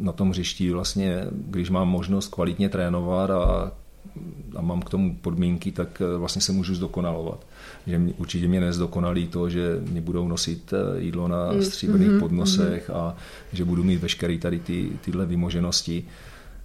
na 0.00 0.12
tom 0.12 0.30
hřišti 0.30 0.72
vlastně, 0.72 1.26
když 1.30 1.70
mám 1.70 1.88
možnost 1.88 2.28
kvalitně 2.28 2.68
trénovat 2.68 3.30
a, 3.30 3.72
a 4.56 4.60
mám 4.60 4.82
k 4.82 4.90
tomu 4.90 5.16
podmínky, 5.16 5.72
tak 5.72 6.02
eh, 6.02 6.18
vlastně 6.18 6.42
se 6.42 6.52
můžu 6.52 6.74
zdokonalovat 6.74 7.46
že 7.86 7.98
mě, 7.98 8.14
určitě 8.16 8.48
mě 8.48 8.60
nezdokonalí 8.60 9.28
to, 9.28 9.50
že 9.50 9.78
mě 9.80 10.00
budou 10.00 10.28
nosit 10.28 10.72
eh, 10.72 11.00
jídlo 11.00 11.28
na 11.28 11.52
mm, 11.52 11.62
stříbrných 11.62 12.08
mm-hmm, 12.08 12.20
podnosech 12.20 12.88
mm-hmm. 12.88 12.96
a 12.96 13.16
že 13.52 13.64
budu 13.64 13.84
mít 13.84 14.00
veškeré 14.00 14.38
tady 14.38 14.58
ty, 14.58 14.90
tyhle 15.04 15.26
vymoženosti, 15.26 16.04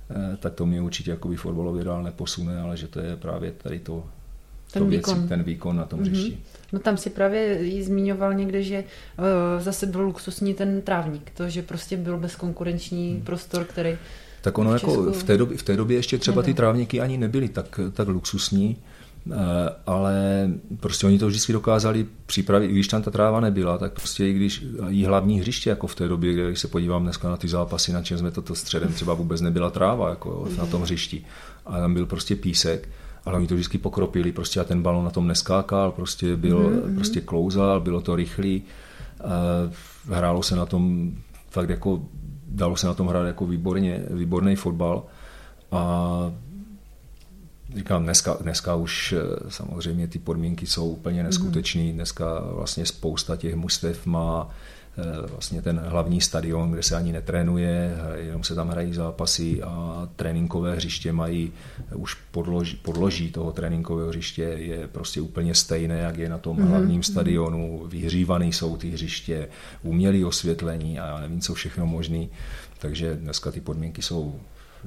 eh, 0.10 0.38
tak 0.40 0.54
to 0.54 0.66
mě 0.66 0.82
určitě 0.82 1.12
jakoby 1.12 1.36
fotbalově 1.36 1.84
dál 1.84 2.04
neposune, 2.04 2.62
ale 2.62 2.78
že 2.78 2.88
to 2.88 3.00
je 3.00 3.16
právě 3.16 3.52
tady 3.52 3.80
to, 3.80 4.04
ten, 4.74 4.84
to 4.84 4.90
výkon. 4.90 5.14
Věci, 5.14 5.30
ten 5.30 5.44
výkon 5.44 5.78
na 5.78 5.86
tom 5.86 6.00
mm-hmm. 6.00 6.12
hřišti. 6.12 6.38
No 6.74 6.80
tam 6.80 6.98
si 6.98 7.10
právě 7.10 7.64
jí 7.64 7.84
zmiňoval 7.84 8.34
někde, 8.34 8.64
že 8.64 8.84
uh, 9.18 9.64
zase 9.64 9.86
byl 9.86 10.02
luxusní 10.02 10.54
ten 10.54 10.82
trávník, 10.82 11.32
to, 11.38 11.50
že 11.50 11.62
prostě 11.62 11.98
byl 11.98 12.18
bezkonkurenční 12.18 13.12
hmm. 13.12 13.22
prostor, 13.22 13.64
který 13.64 13.98
tak 14.42 14.58
ono 14.58 14.70
v 14.70 14.74
jako 14.74 15.12
v 15.12 15.24
té, 15.24 15.38
době, 15.38 15.58
v 15.58 15.64
té 15.64 15.78
době 15.78 15.98
ještě 15.98 16.18
třeba 16.18 16.42
nebyl. 16.42 16.54
ty 16.54 16.58
trávníky 16.58 17.02
ani 17.02 17.18
nebyly 17.18 17.50
tak, 17.50 17.80
tak 17.94 18.08
luxusní, 18.08 18.78
ale 19.86 20.50
prostě 20.80 21.08
oni 21.08 21.20
to 21.20 21.28
vždycky 21.28 21.54
dokázali 21.54 22.06
připravit, 22.26 22.68
i 22.68 22.74
když 22.74 22.88
tam 22.88 23.02
ta 23.02 23.12
tráva 23.12 23.40
nebyla, 23.40 23.78
tak 23.78 23.94
prostě 23.94 24.28
i 24.28 24.34
když 24.34 24.66
jí 24.88 25.06
hlavní 25.06 25.40
hřiště, 25.40 25.70
jako 25.70 25.88
v 25.88 25.96
té 25.96 26.08
době, 26.08 26.34
když 26.34 26.60
se 26.60 26.68
podívám 26.68 27.04
dneska 27.04 27.30
na 27.30 27.38
ty 27.38 27.48
zápasy, 27.48 27.94
na 27.94 28.04
čem 28.04 28.18
jsme 28.18 28.32
toto 28.32 28.56
středem, 28.56 28.94
třeba 28.94 29.14
vůbec 29.14 29.42
nebyla 29.42 29.70
tráva 29.70 30.10
jako 30.10 30.48
na 30.58 30.66
tom 30.66 30.82
hřišti, 30.82 31.26
a 31.66 31.80
tam 31.80 31.94
byl 31.94 32.06
prostě 32.06 32.36
písek, 32.36 32.90
ale 33.26 33.38
oni 33.38 33.48
to 33.48 33.54
vždycky 33.54 33.78
pokropili, 33.78 34.32
prostě 34.32 34.60
a 34.60 34.64
ten 34.64 34.82
balon 34.82 35.06
na 35.06 35.12
tom 35.12 35.28
neskákal, 35.28 35.92
prostě 35.92 36.36
byl, 36.36 36.60
mm-hmm. 36.60 36.96
prostě 36.96 37.22
klouzal, 37.22 37.82
bylo 37.82 38.02
to 38.02 38.16
rychlý, 38.16 38.64
eh, 39.20 39.24
hrálo 40.16 40.44
se 40.44 40.56
na 40.56 40.66
tom 40.66 41.12
fakt 41.50 41.70
jako, 41.70 42.02
dalo 42.48 42.76
se 42.76 42.88
na 42.88 42.94
tom 42.94 43.08
hrát 43.08 43.26
jako 43.26 43.46
výborně, 43.46 44.04
výborný 44.10 44.56
fotbal. 44.56 45.04
A 45.72 46.32
říkám, 47.76 48.04
dneska, 48.04 48.38
dneska 48.42 48.76
už 48.76 49.14
eh, 49.14 49.50
samozřejmě 49.50 50.08
ty 50.08 50.20
podmínky 50.20 50.68
jsou 50.68 50.90
úplně 50.90 51.24
neskutečné. 51.24 51.84
Mhm. 51.84 51.94
Dneska 51.94 52.40
vlastně 52.52 52.86
spousta 52.86 53.36
těch 53.36 53.56
mužstev 53.56 54.06
má 54.06 54.50
eh, 54.98 55.28
vlastně 55.28 55.62
ten 55.62 55.82
hlavní 55.86 56.22
stadion, 56.22 56.72
kde 56.72 56.84
se 56.84 56.96
ani 56.96 57.12
netrénuje, 57.12 57.98
jenom 58.16 58.44
se 58.44 58.56
tam 58.56 58.70
hrají 58.70 58.94
zápasy 58.94 59.64
a 59.64 60.08
tréninkové 60.16 60.76
hřiště 60.76 61.12
mají 61.14 61.52
už 61.96 62.14
podloží, 62.14 62.76
podloží 62.76 63.32
toho 63.32 63.52
tréninkového 63.52 64.10
hřiště 64.10 64.44
je 64.44 64.88
prostě 64.88 65.22
úplně 65.22 65.56
stejné, 65.56 65.98
jak 65.98 66.18
je 66.18 66.30
na 66.30 66.38
tom 66.38 66.58
mm-hmm. 66.58 66.68
hlavním 66.68 67.04
stadionu. 67.04 67.84
Vyhřívaný 67.88 68.54
jsou 68.54 68.78
ty 68.78 68.90
hřiště, 68.90 69.48
umělé 69.84 70.26
osvětlení 70.26 71.00
a 71.00 71.06
já 71.06 71.20
nevím, 71.20 71.42
co 71.42 71.54
všechno 71.54 71.86
možný. 71.86 72.30
Takže 72.80 73.16
dneska 73.16 73.52
ty 73.52 73.62
podmínky 73.62 74.02
jsou 74.02 74.40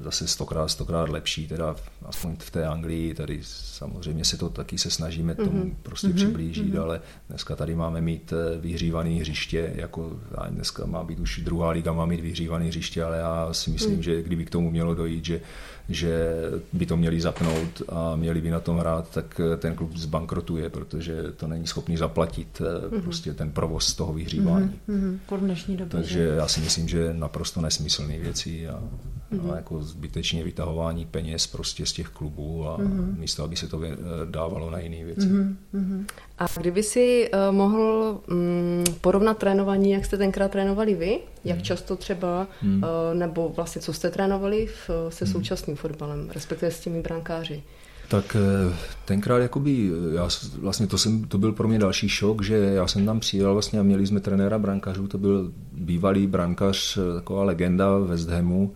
zase 0.03 0.27
stokrát, 0.27 0.67
stokrát 0.67 1.09
lepší, 1.09 1.47
teda 1.47 1.75
aspoň 2.05 2.35
v 2.39 2.51
té 2.51 2.65
Anglii, 2.65 3.13
tady 3.13 3.39
samozřejmě 3.43 4.25
se 4.25 4.37
to 4.37 4.49
taky 4.49 4.77
se 4.77 4.89
snažíme 4.89 5.35
tomu 5.35 5.63
mm-hmm. 5.63 5.75
prostě 5.83 6.07
mm-hmm. 6.07 6.15
přiblížit, 6.15 6.73
mm-hmm. 6.73 6.81
ale 6.81 7.01
dneska 7.29 7.55
tady 7.55 7.75
máme 7.75 8.01
mít 8.01 8.33
eh, 8.33 8.57
vyhřívaný 8.57 9.19
hřiště, 9.19 9.71
jako 9.75 10.19
dneska 10.49 10.85
má 10.85 11.03
být 11.03 11.19
už 11.19 11.41
druhá 11.43 11.69
liga, 11.69 11.93
má 11.93 12.05
mít 12.05 12.19
vyhřívaný 12.19 12.67
hřiště, 12.67 13.03
ale 13.03 13.17
já 13.17 13.53
si 13.53 13.69
myslím, 13.69 13.95
mm. 13.95 14.03
že 14.03 14.23
kdyby 14.23 14.45
k 14.45 14.49
tomu 14.49 14.71
mělo 14.71 14.95
dojít, 14.95 15.25
že 15.25 15.41
že 15.89 16.35
by 16.73 16.85
to 16.85 16.97
měli 16.97 17.21
zapnout 17.21 17.81
a 17.89 18.15
měli 18.15 18.41
by 18.41 18.51
na 18.51 18.59
tom 18.59 18.77
hrát, 18.77 19.09
tak 19.09 19.41
ten 19.57 19.75
klub 19.75 19.97
zbankrotuje, 19.97 20.69
protože 20.69 21.23
to 21.31 21.47
není 21.47 21.67
schopný 21.67 21.97
zaplatit 21.97 22.61
mm-hmm. 22.61 23.01
prostě 23.01 23.33
ten 23.33 23.51
provoz 23.51 23.93
toho 23.93 24.13
vyhřívání. 24.13 24.79
Mm-hmm. 24.89 25.19
Po 25.25 25.37
dnešní 25.37 25.77
době. 25.77 25.91
Takže 25.91 26.19
že? 26.19 26.35
já 26.35 26.47
si 26.47 26.59
myslím, 26.59 26.87
že 26.87 27.13
naprosto 27.13 27.61
nesmyslné 27.61 28.19
věci 28.19 28.67
a, 28.67 28.83
mm-hmm. 29.31 29.55
jako 29.55 29.83
zbytečně 29.83 30.43
vytahování 30.43 31.05
peněz 31.05 31.47
prostě 31.47 31.85
z 31.85 31.93
těch 31.93 32.09
klubů 32.09 32.67
a 32.67 32.77
mm-hmm. 32.77 33.17
místo, 33.17 33.43
aby 33.43 33.55
se 33.55 33.67
to 33.67 33.81
dávalo 34.25 34.69
na 34.69 34.79
jiné 34.79 35.05
věci. 35.05 35.27
Mm-hmm. 35.27 36.05
A 36.37 36.45
kdyby 36.59 36.83
si 36.83 37.29
uh, 37.33 37.55
mohl 37.55 38.19
um, 38.31 38.83
porovnat 39.01 39.37
trénování, 39.37 39.91
jak 39.91 40.05
jste 40.05 40.17
tenkrát 40.17 40.51
trénovali 40.51 40.95
vy, 40.95 41.19
jak 41.45 41.57
hmm. 41.57 41.65
často 41.65 41.95
třeba, 41.95 42.47
uh, 42.63 42.79
nebo 43.13 43.49
vlastně 43.55 43.81
co 43.81 43.93
jste 43.93 44.09
trénovali 44.09 44.67
v, 44.67 44.89
se 45.09 45.25
hmm. 45.25 45.33
současným 45.33 45.75
fotbalem, 45.75 46.29
respektive 46.33 46.71
s 46.71 46.79
těmi 46.79 47.01
brankáři? 47.01 47.63
Tak 48.07 48.35
eh, 48.35 48.75
tenkrát 49.05 49.37
jakoby, 49.37 49.91
já 50.15 50.29
vlastně 50.59 50.87
to, 50.87 50.97
jsem, 50.97 51.23
to 51.23 51.37
byl 51.37 51.51
pro 51.51 51.67
mě 51.67 51.79
další 51.79 52.09
šok, 52.09 52.43
že 52.43 52.55
já 52.57 52.87
jsem 52.87 53.05
tam 53.05 53.19
přijel 53.19 53.53
vlastně 53.53 53.79
a 53.79 53.83
měli 53.83 54.07
jsme 54.07 54.19
trenéra 54.19 54.59
brankářů, 54.59 55.07
to 55.07 55.17
byl 55.17 55.51
bývalý 55.73 56.27
brankář, 56.27 56.97
taková 57.15 57.43
legenda 57.43 57.97
West 57.97 58.29
Hamu, 58.29 58.73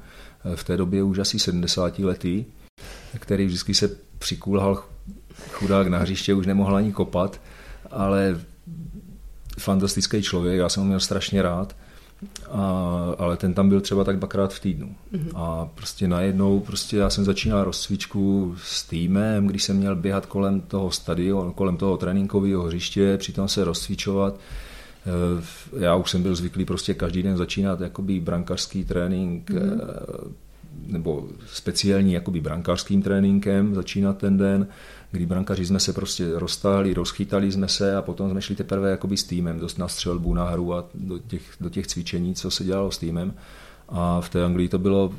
v 0.56 0.64
té 0.64 0.78
době 0.78 1.04
už 1.04 1.20
asi 1.20 1.40
70 1.40 2.00
letý, 2.00 2.46
který 3.20 3.46
vždycky 3.46 3.74
se 3.74 3.90
přikulhal 4.20 4.84
chudák 5.52 5.88
na 5.88 5.98
hřiště, 5.98 6.34
už 6.34 6.46
nemohl 6.46 6.76
ani 6.76 6.92
kopat 6.92 7.40
ale 7.92 8.42
fantastický 9.60 10.22
člověk, 10.22 10.58
já 10.58 10.70
jsem 10.70 10.84
ho 10.84 10.88
měl 10.88 11.00
strašně 11.00 11.42
rád. 11.42 11.76
A, 12.52 12.62
ale 13.18 13.38
ten 13.38 13.54
tam 13.54 13.70
byl 13.70 13.82
třeba 13.82 14.04
tak 14.04 14.18
dvakrát 14.18 14.54
v 14.54 14.60
týdnu. 14.60 14.96
Mm-hmm. 15.14 15.32
A 15.36 15.70
prostě 15.76 16.08
najednou 16.08 16.60
prostě 16.60 16.98
já 16.98 17.10
jsem 17.10 17.26
začínal 17.26 17.64
rozcvičku 17.64 18.56
s 18.64 18.84
týmem, 18.84 19.48
když 19.48 19.64
jsem 19.64 19.78
měl 19.78 19.96
běhat 19.96 20.26
kolem 20.26 20.62
toho 20.62 20.92
stadionu, 20.92 21.52
kolem 21.52 21.78
toho 21.78 21.98
tréninkového 21.98 22.64
hřiště, 22.64 23.18
přitom 23.18 23.48
se 23.48 23.64
rozcvičovat. 23.64 24.40
Eh, 25.06 25.44
já 25.80 25.96
už 25.96 26.12
jsem 26.12 26.24
byl 26.24 26.36
zvyklý 26.36 26.66
prostě 26.66 26.94
každý 26.94 27.24
den 27.24 27.38
začínat 27.38 27.82
jakoby 27.82 28.20
brankařský 28.20 28.84
trénink 28.84 29.50
mm-hmm. 29.50 29.80
nebo 30.88 31.28
speciální 31.48 32.14
jakoby 32.14 32.42
brankářským 32.42 33.02
tréninkem 33.02 33.76
začínat 33.76 34.18
ten 34.18 34.38
den, 34.38 34.68
kdy 35.12 35.26
brankaři 35.26 35.66
jsme 35.66 35.80
se 35.80 35.94
prostě 35.94 36.26
roztáhli, 36.34 36.94
rozchytali 36.94 37.52
jsme 37.52 37.68
se 37.68 37.96
a 37.96 38.02
potom 38.02 38.32
jsme 38.32 38.42
šli 38.42 38.56
teprve 38.56 38.92
jakoby 38.92 39.18
s 39.18 39.24
týmem 39.24 39.60
dost 39.60 39.78
na 39.78 39.88
střelbu, 39.88 40.34
na 40.34 40.44
hru 40.44 40.74
a 40.74 40.86
do 40.94 41.20
těch, 41.20 41.42
do 41.62 41.70
těch 41.70 41.88
cvičení, 41.88 42.36
co 42.36 42.52
se 42.52 42.64
dělalo 42.64 42.92
s 42.92 42.98
týmem. 42.98 43.34
A 43.90 44.22
v 44.22 44.30
té 44.30 44.46
Anglii 44.46 44.70
to 44.70 44.80
bylo 44.80 45.14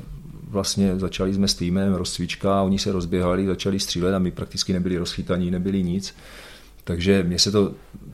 vlastně 0.49 0.99
začali 0.99 1.33
jsme 1.33 1.47
s 1.47 1.53
týmem, 1.55 1.93
rozcvička, 1.93 2.61
oni 2.61 2.79
se 2.79 2.91
rozběhali, 2.91 3.47
začali 3.47 3.79
střílet 3.79 4.15
a 4.15 4.19
my 4.19 4.31
prakticky 4.31 4.73
nebyli 4.73 4.97
rozchytaní, 4.97 5.51
nebyli 5.51 5.83
nic. 5.83 6.15
Takže 6.87 7.23
mě 7.23 7.39
se 7.39 7.51
to, 7.51 7.71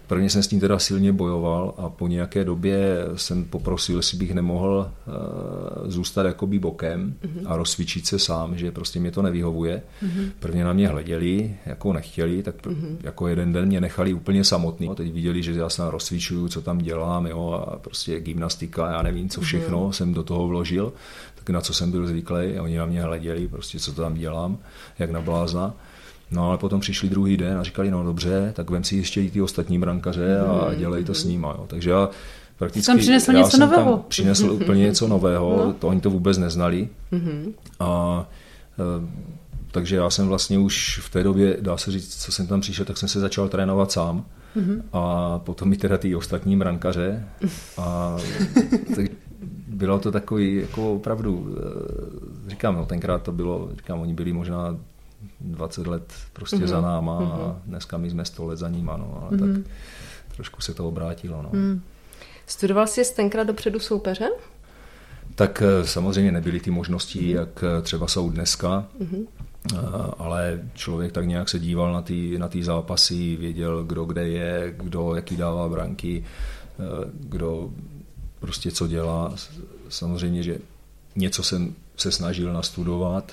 prvně 0.07 0.29
jsem 0.29 0.43
s 0.43 0.47
tím 0.47 0.59
teda 0.59 0.79
silně 0.79 1.13
bojoval 1.13 1.73
a 1.77 1.89
po 1.89 2.07
nějaké 2.07 2.43
době 2.43 3.05
jsem 3.15 3.45
poprosil, 3.45 3.97
jestli 3.97 4.17
bych 4.17 4.33
nemohl 4.33 4.91
uh, 5.07 5.89
zůstat 5.89 6.25
jakoby 6.25 6.59
bokem 6.59 7.13
mm-hmm. 7.13 7.41
a 7.45 7.57
rozcvičit 7.57 8.07
se 8.07 8.19
sám, 8.19 8.57
že 8.57 8.71
prostě 8.71 8.99
mě 8.99 9.11
to 9.11 9.21
nevyhovuje. 9.21 9.81
Mm-hmm. 10.03 10.31
Prvně 10.39 10.63
na 10.63 10.73
mě 10.73 10.87
hleděli, 10.87 11.55
jako 11.65 11.93
nechtěli, 11.93 12.43
tak 12.43 12.55
mm-hmm. 12.65 12.97
jako 13.03 13.27
jeden 13.27 13.53
den 13.53 13.65
mě 13.65 13.81
nechali 13.81 14.13
úplně 14.13 14.43
samotný. 14.43 14.89
A 14.89 14.95
teď 14.95 15.13
viděli, 15.13 15.43
že 15.43 15.53
já 15.53 15.69
se 15.69 15.91
rozcvičuju, 15.91 16.47
co 16.47 16.61
tam 16.61 16.77
dělám, 16.77 17.27
jo, 17.27 17.65
a 17.67 17.79
prostě 17.79 18.19
gymnastika, 18.19 18.91
já 18.91 19.01
nevím, 19.01 19.29
co 19.29 19.41
všechno 19.41 19.87
mm-hmm. 19.87 19.91
jsem 19.91 20.13
do 20.13 20.23
toho 20.23 20.47
vložil, 20.47 20.93
tak 21.35 21.49
na 21.49 21.61
co 21.61 21.73
jsem 21.73 21.91
byl 21.91 22.07
zvyklý 22.07 22.57
a 22.57 22.63
oni 22.63 22.77
na 22.77 22.85
mě 22.85 23.01
hleděli, 23.01 23.47
prostě 23.47 23.79
co 23.79 23.93
tam 23.93 24.13
dělám, 24.13 24.57
jak 24.99 25.11
na 25.11 25.21
blázna. 25.21 25.73
No 26.33 26.47
ale 26.49 26.57
potom 26.57 26.79
přišli 26.79 27.09
druhý 27.09 27.37
den 27.37 27.57
a 27.57 27.63
říkali, 27.63 27.91
no 27.91 28.03
dobře, 28.03 28.53
tak 28.55 28.69
vem 28.69 28.83
si 28.83 28.95
ještě 28.95 29.21
i 29.21 29.31
ty 29.31 29.41
ostatní 29.41 29.79
brankaře 29.79 30.39
a 30.39 30.69
mhm. 30.69 30.79
dělej 30.79 31.03
to 31.03 31.13
s 31.13 31.25
nima. 31.25 31.49
Jo. 31.49 31.65
Takže 31.67 31.89
já 31.89 32.09
prakticky... 32.57 32.85
Jsem 32.85 32.97
přinesl 32.97 33.31
já 33.31 33.37
něco 33.37 33.51
jsem 33.51 33.59
nového. 33.59 33.91
Tam 33.91 34.03
přinesl 34.07 34.51
úplně 34.51 34.83
něco 34.83 35.07
nového, 35.07 35.63
no. 35.65 35.73
to 35.73 35.87
oni 35.87 36.01
to 36.01 36.09
vůbec 36.09 36.37
neznali. 36.37 36.89
A 37.79 38.25
e, 38.79 39.07
takže 39.71 39.95
já 39.95 40.09
jsem 40.09 40.27
vlastně 40.27 40.59
už 40.59 40.99
v 41.03 41.09
té 41.09 41.23
době, 41.23 41.57
dá 41.61 41.77
se 41.77 41.91
říct, 41.91 42.23
co 42.23 42.31
jsem 42.31 42.47
tam 42.47 42.61
přišel, 42.61 42.85
tak 42.85 42.97
jsem 42.97 43.09
se 43.09 43.19
začal 43.19 43.49
trénovat 43.49 43.91
sám. 43.91 44.25
Mm-hmm. 44.55 44.81
A 44.93 45.39
potom 45.39 45.73
i 45.73 45.77
teda 45.77 45.97
ty 45.97 46.15
ostatní 46.15 46.57
brankaře. 46.57 47.25
A 47.77 48.17
tak 48.95 49.05
bylo 49.67 49.99
to 49.99 50.11
takový, 50.11 50.55
jako 50.55 50.93
opravdu, 50.93 51.55
e, 52.47 52.49
říkám, 52.49 52.75
no 52.75 52.85
tenkrát 52.85 53.23
to 53.23 53.31
bylo, 53.31 53.69
říkám, 53.77 53.99
oni 53.99 54.13
byli 54.13 54.33
možná 54.33 54.77
20 55.39 55.87
let 55.87 56.13
prostě 56.33 56.55
mm-hmm. 56.55 56.67
za 56.67 56.81
náma 56.81 57.19
mm-hmm. 57.19 57.33
a 57.33 57.47
mhm. 57.47 57.61
dneska 57.65 57.97
my 57.97 58.09
jsme 58.09 58.25
100 58.25 58.45
let 58.45 58.59
za 58.59 58.69
nima, 58.69 58.97
no, 58.97 59.19
ale 59.21 59.37
mm-hmm. 59.37 59.63
tak 59.63 59.71
trošku 60.35 60.61
se 60.61 60.73
to 60.73 60.87
obrátilo. 60.87 61.41
No. 61.41 61.49
Mm. 61.53 61.81
Studoval 62.45 62.87
jsi 62.87 63.15
tenkrát 63.15 63.43
dopředu 63.43 63.79
soupeře? 63.79 64.29
Tak 65.35 65.61
eh, 65.65 65.87
samozřejmě 65.87 66.31
nebyly 66.31 66.59
ty 66.59 66.71
možnosti, 66.71 67.31
jak 67.31 67.63
eh, 67.63 67.81
třeba 67.81 68.07
jsou 68.07 68.29
dneska, 68.29 68.85
mm-hmm. 69.01 69.27
ale 70.17 70.61
člověk 70.73 71.11
tak 71.11 71.25
nějak 71.27 71.49
se 71.49 71.59
díval 71.59 71.93
na 71.93 72.01
ty, 72.01 72.37
na 72.37 72.47
ty 72.47 72.63
zápasy, 72.63 73.35
věděl, 73.35 73.83
kdo 73.83 74.05
kde 74.05 74.27
je, 74.27 74.73
kdo 74.77 75.15
jaký 75.15 75.37
dává 75.37 75.69
branky, 75.69 76.23
kdo 77.13 77.69
prostě 78.39 78.71
co 78.71 78.87
dělá. 78.87 79.33
Samozřejmě, 79.89 80.43
že 80.43 80.57
něco 81.15 81.43
jsem 81.43 81.75
se 81.97 82.11
snažil 82.11 82.53
nastudovat, 82.53 83.31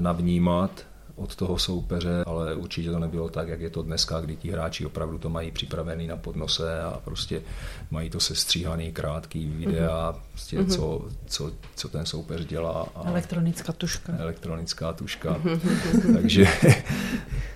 navnímat, 0.00 0.86
od 1.22 1.36
toho 1.36 1.58
soupeře, 1.58 2.24
ale 2.26 2.54
určitě 2.54 2.90
to 2.90 2.98
nebylo 2.98 3.28
tak, 3.28 3.48
jak 3.48 3.60
je 3.60 3.70
to 3.70 3.82
dneska, 3.82 4.20
kdy 4.20 4.36
ti 4.36 4.50
hráči 4.50 4.86
opravdu 4.86 5.18
to 5.18 5.28
mají 5.28 5.50
připravený 5.50 6.06
na 6.06 6.16
podnose 6.16 6.82
a 6.82 7.00
prostě 7.04 7.42
mají 7.90 8.10
to 8.10 8.20
sestříhaný 8.20 8.92
krátký 8.92 9.46
videa, 9.46 10.12
mm-hmm. 10.12 10.20
prostě 10.30 10.60
mm-hmm. 10.60 10.74
co, 10.74 11.04
co, 11.26 11.50
co 11.76 11.88
ten 11.88 12.06
soupeř 12.06 12.46
dělá. 12.46 12.86
A 12.94 13.08
elektronická 13.08 13.72
tuška. 13.72 14.12
Elektronická 14.18 14.92
tuška. 14.92 15.40
takže, 16.14 16.46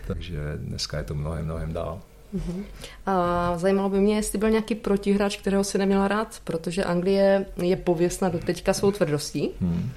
takže 0.06 0.38
dneska 0.56 0.98
je 0.98 1.04
to 1.04 1.14
mnohem, 1.14 1.44
mnohem 1.44 1.72
dál. 1.72 2.00
Uh-huh. 2.34 2.64
A 3.06 3.58
zajímalo 3.58 3.88
by 3.88 4.00
mě, 4.00 4.16
jestli 4.16 4.38
byl 4.38 4.50
nějaký 4.50 4.74
protihráč, 4.74 5.36
kterého 5.36 5.64
si 5.64 5.78
neměla 5.78 6.08
rád, 6.08 6.40
protože 6.44 6.84
Anglie 6.84 7.46
je 7.56 7.76
pověstná 7.76 8.28
do 8.28 8.38
teďka 8.38 8.72
svou 8.72 8.90
tvrdostí. 8.90 9.50
Hmm. 9.60 9.90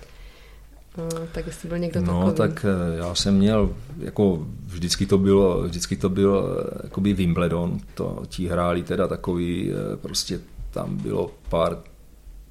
No, 0.97 1.07
tak 1.31 1.47
jestli 1.47 1.69
byl 1.69 1.77
někdo 1.79 2.01
no, 2.01 2.31
takový. 2.31 2.35
tak 2.35 2.65
eh, 2.65 2.97
já 2.97 3.15
jsem 3.15 3.35
měl, 3.35 3.75
jako 3.97 4.47
vždycky 4.65 5.05
to 5.05 5.17
bylo, 5.17 5.63
vždycky 5.63 5.95
to 5.95 6.09
byl 6.09 6.57
eh, 6.59 6.79
jakoby 6.83 7.13
Wimbledon, 7.13 7.79
to 7.93 8.23
ti 8.27 8.47
hráli 8.47 8.83
teda 8.83 9.07
takový, 9.07 9.71
eh, 9.71 9.97
prostě 9.97 10.39
tam 10.71 10.97
bylo 10.97 11.31
pár 11.49 11.77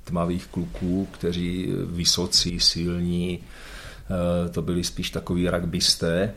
tmavých 0.05 0.47
kluků, 0.47 1.09
kteří 1.11 1.69
vysocí, 1.87 2.61
silní, 2.61 3.39
to 4.51 4.63
byli 4.63 4.85
spíš 4.85 5.11
takový 5.11 5.51
rugbysté, 5.51 6.35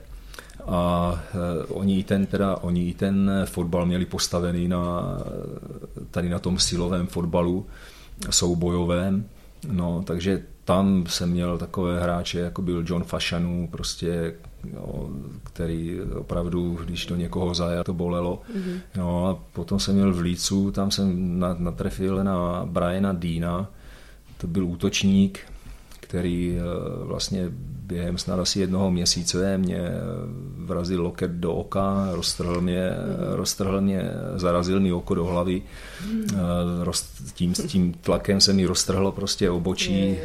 a 0.68 1.20
oni 1.68 2.00
i 2.00 2.04
ten, 2.04 2.26
teda, 2.26 2.56
oni 2.56 2.90
i 2.90 2.94
ten 2.94 3.32
fotbal 3.46 3.86
měli 3.86 4.06
postavený 4.06 4.68
na, 4.68 5.18
tady 6.12 6.30
na 6.30 6.40
tom 6.40 6.60
silovém 6.60 7.08
fotbalu 7.08 7.66
soubojovém, 8.30 9.26
no, 9.72 10.04
takže 10.08 10.44
tam 10.72 11.04
jsem 11.08 11.30
měl 11.30 11.58
takové 11.58 12.00
hráče, 12.00 12.40
jako 12.40 12.62
byl 12.62 12.84
John 12.88 13.04
Fashanu, 13.04 13.68
prostě, 13.72 14.34
jo, 14.74 15.10
který 15.44 16.00
opravdu, 16.02 16.80
když 16.86 17.06
do 17.06 17.16
někoho 17.16 17.54
zajel, 17.54 17.84
to 17.84 17.94
bolelo. 17.94 18.42
Mm-hmm. 18.56 18.80
No 18.98 19.28
a 19.28 19.40
potom 19.54 19.80
jsem 19.80 19.96
měl 19.96 20.14
v 20.14 20.20
Lícu, 20.20 20.72
tam 20.72 20.92
jsem 20.92 21.40
natrefil 21.58 22.24
na 22.24 22.66
Briana 22.66 23.14
Deana, 23.14 23.70
to 24.38 24.48
byl 24.48 24.66
útočník, 24.66 25.40
který 26.12 26.58
eh, 26.58 26.62
vlastně 27.06 27.50
během 27.88 28.18
snad 28.18 28.40
asi 28.40 28.60
jednoho 28.60 28.92
měsíce 28.92 29.58
mě 29.58 29.80
vrazil 30.58 31.02
loket 31.02 31.32
do 31.32 31.54
oka, 31.54 32.08
roztrhl 32.12 32.62
mě, 32.62 32.92
roztrhl 33.32 33.82
mě 33.82 34.12
zarazil 34.36 34.80
mi 34.80 34.94
oko 34.94 35.16
do 35.16 35.26
hlavy. 35.26 35.62
Eh, 36.34 36.38
roz, 36.84 37.06
tím, 37.34 37.54
tím 37.54 37.94
tlakem 37.94 38.42
se 38.42 38.54
mi 38.54 38.66
roztrhlo 38.66 39.12
prostě 39.12 39.50
obočí 39.50 39.94
eh, 39.94 40.18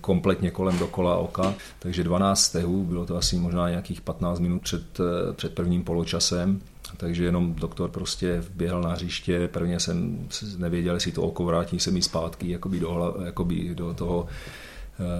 kompletně 0.00 0.50
kolem 0.50 0.78
dokola 0.78 1.16
oka. 1.16 1.54
Takže 1.78 2.04
12 2.04 2.40
stehů, 2.40 2.84
bylo 2.84 3.06
to 3.06 3.16
asi 3.16 3.36
možná 3.36 3.68
nějakých 3.68 4.00
15 4.00 4.40
minut 4.40 4.62
před, 4.62 4.98
před 5.32 5.54
prvním 5.54 5.84
poločasem. 5.84 6.60
Takže 6.96 7.24
jenom 7.24 7.54
doktor 7.54 7.90
prostě 7.90 8.40
vběhl 8.40 8.82
na 8.82 8.92
hřiště, 8.92 9.48
prvně 9.48 9.80
jsem 9.80 10.28
nevěděl, 10.58 10.94
jestli 10.94 11.12
to 11.12 11.22
oko 11.22 11.44
vrátí 11.44 11.80
se 11.80 11.90
mi 11.90 12.02
zpátky 12.02 12.50
jakoby 12.50 12.80
do, 12.80 13.16
jakoby 13.24 13.74
do 13.74 13.94
toho 13.94 14.28
Eh, 14.28 14.67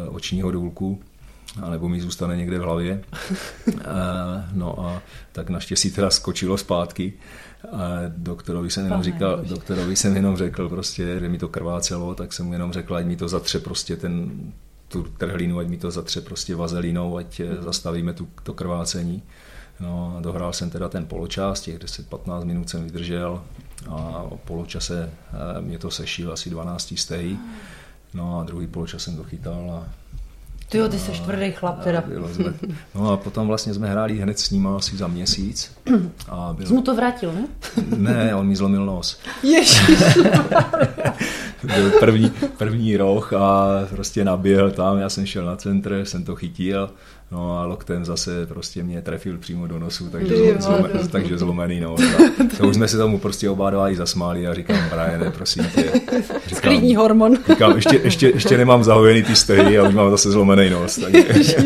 očního 0.09 0.51
důlku, 0.51 1.01
anebo 1.63 1.89
mi 1.89 2.01
zůstane 2.01 2.37
někde 2.37 2.59
v 2.59 2.63
hlavě. 2.63 3.01
Eh, 3.69 4.45
no 4.53 4.81
a 4.81 5.03
tak 5.33 5.51
naštěstí 5.51 5.91
teda 5.91 6.11
skočilo 6.11 6.59
zpátky. 6.59 7.13
A 7.73 7.89
doktorovi 8.09 8.71
jsem 8.71 8.85
jenom 8.85 9.03
říkal, 9.03 9.45
doktorovi 9.49 9.97
jsem 9.97 10.17
jenom 10.17 10.37
řekl 10.37 10.69
prostě, 10.69 11.21
že 11.21 11.29
mi 11.29 11.39
to 11.39 11.49
krvácelo, 11.49 12.15
tak 12.15 12.33
jsem 12.33 12.47
mu 12.47 12.53
jenom 12.53 12.73
řekl, 12.73 12.97
ať 12.97 13.07
mi 13.07 13.17
to 13.17 13.29
zatře 13.29 13.59
prostě 13.59 13.97
ten, 13.97 14.31
tu 14.89 15.03
trhlinu, 15.03 15.59
ať 15.59 15.67
mi 15.67 15.77
to 15.77 15.91
zatře 15.91 16.21
prostě 16.21 16.57
vazelínou, 16.57 17.17
ať 17.17 17.41
eh, 17.41 17.63
zastavíme 17.63 18.13
tu, 18.13 18.29
to 18.43 18.55
krvácení. 18.55 19.23
No 19.81 20.15
a 20.17 20.21
dohrál 20.21 20.53
jsem 20.53 20.71
teda 20.71 20.89
ten 20.89 21.07
poločas, 21.07 21.61
těch 21.61 21.79
10-15 21.79 22.45
minut 22.45 22.71
jsem 22.71 22.85
vydržel 22.85 23.43
a 23.89 23.97
o 24.23 24.37
poločase 24.37 25.11
mě 25.61 25.79
to 25.79 25.91
sešil 25.91 26.33
asi 26.33 26.51
12 26.51 26.95
stejí. 26.97 27.39
No 28.19 28.41
a 28.41 28.45
druhý 28.45 28.67
poločas 28.67 29.03
jsem 29.03 29.17
to 29.17 29.25
chytal 29.25 29.71
a 29.71 29.89
ty 30.69 30.79
jo, 30.79 30.89
ty 30.89 30.99
jsi 30.99 31.13
tvrdý 31.13 31.53
chlap 31.53 31.85
teda. 31.85 32.05
Jsme, 32.33 32.55
no 32.95 33.11
a 33.11 33.17
potom 33.17 33.47
vlastně 33.47 33.75
jsme 33.75 33.91
hráli 33.91 34.19
hned 34.19 34.39
s 34.39 34.51
ním 34.51 34.67
asi 34.67 34.97
za 34.97 35.07
měsíc. 35.07 35.73
A 36.29 36.55
byl... 36.57 36.67
Jsi 36.67 36.73
mu 36.73 36.83
to 36.83 36.95
vrátil, 36.95 37.33
ne? 37.33 37.47
Ne, 37.97 38.35
on 38.35 38.47
mi 38.47 38.57
zlomil 38.57 38.87
nos. 38.87 39.21
Ježiš. 39.43 39.81
byl 41.65 41.91
první, 42.01 42.33
první 42.59 42.97
roh 42.97 43.33
a 43.33 43.69
prostě 43.91 44.25
naběhl 44.25 44.71
tam, 44.71 44.99
já 44.99 45.09
jsem 45.09 45.27
šel 45.27 45.45
na 45.45 45.57
centr, 45.57 46.05
jsem 46.05 46.25
to 46.25 46.37
chytil 46.37 46.91
No 47.33 47.59
a 47.59 47.67
loktem 47.67 48.05
zase 48.05 48.47
prostě 48.47 48.83
mě 48.83 49.03
trefil 49.03 49.39
přímo 49.39 49.67
do 49.67 49.79
nosu, 49.79 50.11
takže, 50.11 50.35
zlom, 50.59 50.89
takže 51.11 51.39
zlomený 51.39 51.81
nos. 51.81 52.01
to 52.59 52.69
už 52.69 52.75
jsme 52.75 52.89
se 52.89 52.97
tomu 52.97 53.19
prostě 53.19 53.51
oba 53.51 53.71
dva 53.71 53.91
i 53.91 53.97
zasmáli 53.97 54.47
a 54.47 54.55
říkám, 54.55 54.89
Brian, 54.89 55.33
prosím 55.33 55.65
tě. 55.75 55.93
Říkám, 56.47 56.97
hormon. 56.97 57.37
Říkám, 57.49 57.77
ještě, 57.77 58.01
ještě, 58.05 58.29
ještě 58.29 58.57
nemám 58.57 58.85
zahojený 58.85 59.23
ty 59.23 59.37
stehy 59.37 59.79
a 59.79 59.89
už 59.89 59.95
mám 59.95 60.11
zase 60.11 60.31
zlomený 60.31 60.71
nos. 60.71 60.97
Takže... 60.97 61.57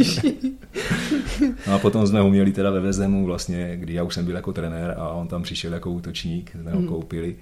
No 1.67 1.75
a 1.75 1.79
potom 1.79 2.07
jsme 2.07 2.21
ho 2.21 2.31
měli 2.31 2.53
teda 2.53 2.71
ve 2.71 2.81
Vezemu 2.81 3.27
vlastně, 3.27 3.77
kdy 3.77 3.95
já 3.95 4.03
už 4.03 4.15
jsem 4.15 4.25
byl 4.25 4.35
jako 4.35 4.53
trenér 4.53 4.95
a 4.99 5.09
on 5.09 5.29
tam 5.29 5.43
přišel 5.43 5.73
jako 5.73 5.91
útočník, 5.91 6.51
jsme 6.61 6.73
ho 6.73 6.79
mhm. 6.79 6.89
koupili 6.89 7.37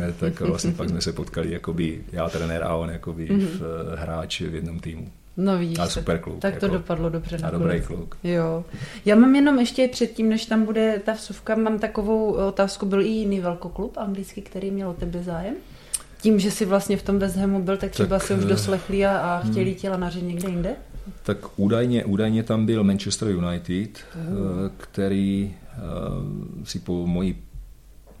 eh, 0.00 0.14
tak 0.20 0.40
vlastně 0.40 0.72
pak 0.72 0.88
jsme 0.88 1.00
se 1.00 1.12
potkali 1.12 1.52
jakoby 1.52 2.00
já 2.12 2.28
trenér 2.28 2.62
a 2.62 2.74
on 2.74 2.90
jakoby 2.90 3.28
mm-hmm. 3.28 3.46
v, 3.46 3.94
hráč 3.96 4.40
v 4.40 4.54
jednom 4.54 4.80
týmu. 4.80 5.08
No 5.36 5.58
vidíš, 5.58 5.78
a 5.78 5.88
super 5.88 6.18
kluk. 6.18 6.38
Tak 6.38 6.58
to 6.58 6.66
jako, 6.66 6.76
dopadlo 6.76 7.08
dobře. 7.08 7.38
A 7.42 7.50
dobrý 7.50 7.80
kluk. 7.80 8.16
Jo. 8.24 8.64
Já 9.04 9.16
mám 9.16 9.34
jenom 9.34 9.58
ještě 9.58 9.88
předtím, 9.88 10.28
než 10.28 10.46
tam 10.46 10.64
bude 10.64 11.02
ta 11.04 11.12
vsuvka, 11.12 11.54
mám 11.54 11.78
takovou 11.78 12.32
otázku, 12.32 12.86
byl 12.86 13.00
i 13.00 13.08
jiný 13.08 13.40
velkoklub 13.40 13.96
anglický, 13.96 14.42
který 14.42 14.70
měl 14.70 14.90
o 14.90 14.94
tebe 14.94 15.22
zájem? 15.22 15.54
Tím, 16.20 16.38
že 16.38 16.50
jsi 16.50 16.64
vlastně 16.64 16.96
v 16.96 17.02
tom 17.02 17.18
West 17.18 17.36
Hamu 17.36 17.62
byl, 17.62 17.76
tak 17.76 17.90
třeba 17.90 18.18
tak, 18.18 18.28
si 18.28 18.34
už 18.34 18.44
eh, 18.44 18.48
doslechli 18.48 19.06
a, 19.06 19.18
a 19.18 19.40
chtěli 19.50 19.70
hmm. 19.70 19.74
tě 19.74 19.90
lanařit 19.90 20.22
někde 20.22 20.48
jinde? 20.48 20.76
Tak 21.22 21.38
údajně, 21.56 22.04
údajně 22.04 22.42
tam 22.42 22.66
byl 22.66 22.84
Manchester 22.84 23.28
United, 23.28 23.98
uh. 24.14 24.32
který 24.76 25.54
si 26.64 26.78
po 26.78 27.06
mojí 27.06 27.36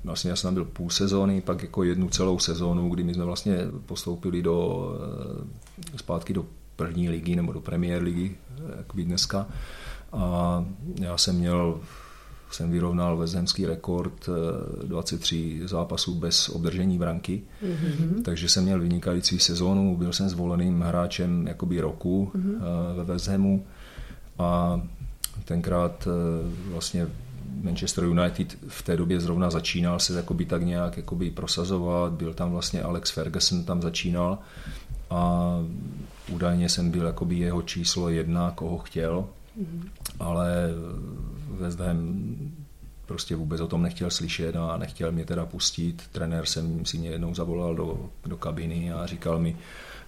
vlastně 0.04 0.30
já 0.30 0.36
jsem 0.36 0.48
tam 0.48 0.54
byl 0.54 0.64
půl 0.64 0.90
sezóny, 0.90 1.40
pak 1.40 1.62
jako 1.62 1.82
jednu 1.82 2.08
celou 2.08 2.38
sezónu, 2.38 2.88
kdy 2.88 3.02
my 3.02 3.14
jsme 3.14 3.24
vlastně 3.24 3.58
postoupili 3.86 4.42
do, 4.42 4.88
zpátky 5.96 6.32
do 6.32 6.46
první 6.76 7.08
ligy 7.08 7.36
nebo 7.36 7.52
do 7.52 7.60
Premier 7.60 8.02
ligy, 8.02 8.36
jak 8.76 8.94
by 8.94 9.04
dneska. 9.04 9.46
A 10.12 10.64
já 11.00 11.18
jsem 11.18 11.36
měl 11.36 11.80
jsem 12.50 12.70
vyrovnal 12.70 13.16
vezemský 13.16 13.66
rekord 13.66 14.28
23 14.82 15.60
eh, 15.64 15.68
zápasů 15.68 16.14
bez 16.14 16.48
obdržení 16.48 16.98
branky, 16.98 17.42
mm-hmm. 17.62 18.22
takže 18.22 18.48
jsem 18.48 18.64
měl 18.64 18.80
vynikající 18.80 19.38
sezónu, 19.38 19.96
byl 19.96 20.12
jsem 20.12 20.28
zvoleným 20.28 20.80
hráčem 20.80 21.46
jakoby 21.46 21.80
roku 21.80 22.30
mm-hmm. 22.34 22.58
ve 22.96 23.04
Vezhemu 23.04 23.66
a 24.38 24.80
tenkrát 25.44 26.08
eh, 26.08 26.70
vlastně 26.72 27.06
Manchester 27.62 28.04
United 28.04 28.56
v 28.68 28.82
té 28.82 28.96
době 28.96 29.20
zrovna 29.20 29.50
začínal 29.50 30.00
se 30.00 30.16
jakoby 30.16 30.44
tak 30.44 30.62
nějak 30.62 30.96
jakoby 30.96 31.30
prosazovat, 31.30 32.12
byl 32.12 32.34
tam 32.34 32.50
vlastně 32.50 32.82
Alex 32.82 33.10
Ferguson 33.10 33.64
tam 33.64 33.82
začínal 33.82 34.38
a 35.14 35.58
údajně 36.28 36.68
jsem 36.68 36.90
byl 36.90 37.06
jakoby 37.06 37.38
jeho 37.38 37.62
číslo 37.62 38.08
jedna, 38.08 38.50
koho 38.50 38.78
chtěl, 38.78 39.28
mm-hmm. 39.60 39.88
ale 40.20 40.68
West 41.50 41.80
Ham 41.80 42.24
prostě 43.06 43.36
vůbec 43.36 43.60
o 43.60 43.66
tom 43.68 43.82
nechtěl 43.82 44.10
slyšet 44.10 44.56
a 44.56 44.76
nechtěl 44.76 45.12
mě 45.12 45.24
teda 45.24 45.46
pustit. 45.46 46.02
Trenér 46.12 46.46
jsem 46.46 46.84
si 46.84 46.98
mě 46.98 47.08
jednou 47.08 47.34
zavolal 47.34 47.74
do, 47.74 48.10
do 48.26 48.36
kabiny 48.36 48.92
a 48.92 49.06
říkal 49.06 49.38
mi, 49.38 49.56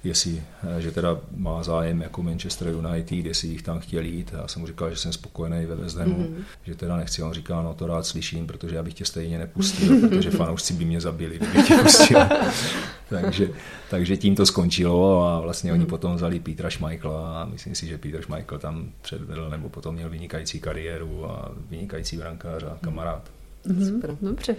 jestli, 0.07 0.43
eh, 0.77 0.81
že 0.81 0.91
teda 0.91 1.21
má 1.37 1.63
zájem 1.63 2.03
jako 2.03 2.23
Manchester 2.23 2.69
United, 2.69 3.27
jestli 3.27 3.49
jich 3.49 3.63
tam 3.63 3.81
chtěl 3.81 4.05
jít. 4.05 4.35
Já 4.41 4.49
jsem 4.49 4.61
mu 4.61 4.67
říkal, 4.67 4.91
že 4.91 4.97
jsem 4.97 5.13
spokojený 5.13 5.67
ve 5.67 5.75
West 5.75 5.97
Hamu, 5.97 6.19
mm-hmm. 6.19 6.45
že 6.65 6.75
teda 6.75 6.97
nechci. 6.97 7.23
On 7.23 7.33
říká, 7.33 7.63
no 7.63 7.75
to 7.75 7.87
rád 7.87 8.07
slyším, 8.07 8.47
protože 8.47 8.77
já 8.77 8.83
bych 8.83 8.95
tě 8.95 9.05
stejně 9.05 9.39
nepustil, 9.39 10.01
protože 10.09 10.31
fanoušci 10.31 10.75
by 10.75 10.85
mě 10.85 11.01
zabili, 11.01 11.39
kdyby 11.39 11.63
tě 11.63 11.75
pustil. 11.75 12.19
takže, 13.09 13.49
takže 13.91 14.17
tím 14.17 14.37
to 14.37 14.47
skončilo 14.47 15.27
a 15.29 15.41
vlastně 15.41 15.73
oni 15.73 15.85
mm-hmm. 15.85 15.89
potom 15.89 16.17
vzali 16.17 16.41
Petra 16.41 16.71
Schmeichla 16.71 17.43
a 17.43 17.45
myslím 17.45 17.75
si, 17.75 17.87
že 17.87 17.99
Peter 17.99 18.23
Schmeichel 18.23 18.59
tam 18.59 18.91
předvedl 19.03 19.51
nebo 19.51 19.69
potom 19.69 19.95
měl 19.95 20.11
vynikající 20.11 20.61
kariéru 20.61 21.31
a 21.31 21.53
vynikající 21.71 22.17
brankář 22.17 22.63
a 22.63 22.79
kamarád. 22.81 23.31
Mm-hmm. 23.67 23.95
Super, 23.95 24.17
dobře. 24.23 24.57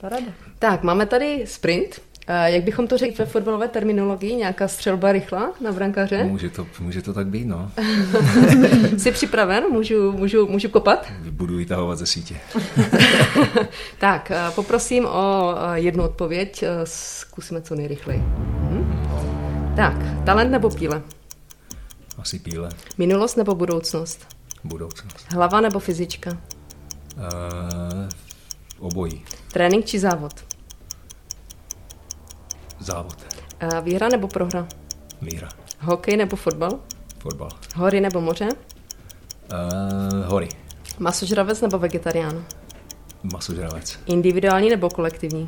Parada. 0.00 0.32
Tak, 0.58 0.82
máme 0.82 1.06
tady 1.06 1.44
sprint, 1.46 2.00
jak 2.28 2.64
bychom 2.64 2.86
to 2.86 2.98
řekli 2.98 3.16
ve 3.18 3.26
fotbalové 3.26 3.68
terminologii? 3.68 4.36
Nějaká 4.36 4.68
střelba 4.68 5.12
rychlá 5.12 5.52
na 5.60 5.72
brankaře? 5.72 6.24
Může 6.24 6.50
to, 6.50 6.66
může 6.80 7.02
to 7.02 7.14
tak 7.14 7.26
být, 7.26 7.44
no. 7.44 7.70
Jsi 8.98 9.12
připraven? 9.12 9.64
Můžu, 9.70 10.12
můžu, 10.12 10.46
můžu 10.46 10.68
kopat? 10.68 11.12
Budu 11.30 11.56
vytahovat 11.56 11.98
ze 11.98 12.06
sítě. 12.06 12.36
tak, 13.98 14.32
poprosím 14.54 15.06
o 15.06 15.54
jednu 15.74 16.04
odpověď. 16.04 16.64
Zkusíme 16.84 17.62
co 17.62 17.74
nejrychleji. 17.74 18.20
Hm? 18.20 19.06
Tak, 19.76 20.24
talent 20.24 20.50
nebo 20.50 20.70
píle? 20.70 21.02
Asi 22.18 22.38
píle. 22.38 22.68
Minulost 22.98 23.36
nebo 23.36 23.54
budoucnost? 23.54 24.26
Budoucnost. 24.64 25.26
Hlava 25.30 25.60
nebo 25.60 25.78
fyzička? 25.78 26.30
Uh, 26.30 28.08
obojí. 28.78 29.24
Trénink 29.52 29.84
či 29.84 29.98
závod? 29.98 30.32
Závod. 32.86 33.16
A 33.60 33.80
výhra 33.80 34.08
nebo 34.08 34.28
prohra? 34.28 34.66
Výhra. 35.22 35.48
Hokej 35.80 36.16
nebo 36.16 36.36
fotbal? 36.36 36.80
Fotbal. 37.18 37.48
Hory 37.76 38.00
nebo 38.00 38.20
moře? 38.20 38.48
Uh, 38.48 40.26
hory. 40.26 40.48
Masožravec 40.98 41.60
nebo 41.60 41.78
vegetarián? 41.78 42.44
Masožravec. 43.22 43.98
Individuální 44.06 44.70
nebo 44.70 44.90
kolektivní? 44.90 45.42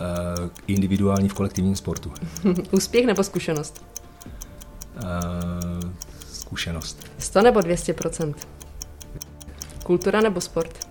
Uh, 0.00 0.48
individuální 0.66 1.28
v 1.28 1.34
kolektivním 1.34 1.76
sportu. 1.76 2.12
Úspěch 2.70 3.06
nebo 3.06 3.24
zkušenost? 3.24 3.84
Uh, 4.96 5.90
zkušenost. 6.32 7.06
100 7.18 7.42
nebo 7.42 7.60
200% 7.60 8.34
Kultura 9.84 10.20
nebo 10.20 10.40
sport? 10.40 10.88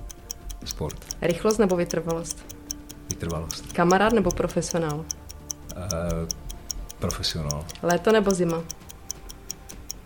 Sport. 0.65 0.97
Rychlost 1.21 1.57
nebo 1.57 1.75
vytrvalost? 1.75 2.55
Vytrvalost. 3.09 3.71
Kamarád 3.71 4.13
nebo 4.13 4.31
profesionál? 4.31 5.05
Uh, 5.81 6.27
profesionál. 6.99 7.65
Léto 7.83 8.11
nebo 8.11 8.31
zima? 8.31 8.63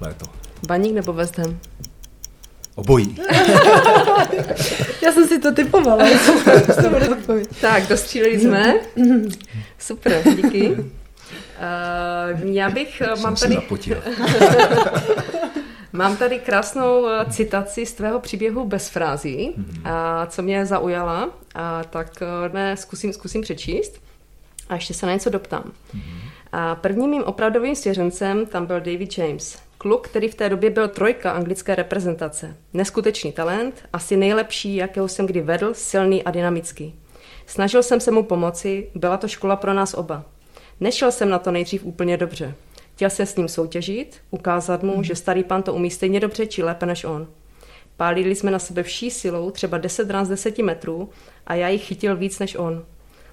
Léto. 0.02 0.26
Baník 0.68 0.94
nebo 0.94 1.14
West 1.14 1.38
Ham? 1.38 1.60
Obojí. 2.76 3.18
Já 5.04 5.12
jsem 5.12 5.28
si 5.28 5.40
to 5.40 5.54
typovala. 5.54 6.06
tak, 7.62 7.88
dostřílili 7.88 8.40
jsme. 8.40 8.74
Super, 9.80 10.22
díky. 10.36 10.70
Uh, 10.70 10.86
já 12.44 12.70
bych, 12.70 12.98
jsem 12.98 13.22
mám 13.22 13.36
tady... 13.36 13.58
Mám 15.94 16.18
tady 16.18 16.40
krásnou 16.40 17.06
citaci 17.30 17.86
z 17.86 17.94
tvého 17.94 18.20
příběhu 18.20 18.66
bez 18.66 18.90
frází, 18.90 19.54
mm-hmm. 19.58 19.92
a 19.92 20.26
co 20.26 20.42
mě 20.42 20.66
zaujala, 20.66 21.30
a 21.56 21.84
tak 21.84 22.24
ne, 22.54 22.78
zkusím, 22.78 23.14
zkusím 23.14 23.42
přečíst 23.42 24.05
a 24.70 24.76
ještě 24.76 24.94
se 24.94 25.06
na 25.06 25.14
něco 25.14 25.30
doptám. 25.30 25.64
Mm-hmm. 25.64 26.30
A 26.52 26.76
prvním 26.76 27.10
mým 27.10 27.24
opravdovým 27.24 27.76
svěřencem 27.76 28.46
tam 28.46 28.66
byl 28.66 28.80
David 28.80 29.18
James. 29.18 29.60
Kluk, 29.78 30.08
který 30.08 30.28
v 30.28 30.36
té 30.36 30.50
době 30.50 30.70
byl 30.70 30.88
trojka 30.88 31.32
anglické 31.32 31.76
reprezentace. 31.76 32.58
Neskutečný 32.74 33.32
talent, 33.32 33.84
asi 33.94 34.18
nejlepší, 34.18 34.76
jakého 34.76 35.08
jsem 35.08 35.26
kdy 35.26 35.42
vedl, 35.42 35.74
silný 35.74 36.24
a 36.24 36.32
dynamický. 36.32 36.96
Snažil 37.46 37.84
jsem 37.84 38.00
se 38.00 38.12
mu 38.12 38.24
pomoci, 38.24 38.90
byla 38.96 39.18
to 39.18 39.28
škola 39.28 39.56
pro 39.56 39.74
nás 39.74 39.94
oba. 39.94 40.24
Nešel 40.80 41.12
jsem 41.12 41.30
na 41.30 41.40
to 41.40 41.52
nejdřív 41.52 41.86
úplně 41.86 42.18
dobře. 42.18 42.56
Chtěl 42.96 43.10
se 43.10 43.26
s 43.26 43.36
ním 43.36 43.48
soutěžit, 43.48 44.22
ukázat 44.32 44.84
mu, 44.84 45.04
že 45.04 45.16
starý 45.16 45.44
pan 45.44 45.64
to 45.64 45.74
umí 45.74 45.92
stejně 45.92 46.20
dobře 46.20 46.48
či 46.48 46.64
lépe 46.64 46.86
než 46.86 47.04
on. 47.04 47.28
Pálili 47.98 48.36
jsme 48.36 48.52
na 48.52 48.60
sebe 48.60 48.84
vší 48.84 49.12
silou, 49.12 49.52
třeba 49.52 49.78
10 49.78 50.10
rán 50.10 50.26
z 50.26 50.30
10 50.30 50.58
metrů, 50.58 51.10
a 51.48 51.56
já 51.56 51.68
jich 51.68 51.86
chytil 51.86 52.16
víc 52.16 52.40
než 52.40 52.56
on. 52.56 52.86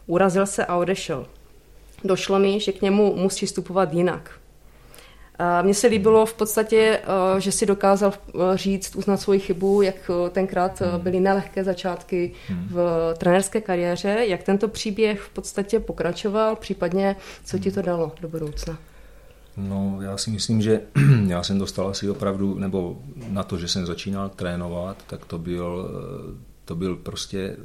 Urazil 0.07 0.47
se 0.47 0.67
a 0.67 0.77
odešel. 0.77 1.27
Došlo 2.05 2.39
mi, 2.39 2.61
že 2.61 2.73
k 2.73 2.83
němu 2.83 3.17
musí 3.17 3.47
stupovat 3.47 3.93
jinak. 3.93 4.31
Mně 5.63 5.75
se 5.75 5.87
líbilo 5.87 6.27
v 6.27 6.35
podstatě, 6.35 7.01
eh, 7.03 7.41
že 7.41 7.53
si 7.53 7.67
dokázal 7.67 8.13
eh, 8.13 8.33
říct, 8.55 8.97
uznat 8.97 9.17
svoji 9.17 9.41
chybu, 9.41 9.83
jak 9.83 10.11
eh, 10.11 10.31
tenkrát 10.31 10.83
byly 10.99 11.21
nelehké 11.21 11.65
začátky 11.65 12.33
v 12.71 13.15
trenerské 13.19 13.61
kariéře, 13.61 14.25
jak 14.29 14.43
tento 14.43 14.69
příběh 14.69 15.21
v 15.21 15.29
podstatě 15.29 15.81
pokračoval, 15.81 16.57
případně 16.57 17.17
co 17.45 17.59
ti 17.59 17.73
to 17.73 17.83
dalo 17.83 18.13
do 18.21 18.29
budoucna. 18.29 18.79
No, 19.57 19.99
já 20.03 20.17
si 20.17 20.31
myslím, 20.31 20.63
že 20.63 20.81
já 21.27 21.43
jsem 21.43 21.59
dostal 21.59 21.89
asi 21.89 22.11
opravdu, 22.11 22.59
nebo 22.59 22.99
na 23.29 23.43
to, 23.43 23.59
že 23.59 23.69
jsem 23.69 23.87
začínal 23.87 24.29
trénovat, 24.29 24.97
tak 25.07 25.25
to 25.25 25.39
byl, 25.39 25.91
to 26.65 26.75
byl 26.75 26.97
prostě 26.97 27.57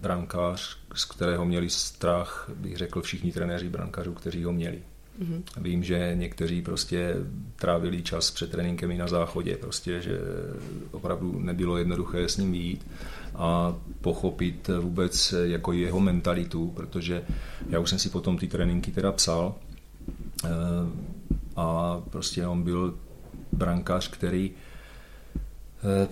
brankář, 0.00 0.78
z 0.94 1.04
kterého 1.04 1.44
měli 1.44 1.70
strach, 1.70 2.50
bych 2.56 2.76
řekl, 2.76 3.02
všichni 3.02 3.32
trenéři 3.32 3.68
brankářů, 3.68 4.12
kteří 4.12 4.44
ho 4.44 4.52
měli. 4.52 4.82
Mm-hmm. 5.22 5.42
Vím, 5.56 5.84
že 5.84 6.12
někteří 6.14 6.62
prostě 6.62 7.14
trávili 7.56 8.02
čas 8.02 8.30
před 8.30 8.50
tréninkem 8.50 8.90
i 8.90 8.98
na 8.98 9.08
záchodě, 9.08 9.56
prostě, 9.56 10.02
že 10.02 10.18
opravdu 10.90 11.38
nebylo 11.38 11.78
jednoduché 11.78 12.28
s 12.28 12.36
ním 12.36 12.52
výjít 12.52 12.86
a 13.34 13.76
pochopit 14.00 14.70
vůbec 14.80 15.34
jako 15.42 15.72
jeho 15.72 16.00
mentalitu, 16.00 16.68
protože 16.76 17.22
já 17.68 17.78
už 17.78 17.90
jsem 17.90 17.98
si 17.98 18.08
potom 18.08 18.38
ty 18.38 18.48
tréninky 18.48 18.90
teda 18.90 19.12
psal 19.12 19.54
eh, 20.44 20.48
a 21.56 22.00
prostě 22.10 22.46
on 22.46 22.62
byl 22.62 22.98
brankář, 23.52 24.08
který 24.08 24.50
eh, 25.84 26.08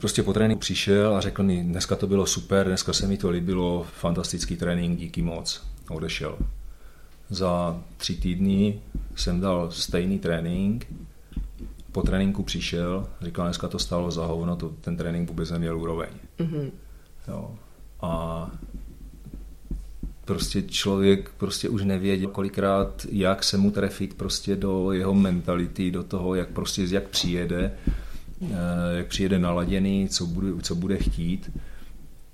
prostě 0.00 0.22
po 0.22 0.32
tréninku 0.32 0.60
přišel 0.60 1.16
a 1.16 1.20
řekl 1.20 1.42
mi, 1.42 1.62
dneska 1.62 1.96
to 1.96 2.06
bylo 2.06 2.26
super, 2.26 2.66
dneska 2.66 2.92
se 2.92 3.06
mi 3.06 3.16
to 3.16 3.30
líbilo, 3.30 3.86
fantastický 3.94 4.56
trénink, 4.56 4.98
díky 4.98 5.22
moc. 5.22 5.62
Odešel. 5.90 6.38
Za 7.28 7.82
tři 7.96 8.14
týdny 8.14 8.80
jsem 9.16 9.40
dal 9.40 9.70
stejný 9.70 10.18
trénink 10.18 10.86
po 11.92 12.02
tréninku 12.02 12.42
přišel, 12.42 13.06
říkal, 13.20 13.46
dneska 13.46 13.68
to 13.68 13.78
stálo 13.78 14.10
za 14.10 14.26
hovno, 14.26 14.56
to, 14.56 14.68
ten 14.68 14.96
trénink 14.96 15.28
vůbec 15.28 15.50
neměl 15.50 15.78
úroveň. 15.78 16.08
Mm-hmm. 16.38 16.70
Jo. 17.28 17.54
A 18.00 18.50
prostě 20.24 20.62
člověk 20.62 21.30
prostě 21.36 21.68
už 21.68 21.84
nevěděl 21.84 22.30
kolikrát, 22.30 23.06
jak 23.12 23.44
se 23.44 23.56
mu 23.56 23.70
trefit 23.70 24.14
prostě 24.14 24.56
do 24.56 24.92
jeho 24.92 25.14
mentality, 25.14 25.90
do 25.90 26.02
toho, 26.02 26.34
jak 26.34 26.48
prostě 26.48 26.86
jak 26.90 27.08
přijede, 27.08 27.72
jak 28.96 29.06
přijede 29.06 29.38
naladěný, 29.38 30.08
co 30.08 30.26
bude, 30.26 30.62
co 30.62 30.74
bude 30.74 30.96
chtít. 30.96 31.50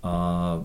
A 0.02 0.64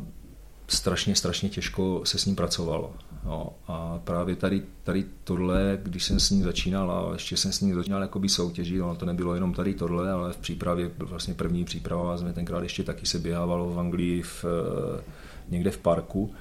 strašně, 0.68 1.16
strašně 1.16 1.50
těžko 1.50 2.02
se 2.06 2.18
s 2.18 2.26
ním 2.26 2.36
pracovalo. 2.36 2.94
No, 3.26 3.50
a 3.68 4.00
právě 4.04 4.36
tady, 4.36 4.62
tady 4.84 5.06
tohle, 5.24 5.80
když 5.84 6.04
jsem 6.04 6.20
s 6.20 6.30
ním 6.30 6.44
začínal 6.44 6.92
a 6.92 7.14
ještě 7.14 7.38
jsem 7.38 7.52
s 7.52 7.62
ním 7.62 7.76
začínal 7.76 8.02
jakoby 8.02 8.30
soutěžit, 8.30 8.80
no, 8.80 8.96
to 8.96 9.06
nebylo 9.06 9.36
jenom 9.36 9.54
tady 9.54 9.74
tohle, 9.74 10.12
ale 10.12 10.34
v 10.34 10.38
přípravě, 10.38 10.92
vlastně 10.98 11.34
první 11.34 11.66
příprava 11.66 12.18
jsme 12.18 12.34
tenkrát 12.34 12.64
ještě 12.64 12.84
taky 12.84 13.06
se 13.06 13.20
běhávalo 13.20 13.70
v 13.70 13.80
Anglii 13.80 14.22
v, 14.22 14.46
eh, 14.46 15.04
někde 15.50 15.72
v 15.72 15.78
parku. 15.78 16.34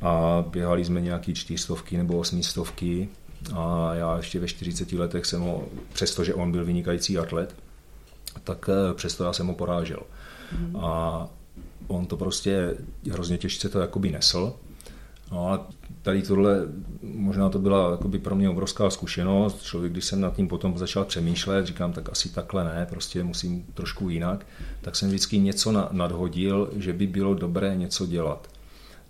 A 0.00 0.44
běhali 0.50 0.84
jsme 0.84 1.00
nějaký 1.00 1.34
čtyřstovky 1.34 1.96
nebo 1.96 2.18
osmistovky. 2.18 3.08
A 3.54 3.94
já 3.94 4.16
ještě 4.16 4.40
ve 4.40 4.48
40 4.48 4.98
letech 4.98 5.26
jsem 5.26 5.40
ho, 5.40 5.64
přestože 5.92 6.34
on 6.34 6.52
byl 6.52 6.64
vynikající 6.64 7.18
atlet, 7.18 7.54
tak 8.44 8.70
eh, 8.72 8.94
přesto 8.94 9.24
já 9.24 9.32
jsem 9.32 9.46
ho 9.46 9.54
porážel. 9.54 10.00
Mm. 10.58 10.76
A 10.76 11.28
on 11.86 12.06
to 12.06 12.16
prostě 12.16 12.76
hrozně 13.10 13.38
těžce 13.38 13.68
to 13.68 13.80
jakoby 13.80 14.10
nesl. 14.10 14.54
No 15.32 15.48
a 15.48 15.66
tady 16.02 16.22
tohle, 16.22 16.60
možná 17.02 17.48
to 17.48 17.58
byla 17.58 17.90
jakoby 17.90 18.18
pro 18.18 18.36
mě 18.36 18.48
obrovská 18.48 18.90
zkušenost. 18.90 19.62
Člověk, 19.62 19.92
když 19.92 20.04
jsem 20.04 20.20
nad 20.20 20.36
tím 20.36 20.48
potom 20.48 20.78
začal 20.78 21.04
přemýšlet, 21.04 21.66
říkám, 21.66 21.92
tak 21.92 22.08
asi 22.08 22.28
takhle 22.28 22.64
ne, 22.64 22.86
prostě 22.90 23.24
musím 23.24 23.66
trošku 23.74 24.08
jinak, 24.08 24.46
tak 24.80 24.96
jsem 24.96 25.08
vždycky 25.08 25.38
něco 25.38 25.88
nadhodil, 25.92 26.70
že 26.76 26.92
by 26.92 27.06
bylo 27.06 27.34
dobré 27.34 27.76
něco 27.76 28.06
dělat. 28.06 28.48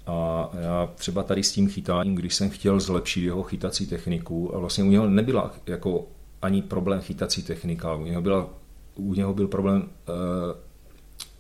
A 0.07 0.49
já 0.61 0.89
třeba 0.95 1.23
tady 1.23 1.43
s 1.43 1.53
tím 1.53 1.69
chytáním, 1.69 2.15
když 2.15 2.35
jsem 2.35 2.51
chtěl 2.51 2.81
zlepšit 2.81 3.25
jeho 3.25 3.43
chytací 3.43 3.87
techniku, 3.87 4.57
a 4.57 4.59
vlastně 4.59 4.85
u 4.85 4.91
něho 4.91 5.09
nebyla 5.09 5.55
jako 5.67 6.07
ani 6.43 6.63
problém 6.63 7.01
chytací 7.01 7.43
technika, 7.43 7.95
u 7.95 8.05
něho, 8.05 8.23
byla, 8.23 8.49
u 8.99 9.15
něho 9.15 9.35
byl 9.35 9.49
problém 9.49 9.83
uh, 9.83 9.87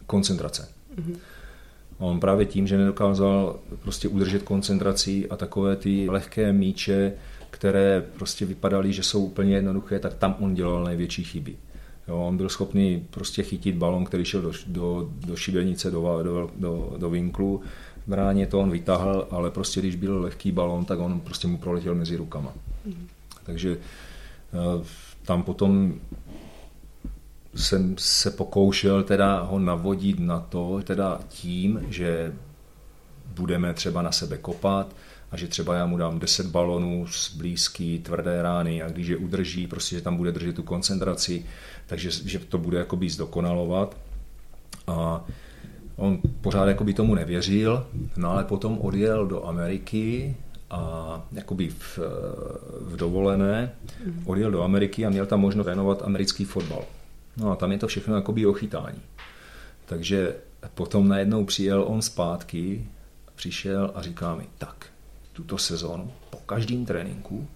koncentrace. 0.07 0.69
Mm-hmm. 0.97 1.17
On 1.99 2.21
právě 2.21 2.47
tím, 2.47 2.67
že 2.67 2.79
nedokázal 2.79 3.57
prostě 3.83 4.09
udržet 4.09 4.43
koncentraci 4.43 5.29
a 5.29 5.37
takové 5.37 5.77
ty 5.77 6.11
lehké 6.11 6.53
míče, 6.53 7.13
které 7.51 8.05
prostě 8.17 8.47
vypadaly, 8.47 8.93
že 8.93 9.03
jsou 9.03 9.25
úplně 9.25 9.55
jednoduché, 9.55 9.99
tak 9.99 10.15
tam 10.15 10.37
on 10.41 10.55
dělal 10.55 10.85
největší 10.85 11.25
chyby. 11.25 11.57
Jo, 12.09 12.19
on 12.19 12.37
byl 12.37 12.49
schopný 12.49 13.07
prostě 13.11 13.43
chytit 13.43 13.77
balon, 13.77 14.05
který 14.05 14.25
šel 14.25 14.43
do, 14.43 14.53
do, 14.67 15.11
do 15.27 15.37
šibenice, 15.37 15.91
do, 15.91 16.21
do, 16.23 16.51
do, 16.57 16.95
do 16.99 17.11
vinklu, 17.11 17.61
bráně 18.07 18.47
to 18.47 18.61
on 18.61 18.71
vytáhl, 18.71 19.29
ale 19.31 19.51
prostě 19.51 19.81
když 19.81 19.97
byl 19.97 20.21
lehký 20.21 20.53
balon, 20.53 20.85
tak 20.85 20.99
on 20.99 21.21
prostě 21.21 21.49
mu 21.49 21.59
proletěl 21.59 21.95
mezi 21.95 22.17
rukama. 22.17 22.53
Mm. 22.85 23.07
Takže 23.45 23.77
eh, 23.77 24.85
tam 25.25 25.43
potom 25.43 25.95
jsem 27.59 27.95
se 27.99 28.31
pokoušel 28.31 29.03
teda 29.03 29.41
ho 29.41 29.59
navodit 29.59 30.19
na 30.19 30.41
to, 30.41 30.81
teda 30.85 31.21
tím, 31.29 31.81
že 31.89 32.33
budeme 33.35 33.75
třeba 33.75 34.03
na 34.03 34.13
sebe 34.13 34.37
kopat 34.39 34.97
a 35.31 35.37
že 35.37 35.49
třeba 35.49 35.75
já 35.75 35.87
mu 35.87 35.97
dám 35.97 36.19
10 36.19 36.47
balonů 36.47 37.07
z 37.07 37.35
blízký, 37.37 37.99
tvrdé 37.99 38.43
rány 38.43 38.83
a 38.83 38.89
když 38.89 39.07
je 39.07 39.17
udrží, 39.17 39.67
prostě, 39.67 39.97
že 39.97 40.03
tam 40.03 40.17
bude 40.17 40.33
držet 40.33 40.55
tu 40.55 40.63
koncentraci, 40.63 41.45
takže 41.87 42.11
že 42.11 42.39
to 42.39 42.59
bude 42.59 42.79
jakoby 42.79 43.11
zdokonalovat. 43.11 43.97
A 44.87 45.25
on 45.97 46.19
pořád 46.41 46.67
jakoby 46.67 46.95
tomu 46.95 47.15
nevěřil, 47.15 47.87
no 48.17 48.31
ale 48.31 48.45
potom 48.45 48.79
odjel 48.79 49.27
do 49.27 49.47
Ameriky 49.47 50.37
a 50.71 51.23
jakoby 51.33 51.69
v, 51.69 51.99
v 52.81 52.97
dovolené, 52.97 53.73
odjel 54.25 54.51
do 54.51 54.63
Ameriky 54.63 55.07
a 55.07 55.11
měl 55.11 55.27
tam 55.27 55.41
možnost 55.41 55.65
trénovat 55.65 56.03
americký 56.03 56.45
fotbal. 56.45 56.85
No 57.39 57.51
a 57.51 57.57
tam 57.57 57.73
je 57.73 57.79
to 57.79 57.87
všechno 57.87 58.15
jakoby 58.15 58.47
ochytání. 58.47 59.03
Takže 59.87 60.35
potom 60.75 61.09
najednou 61.09 61.45
přijel 61.45 61.85
on 61.89 62.03
zpátky, 62.03 62.87
přišel 63.35 63.91
a 63.95 64.03
říká 64.03 64.35
mi, 64.35 64.47
tak, 64.59 64.87
tuto 65.33 65.59
sezónu 65.59 66.13
po 66.31 66.39
každém 66.39 66.87
tréninku 66.87 67.49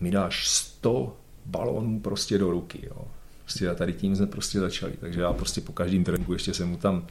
mi 0.00 0.10
dáš 0.10 0.48
100 0.48 1.16
balónů 1.46 2.00
prostě 2.00 2.38
do 2.38 2.50
ruky. 2.50 2.86
Jo. 2.86 3.04
Prostě 3.42 3.70
a 3.70 3.74
tady 3.74 3.92
tím 3.92 4.16
jsme 4.16 4.26
prostě 4.26 4.60
začali. 4.60 4.92
Takže 5.00 5.20
já 5.20 5.32
prostě 5.32 5.60
po 5.60 5.72
každém 5.72 6.04
tréninku 6.04 6.32
ještě 6.32 6.54
jsem 6.54 6.68
mu 6.68 6.76
tam 6.76 7.06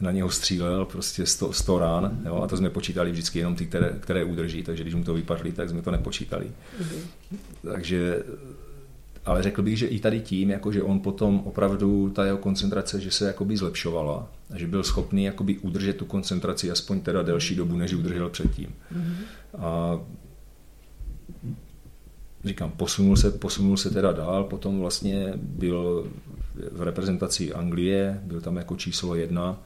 na 0.00 0.10
něho 0.10 0.30
střílel 0.30 0.84
prostě 0.84 1.26
100, 1.26 1.52
100 1.52 1.78
rán 1.78 2.22
jo, 2.26 2.36
a 2.42 2.46
to 2.46 2.56
jsme 2.56 2.70
počítali 2.70 3.10
vždycky 3.10 3.38
jenom 3.38 3.56
ty, 3.56 3.66
které, 3.66 3.96
které 4.00 4.24
udrží, 4.24 4.62
takže 4.62 4.82
když 4.82 4.94
mu 4.94 5.04
to 5.04 5.14
vypadly, 5.14 5.52
tak 5.52 5.68
jsme 5.70 5.82
to 5.82 5.90
nepočítali. 5.90 6.46
Mm-hmm. 6.46 7.36
Takže 7.72 8.22
ale 9.26 9.42
řekl 9.42 9.62
bych, 9.62 9.78
že 9.78 9.86
i 9.86 10.00
tady 10.00 10.20
tím, 10.20 10.50
jako 10.50 10.72
že 10.72 10.82
on 10.82 11.00
potom 11.00 11.42
opravdu, 11.44 12.10
ta 12.10 12.24
jeho 12.24 12.38
koncentrace, 12.38 13.00
že 13.00 13.10
se 13.10 13.26
jakoby 13.26 13.56
zlepšovala 13.56 14.28
a 14.50 14.58
že 14.58 14.66
byl 14.66 14.82
schopný 14.82 15.24
jakoby 15.24 15.58
udržet 15.58 15.96
tu 15.96 16.04
koncentraci 16.04 16.70
aspoň 16.70 17.00
teda 17.00 17.22
delší 17.22 17.54
dobu, 17.54 17.76
než 17.76 17.94
udržel 17.94 18.30
předtím. 18.30 18.74
Mm-hmm. 18.94 19.14
A 19.58 20.00
říkám, 22.44 22.70
posunul 22.70 23.16
se, 23.16 23.30
posunul 23.30 23.76
se 23.76 23.90
teda 23.90 24.12
dál, 24.12 24.44
potom 24.44 24.80
vlastně 24.80 25.32
byl 25.36 26.10
v 26.72 26.82
reprezentaci 26.82 27.52
Anglie, 27.52 28.20
byl 28.24 28.40
tam 28.40 28.56
jako 28.56 28.76
číslo 28.76 29.14
jedna, 29.14 29.58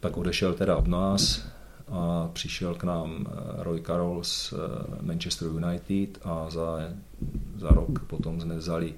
pak 0.00 0.16
odešel 0.16 0.54
teda 0.54 0.76
od 0.76 0.86
nás 0.86 1.46
a 1.88 2.30
přišel 2.32 2.74
k 2.74 2.84
nám 2.84 3.26
eh, 3.26 3.32
Roy 3.62 3.80
Carroll 3.80 4.24
z 4.24 4.52
eh, 4.52 4.56
Manchester 5.02 5.48
United 5.48 6.18
a 6.24 6.50
za, 6.50 6.78
za 7.56 7.68
rok 7.68 7.98
potom 8.06 8.40
jsme 8.40 8.56
vzali 8.56 8.94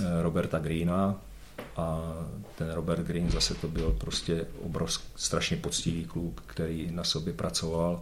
eh, 0.00 0.22
Roberta 0.22 0.58
Greena 0.58 1.14
a 1.76 2.14
ten 2.58 2.70
Robert 2.70 3.06
Green 3.06 3.30
zase 3.30 3.54
to 3.54 3.68
byl 3.68 3.96
prostě 4.00 4.46
obrovský, 4.62 5.04
strašně 5.16 5.56
poctivý 5.56 6.04
kluk, 6.04 6.42
který 6.46 6.90
na 6.90 7.04
sobě 7.04 7.32
pracoval. 7.32 8.00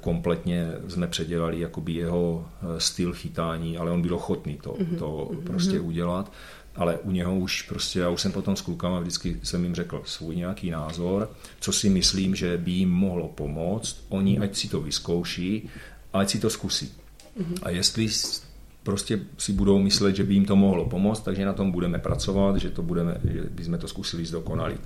Kompletně 0.00 0.72
jsme 0.88 1.06
předělali 1.06 1.60
jakoby 1.60 1.92
jeho 1.92 2.48
styl 2.78 3.12
chytání, 3.12 3.78
ale 3.78 3.90
on 3.90 4.02
byl 4.02 4.14
ochotný 4.14 4.56
to, 4.56 4.72
mm-hmm. 4.72 4.98
to 4.98 5.28
mhm. 5.32 5.42
prostě 5.42 5.80
udělat 5.80 6.32
ale 6.78 6.98
u 6.98 7.10
něho 7.10 7.38
už 7.38 7.62
prostě, 7.62 7.98
já 7.98 8.08
už 8.08 8.20
jsem 8.20 8.32
potom 8.32 8.56
s 8.56 8.60
klukama 8.60 9.00
vždycky 9.00 9.40
jsem 9.42 9.64
jim 9.64 9.74
řekl 9.74 10.02
svůj 10.04 10.36
nějaký 10.36 10.70
názor, 10.70 11.30
co 11.60 11.72
si 11.72 11.90
myslím, 11.90 12.34
že 12.34 12.58
by 12.58 12.70
jim 12.70 12.90
mohlo 12.90 13.28
pomoct, 13.28 14.04
oni 14.08 14.38
ať 14.38 14.56
si 14.56 14.68
to 14.68 14.80
vyzkouší, 14.80 15.68
ať 16.12 16.30
si 16.30 16.40
to 16.40 16.50
zkusí. 16.50 16.92
Mm-hmm. 17.40 17.58
A 17.62 17.70
jestli 17.70 18.08
prostě 18.82 19.20
si 19.38 19.52
budou 19.52 19.78
myslet, 19.78 20.16
že 20.16 20.24
by 20.24 20.34
jim 20.34 20.44
to 20.44 20.56
mohlo 20.56 20.84
pomoct, 20.84 21.20
takže 21.20 21.44
na 21.44 21.52
tom 21.52 21.70
budeme 21.70 21.98
pracovat, 21.98 22.56
že 22.56 22.70
to 22.70 22.82
budeme, 22.82 23.20
že 23.24 23.42
bychom 23.50 23.78
to 23.78 23.88
zkusili 23.88 24.26
zdokonalit. 24.26 24.80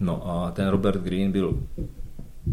No 0.00 0.28
a 0.30 0.50
ten 0.50 0.68
Robert 0.68 1.02
Green 1.02 1.32
byl 1.32 1.58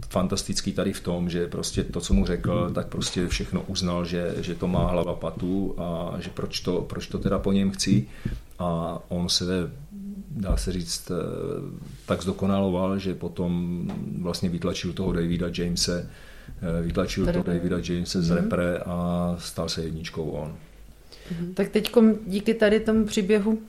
fantastický 0.10 0.74
tady 0.74 0.94
v 0.94 1.00
tom, 1.00 1.30
že 1.30 1.48
prostě 1.48 1.84
to, 1.84 2.02
co 2.02 2.14
mu 2.14 2.26
řekl, 2.26 2.72
tak 2.76 2.88
prostě 2.88 3.28
všechno 3.28 3.62
uznal, 3.62 4.06
že, 4.06 4.36
že 4.42 4.56
to 4.56 4.68
má 4.68 4.88
hlava 4.88 5.14
patu 5.14 5.76
a 5.78 6.16
že 6.20 6.30
proč 6.30 6.60
to, 6.60 6.82
proč 6.82 7.08
to 7.08 7.20
teda 7.20 7.40
po 7.40 7.52
něm 7.52 7.72
chci 7.72 8.08
a 8.60 9.00
on 9.08 9.30
se 9.30 9.46
dá 10.30 10.58
se 10.58 10.72
říct, 10.72 11.12
eh, 11.12 11.16
tak 12.06 12.22
zdokonaloval, 12.22 13.00
že 13.00 13.16
potom 13.16 13.84
vlastně 14.22 14.50
vytlačil 14.50 14.94
toho 14.94 15.14
Davida 15.14 15.48
Jamese, 15.58 16.10
eh, 16.50 16.82
vytlačil 16.82 17.26
toho 17.26 17.44
Davida 17.44 17.78
Jamese 17.78 18.22
z 18.22 18.32
mm-hmm. 18.32 18.36
repre 18.36 18.78
a 18.86 19.36
stal 19.40 19.70
se 19.70 19.84
jedničkou 19.84 20.30
on. 20.30 20.48
Mm-hmm. 20.50 21.54
Tak 21.54 21.70
teď 21.70 21.92
díky 22.28 22.54
tady 22.54 22.80
tomu 22.80 23.06
příběhu 23.06 23.60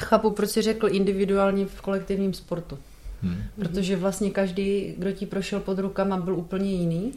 chápu, 0.00 0.30
proč 0.30 0.50
jsi 0.50 0.62
řekl 0.62 0.88
individuálně 0.88 1.66
v 1.66 1.80
kolektivním 1.80 2.34
sportu. 2.34 2.78
Hmm. 3.22 3.42
Protože 3.58 3.96
vlastně 3.96 4.30
každý, 4.30 4.94
kdo 4.98 5.12
ti 5.12 5.26
prošel 5.26 5.60
pod 5.60 5.78
rukama, 5.78 6.16
byl 6.16 6.34
úplně 6.34 6.72
jiný 6.72 7.12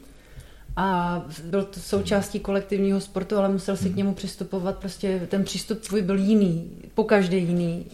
a 0.75 1.21
byl 1.43 1.63
to 1.63 1.79
součástí 1.79 2.39
kolektivního 2.39 3.01
sportu, 3.01 3.37
ale 3.37 3.49
musel 3.49 3.77
si 3.77 3.89
k 3.89 3.95
němu 3.95 4.13
přistupovat, 4.13 4.77
prostě 4.77 5.27
ten 5.29 5.43
přístup 5.43 5.79
tvůj 5.79 6.01
byl 6.01 6.17
jiný, 6.17 6.71
po 6.93 7.03
každé 7.03 7.37
jiný. 7.37 7.85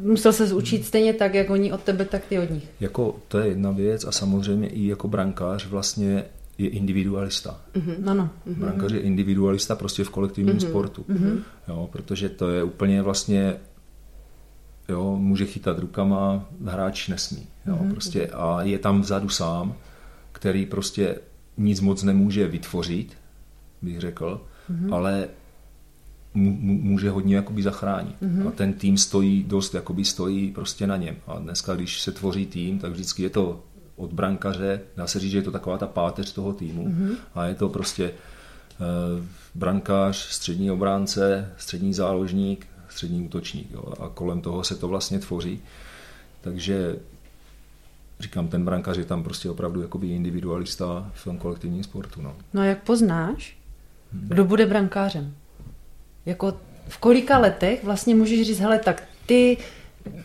Musel 0.00 0.32
se 0.32 0.46
zúčit 0.46 0.86
stejně 0.86 1.12
tak, 1.14 1.34
jak 1.34 1.50
oni 1.50 1.72
od 1.72 1.80
tebe, 1.80 2.04
tak 2.04 2.24
ty 2.24 2.38
od 2.38 2.50
nich. 2.50 2.68
Jako 2.80 3.16
to 3.28 3.38
je 3.38 3.48
jedna 3.48 3.70
věc 3.70 4.04
a 4.04 4.12
samozřejmě 4.12 4.68
i 4.68 4.86
jako 4.86 5.08
brankář 5.08 5.66
vlastně 5.66 6.24
je 6.58 6.68
individualista. 6.68 7.60
Mm-hmm. 7.74 8.10
Ano. 8.10 8.30
Mm-hmm. 8.46 8.54
Brankář 8.54 8.92
je 8.92 9.00
individualista 9.00 9.74
prostě 9.74 10.04
v 10.04 10.10
kolektivním 10.10 10.56
mm-hmm. 10.56 10.68
sportu. 10.68 11.04
Mm-hmm. 11.08 11.42
Jo, 11.68 11.88
protože 11.92 12.28
to 12.28 12.48
je 12.48 12.62
úplně 12.62 13.02
vlastně 13.02 13.56
jo, 14.88 15.16
může 15.16 15.46
chytat 15.46 15.78
rukama, 15.78 16.44
hráč 16.64 17.08
nesmí. 17.08 17.46
Jo, 17.66 17.78
mm-hmm. 17.82 17.90
prostě 17.90 18.26
a 18.26 18.62
je 18.62 18.78
tam 18.78 19.00
vzadu 19.00 19.28
sám, 19.28 19.74
který 20.40 20.66
prostě 20.66 21.18
nic 21.56 21.80
moc 21.80 22.02
nemůže 22.02 22.48
vytvořit, 22.48 23.16
bych 23.82 24.00
řekl, 24.00 24.40
mm-hmm. 24.70 24.94
ale 24.94 25.28
může 26.34 27.10
hodně 27.10 27.36
jakoby 27.36 27.62
zachránit. 27.62 28.16
Mm-hmm. 28.22 28.48
A 28.48 28.50
ten 28.50 28.72
tým 28.72 28.98
stojí 28.98 29.44
dost, 29.44 29.74
jakoby 29.74 30.04
stojí 30.04 30.50
prostě 30.50 30.86
na 30.86 30.96
něm. 30.96 31.16
A 31.26 31.38
dneska, 31.38 31.74
když 31.74 32.00
se 32.00 32.12
tvoří 32.12 32.46
tým, 32.46 32.78
tak 32.78 32.92
vždycky 32.92 33.22
je 33.22 33.30
to 33.30 33.64
od 33.96 34.12
brankaře, 34.12 34.80
dá 34.96 35.06
se 35.06 35.20
říct, 35.20 35.30
že 35.30 35.38
je 35.38 35.42
to 35.42 35.50
taková 35.50 35.78
ta 35.78 35.86
páteř 35.86 36.32
toho 36.32 36.52
týmu. 36.52 36.88
Mm-hmm. 36.88 37.14
A 37.34 37.46
je 37.46 37.54
to 37.54 37.68
prostě 37.68 38.10
uh, 38.10 39.24
brankář, 39.54 40.16
střední 40.16 40.70
obránce, 40.70 41.52
střední 41.56 41.94
záložník, 41.94 42.66
střední 42.88 43.22
útočník. 43.22 43.70
Jo. 43.70 43.92
A 44.00 44.08
kolem 44.08 44.40
toho 44.40 44.64
se 44.64 44.74
to 44.74 44.88
vlastně 44.88 45.18
tvoří. 45.18 45.60
Takže 46.40 46.96
říkám, 48.20 48.48
ten 48.48 48.64
brankář 48.64 48.96
je 48.96 49.04
tam 49.04 49.22
prostě 49.22 49.50
opravdu 49.50 49.82
jakoby 49.82 50.08
individualista 50.08 51.10
v 51.14 51.24
tom 51.24 51.38
kolektivním 51.38 51.84
sportu. 51.84 52.22
No, 52.22 52.36
no 52.54 52.60
a 52.60 52.64
jak 52.64 52.82
poznáš, 52.82 53.56
kdo 54.12 54.44
bude 54.44 54.66
brankářem? 54.66 55.34
Jako 56.26 56.54
v 56.88 56.98
kolika 56.98 57.38
letech 57.38 57.84
vlastně 57.84 58.14
můžeš 58.14 58.46
říct, 58.46 58.60
hele, 58.60 58.78
tak 58.78 59.02
ty 59.26 59.56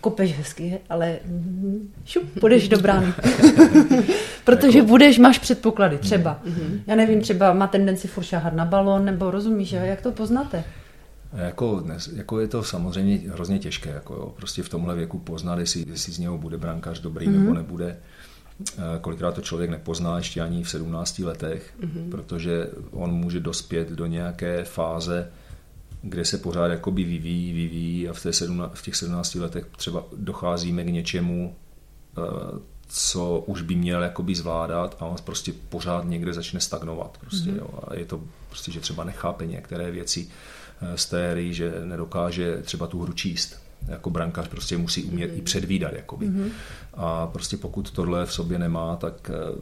kopeš 0.01 0.37
hezky, 0.37 0.79
ale 0.89 1.19
šup, 2.05 2.39
půjdeš 2.39 2.69
do 2.69 2.79
brány. 2.79 3.07
Protože 4.43 4.77
jako... 4.77 4.87
budeš, 4.87 5.19
máš 5.19 5.39
předpoklady, 5.39 5.97
třeba. 5.97 6.41
Mm-hmm. 6.45 6.79
Já 6.87 6.95
nevím, 6.95 7.21
třeba 7.21 7.53
má 7.53 7.67
tendenci 7.67 8.07
furt 8.07 8.23
šáhat 8.23 8.53
na 8.53 8.65
balon, 8.65 9.05
nebo 9.05 9.31
rozumíš, 9.31 9.71
jak 9.71 10.01
to 10.01 10.11
poznáte? 10.11 10.63
Jako, 11.35 11.79
dnes, 11.79 12.07
jako 12.07 12.39
je 12.39 12.47
to 12.47 12.63
samozřejmě 12.63 13.17
hrozně 13.17 13.59
těžké, 13.59 13.89
jako 13.89 14.13
jo, 14.13 14.33
prostě 14.35 14.63
v 14.63 14.69
tomhle 14.69 14.95
věku 14.95 15.19
poznat, 15.19 15.59
jestli, 15.59 15.85
jestli 15.87 16.13
z 16.13 16.19
něho 16.19 16.37
bude 16.37 16.57
brankář 16.57 16.99
dobrý 16.99 17.27
mm-hmm. 17.27 17.39
nebo 17.39 17.53
nebude. 17.53 17.97
Eh, 18.77 18.81
kolikrát 19.01 19.35
to 19.35 19.41
člověk 19.41 19.69
nepozná 19.69 20.17
ještě 20.17 20.41
ani 20.41 20.63
v 20.63 20.69
17 20.69 21.19
letech, 21.19 21.73
mm-hmm. 21.79 22.09
protože 22.09 22.69
on 22.91 23.11
může 23.11 23.39
dospět 23.39 23.91
do 23.91 24.05
nějaké 24.05 24.63
fáze, 24.63 25.31
kde 26.01 26.25
se 26.25 26.37
pořád 26.37 26.67
jakoby 26.67 27.03
vyvíjí, 27.03 27.53
vyvíjí 27.53 28.09
a 28.09 28.13
v, 28.13 28.23
té 28.23 28.33
17, 28.33 28.71
v 28.73 28.81
těch 28.81 28.95
17 28.95 29.35
letech 29.35 29.65
třeba 29.77 30.03
docházíme 30.17 30.83
k 30.83 30.89
něčemu, 30.89 31.55
eh, 32.17 32.21
co 32.87 33.43
už 33.47 33.61
by 33.61 33.75
měl 33.75 34.03
jakoby 34.03 34.35
zvládat 34.35 34.95
a 34.99 35.05
on 35.05 35.15
prostě 35.23 35.53
pořád 35.69 36.05
někde 36.05 36.33
začne 36.33 36.59
stagnovat. 36.59 37.17
Prostě, 37.17 37.51
mm-hmm. 37.51 37.57
jo. 37.57 37.69
A 37.87 37.95
je 37.95 38.05
to 38.05 38.21
prostě, 38.49 38.71
že 38.71 38.79
třeba 38.79 39.03
nechápe 39.03 39.45
některé 39.45 39.91
věci 39.91 40.27
z 40.95 41.05
té 41.05 41.31
hry, 41.31 41.53
že 41.53 41.73
nedokáže 41.85 42.57
třeba 42.61 42.87
tu 42.87 43.01
hru 43.01 43.13
číst. 43.13 43.59
Jako 43.87 44.09
brankář 44.09 44.47
prostě 44.47 44.77
musí 44.77 45.03
umět 45.03 45.31
mm-hmm. 45.31 45.37
i 45.37 45.41
předvídat. 45.41 45.93
Jakoby. 45.93 46.29
Mm-hmm. 46.29 46.51
A 46.93 47.27
prostě 47.27 47.57
pokud 47.57 47.91
tohle 47.91 48.25
v 48.25 48.33
sobě 48.33 48.59
nemá, 48.59 48.95
tak 48.95 49.31
eh, 49.33 49.59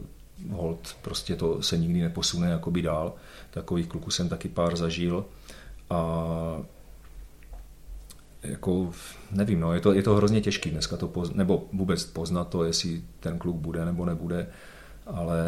hold 0.50 0.96
prostě 1.02 1.36
to 1.36 1.62
se 1.62 1.78
nikdy 1.78 2.02
neposune 2.02 2.50
jakoby 2.50 2.82
dál. 2.82 3.14
Takových 3.50 3.86
kluků 3.86 4.10
jsem 4.10 4.28
taky 4.28 4.48
pár 4.48 4.76
zažil 4.76 5.24
a 5.90 6.62
jako, 8.42 8.92
nevím, 9.30 9.60
no, 9.60 9.74
je 9.74 9.80
to, 9.80 9.92
je 9.92 10.02
to 10.02 10.14
hrozně 10.14 10.40
těžký 10.40 10.70
dneska 10.70 10.96
to 10.96 11.08
poznat, 11.08 11.36
nebo 11.36 11.68
vůbec 11.72 12.04
poznat 12.04 12.48
to, 12.48 12.64
jestli 12.64 13.02
ten 13.20 13.38
kluk 13.38 13.56
bude 13.56 13.84
nebo 13.84 14.04
nebude, 14.04 14.46
ale 15.06 15.44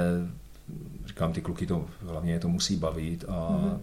říkám, 1.07 1.33
ty 1.33 1.41
kluky 1.41 1.67
to, 1.67 1.87
hlavně 2.01 2.33
je 2.33 2.41
to 2.41 2.49
musí 2.49 2.77
bavit 2.77 3.25
a 3.29 3.33
mm-hmm. 3.33 3.81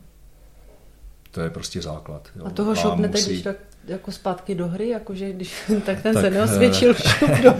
To 1.33 1.41
je 1.41 1.49
prostě 1.49 1.81
základ. 1.81 2.29
Jo. 2.35 2.45
A 2.45 2.49
toho 2.49 2.75
šopnete, 2.75 3.17
musí... 3.17 3.29
když 3.29 3.41
tak 3.41 3.55
jako 3.87 4.11
zpátky 4.11 4.55
do 4.55 4.67
hry, 4.67 4.89
jakože 4.89 5.33
když 5.33 5.53
tak 5.85 6.01
ten 6.01 6.13
tak, 6.13 6.23
se 6.23 6.29
neosvědčil 6.29 6.93
do... 7.43 7.53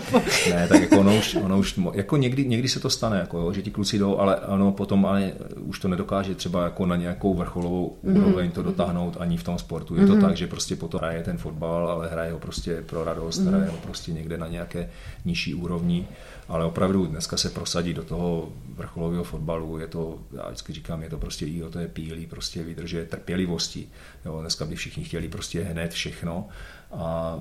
ne, 0.50 0.68
tak 0.68 0.82
jako 0.82 1.00
ono 1.00 1.18
už, 1.18 1.36
ono 1.36 1.60
už 1.60 1.80
jako 1.94 2.18
někdy, 2.18 2.46
někdy 2.46 2.70
se 2.70 2.80
to 2.80 2.90
stane, 2.90 3.18
jako 3.18 3.40
jo, 3.40 3.54
že 3.54 3.62
ti 3.62 3.72
kluci 3.72 4.00
jdou, 4.00 4.18
ale 4.18 4.36
ano, 4.36 4.72
potom 4.72 5.06
ale 5.06 5.34
už 5.60 5.80
to 5.80 5.88
nedokáže 5.88 6.36
třeba 6.36 6.64
jako 6.64 6.86
na 6.86 6.96
nějakou 6.96 7.34
vrcholovou 7.34 7.98
mm-hmm. 8.04 8.18
úroveň 8.18 8.52
to 8.52 8.64
dotáhnout 8.64 9.18
ani 9.20 9.38
v 9.38 9.44
tom 9.44 9.58
sportu. 9.58 9.96
Je 9.96 10.02
mm-hmm. 10.02 10.08
to 10.08 10.14
mhm. 10.14 10.22
tak, 10.22 10.38
že 10.38 10.48
prostě 10.48 10.76
potom 10.76 11.00
hraje 11.00 11.24
ten 11.24 11.38
fotbal, 11.38 11.88
ale 11.90 12.10
hraje 12.10 12.32
ho 12.32 12.40
prostě 12.40 12.82
pro 12.86 13.04
radost, 13.04 13.42
mm-hmm. 13.42 13.48
hraje 13.48 13.66
ho 13.66 13.78
prostě 13.78 14.12
někde 14.12 14.38
na 14.38 14.48
nějaké 14.48 14.90
nižší 15.26 15.54
úrovni 15.54 16.08
ale 16.54 16.66
opravdu 16.66 17.06
dneska 17.06 17.38
se 17.38 17.50
prosadit 17.50 17.94
do 17.94 18.04
toho 18.04 18.50
vrcholového 18.76 19.24
fotbalu, 19.24 19.78
je 19.78 19.88
to, 19.88 20.20
já 20.38 20.48
vždycky 20.48 20.74
říkám, 20.74 21.04
je 21.04 21.10
to 21.10 21.18
prostě 21.18 21.46
jího, 21.46 21.70
to 21.70 21.80
je 21.80 21.88
pílí, 21.88 22.26
prostě 22.26 22.64
vydrže 22.64 23.06
trpělivosti. 23.06 23.88
Jo, 24.26 24.42
dneska 24.42 24.66
by 24.66 24.76
všichni 24.76 25.04
chtěli 25.04 25.28
prostě 25.28 25.64
hned 25.64 25.92
všechno 25.92 26.48
a 26.92 27.40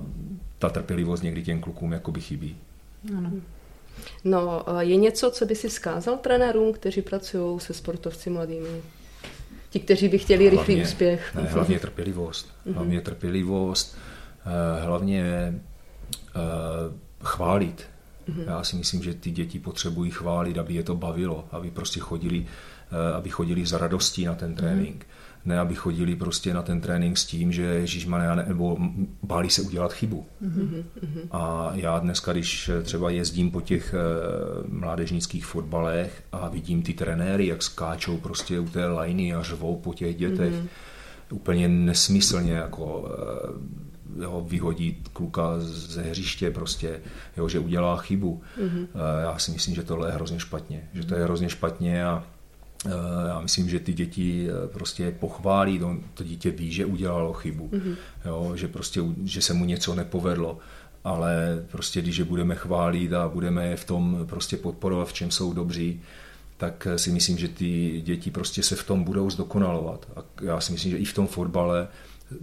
ta 0.59 0.71
trpělivost 0.71 1.23
někdy 1.23 1.43
těm 1.43 1.61
klukům 1.61 1.93
jakoby 1.93 2.21
chybí. 2.21 2.57
Ano. 3.19 3.33
No, 4.25 4.65
je 4.81 4.97
něco, 4.97 5.31
co 5.31 5.47
by 5.47 5.55
si 5.57 5.71
zkázal 5.71 6.17
trenérům, 6.17 6.73
kteří 6.73 7.03
pracují 7.03 7.61
se 7.61 7.75
sportovci 7.75 8.31
mladými? 8.31 8.83
Ti, 9.71 9.81
kteří 9.81 10.09
by 10.09 10.19
chtěli 10.19 10.51
rychlý 10.51 10.75
hlavně, 10.75 10.83
úspěch. 10.83 11.35
Ne, 11.35 11.43
hlavně 11.43 11.79
trpělivost. 11.79 12.49
Mhm. 12.65 12.75
Hlavně 12.75 13.01
trpělivost, 13.01 13.97
eh, 14.47 14.85
hlavně 14.85 15.23
eh, 15.25 16.41
chválit. 17.23 17.92
Mm-hmm. 18.29 18.45
Já 18.47 18.65
si 18.65 18.77
myslím, 18.77 19.03
že 19.03 19.15
ty 19.15 19.31
děti 19.31 19.59
potřebují 19.59 20.11
chválit, 20.11 20.59
aby 20.59 20.75
je 20.75 20.83
to 20.83 20.97
bavilo, 20.97 21.45
aby 21.51 21.71
prostě 21.71 22.01
chodili, 22.01 22.47
eh, 22.93 23.15
aby 23.15 23.31
chodili 23.31 23.67
za 23.67 23.79
radostí 23.79 24.25
na 24.25 24.35
ten 24.35 24.55
trénink. 24.55 25.03
Mm-hmm. 25.03 25.23
Ne, 25.45 25.59
aby 25.59 25.75
chodili 25.75 26.17
prostě 26.17 26.55
na 26.55 26.63
ten 26.63 26.81
trénink 26.81 27.19
s 27.19 27.27
tím, 27.27 27.53
že 27.53 27.63
Ježíš 27.63 28.09
nebo 28.47 28.79
báli 29.23 29.51
se 29.51 29.63
udělat 29.63 29.93
chybu. 29.93 30.27
Mm-hmm. 30.43 30.85
A 31.31 31.71
já 31.75 31.99
dneska, 31.99 32.33
když 32.33 32.71
třeba 32.83 33.11
jezdím 33.11 33.51
po 33.51 33.61
těch 33.61 33.95
eh, 33.95 33.99
mládežnických 34.69 35.47
fotbalech 35.47 36.23
a 36.33 36.49
vidím 36.49 36.83
ty 36.83 36.95
trenéry, 36.95 37.47
jak 37.47 37.63
skáčou 37.63 38.17
prostě 38.17 38.61
u 38.61 38.69
té 38.69 38.87
lajny 38.87 39.35
a 39.35 39.43
řvou 39.43 39.77
po 39.77 39.95
těch 39.95 40.17
dětech, 40.17 40.53
mm-hmm. 40.53 40.69
úplně 41.31 41.69
nesmyslně 41.69 42.53
jako 42.53 43.11
eh, 43.11 43.92
jo, 44.21 44.47
vyhodí 44.49 44.97
kluka 45.13 45.55
ze 45.61 46.03
hřiště 46.03 46.51
prostě, 46.51 47.01
jo, 47.37 47.49
že 47.49 47.59
udělá 47.59 47.97
chybu. 47.97 48.43
Mm-hmm. 48.59 48.87
Já 49.23 49.39
si 49.39 49.51
myslím, 49.51 49.75
že 49.75 49.83
tohle 49.83 50.09
je 50.09 50.13
hrozně 50.13 50.41
špatně, 50.41 50.89
že 50.95 51.07
to 51.07 51.15
je 51.15 51.25
hrozně 51.25 51.49
špatně 51.49 52.05
a 52.05 52.25
eh, 52.87 52.91
já 53.29 53.41
myslím, 53.41 53.69
že 53.69 53.81
ty 53.81 53.93
děti 53.93 54.49
eh, 54.49 54.69
prostě 54.69 55.11
pochválí, 55.21 55.79
to, 55.79 55.97
to 56.15 56.25
dítě 56.25 56.51
ví, 56.51 56.73
že 56.73 56.87
udělalo 56.87 57.33
chybu, 57.33 57.69
mm-hmm. 57.69 57.97
jo, 58.25 58.53
že 58.55 58.69
prostě, 58.69 59.01
že 59.25 59.43
se 59.43 59.55
mu 59.55 59.65
něco 59.65 59.95
nepovedlo, 59.95 60.59
ale 61.05 61.65
prostě 61.71 62.03
když 62.03 62.17
je 62.17 62.25
budeme 62.25 62.55
chválit 62.55 63.13
a 63.13 63.29
budeme 63.29 63.67
je 63.67 63.77
v 63.77 63.85
tom 63.85 64.27
prostě 64.29 64.57
podporovat, 64.57 65.09
v 65.09 65.13
čem 65.13 65.31
jsou 65.31 65.53
dobří, 65.53 66.01
tak 66.57 66.87
si 66.97 67.11
myslím, 67.11 67.39
že 67.39 67.49
ty 67.49 68.01
děti 68.05 68.31
prostě 68.31 68.63
se 68.63 68.77
v 68.77 68.87
tom 68.87 69.05
budou 69.05 69.31
zdokonalovat. 69.31 70.07
A 70.17 70.21
já 70.43 70.61
si 70.61 70.73
myslím, 70.73 70.91
že 70.91 70.99
i 70.99 71.05
v 71.05 71.15
tom 71.15 71.27
fotbale 71.27 71.89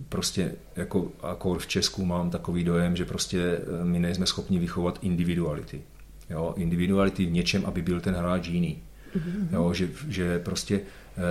prostě 0.09 0.51
jako 0.75 1.11
akor 1.21 1.59
v 1.59 1.67
Česku 1.67 2.05
mám 2.05 2.29
takový 2.29 2.63
dojem, 2.63 2.95
že 2.95 3.05
prostě 3.05 3.41
eh, 3.41 3.85
my 3.85 3.99
nejsme 3.99 4.25
schopni 4.25 4.59
vychovat 4.59 4.99
individuality. 5.01 5.81
Jo, 6.29 6.53
individuality 6.57 7.25
v 7.25 7.31
něčem, 7.31 7.65
aby 7.65 7.81
byl 7.81 8.01
ten 8.01 8.15
hráč 8.15 8.47
jiný. 8.47 8.77
Mm-hmm. 9.15 9.47
Jo, 9.51 9.73
že, 9.73 9.89
že 10.07 10.39
prostě 10.39 10.75
eh, 10.79 11.21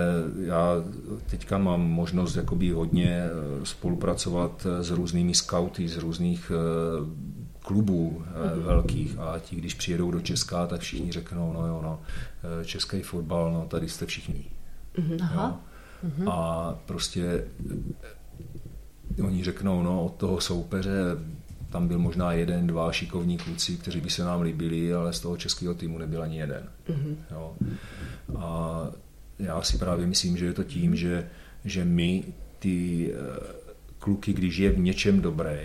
já 0.45 0.75
teďka 1.29 1.57
mám 1.57 1.81
možnost 1.81 2.35
jakoby 2.35 2.69
hodně 2.69 3.23
eh, 3.23 3.65
spolupracovat 3.65 4.67
s 4.81 4.91
různými 4.91 5.35
skauty 5.35 5.87
z 5.87 5.97
různých 5.97 6.51
klubů 7.59 8.23
mm-hmm. 8.23 8.63
velkých 8.63 9.19
a 9.19 9.39
ti, 9.39 9.55
když 9.55 9.73
přijedou 9.73 10.11
do 10.11 10.21
Česka, 10.21 10.67
tak 10.67 10.81
všichni 10.81 11.11
řeknou, 11.11 11.53
no 11.53 11.67
jo, 11.67 11.79
no, 11.83 11.99
český 12.65 13.01
fotbal, 13.01 13.53
no 13.53 13.65
tady 13.69 13.89
jste 13.89 14.05
všichni. 14.05 14.45
Mm-hmm. 14.97 15.17
Aha. 15.21 15.61
Mm-hmm. 16.05 16.31
A 16.31 16.75
prostě 16.85 17.43
oni 19.21 19.43
řeknou, 19.43 19.83
no 19.83 20.05
od 20.05 20.15
toho 20.15 20.41
soupeře 20.41 20.91
tam 21.69 21.87
byl 21.87 21.99
možná 21.99 22.33
jeden, 22.33 22.67
dva 22.67 22.91
šikovní 22.91 23.37
kluci, 23.37 23.77
kteří 23.77 24.01
by 24.01 24.09
se 24.09 24.23
nám 24.23 24.41
líbili, 24.41 24.93
ale 24.93 25.13
z 25.13 25.19
toho 25.19 25.37
českého 25.37 25.73
týmu 25.73 25.97
nebyl 25.97 26.23
ani 26.23 26.37
jeden. 26.37 26.63
Mm-hmm. 26.89 27.15
Jo. 27.31 27.53
A 28.37 28.87
já 29.39 29.61
si 29.61 29.77
právě 29.77 30.07
myslím, 30.07 30.37
že 30.37 30.45
je 30.45 30.53
to 30.53 30.63
tím, 30.63 30.95
že, 30.95 31.27
že 31.65 31.85
my 31.85 32.23
ty 32.59 33.09
eh, 33.13 33.17
kluky, 33.99 34.33
když 34.33 34.57
je 34.57 34.69
v 34.71 34.79
něčem 34.79 35.21
dobrý, 35.21 35.57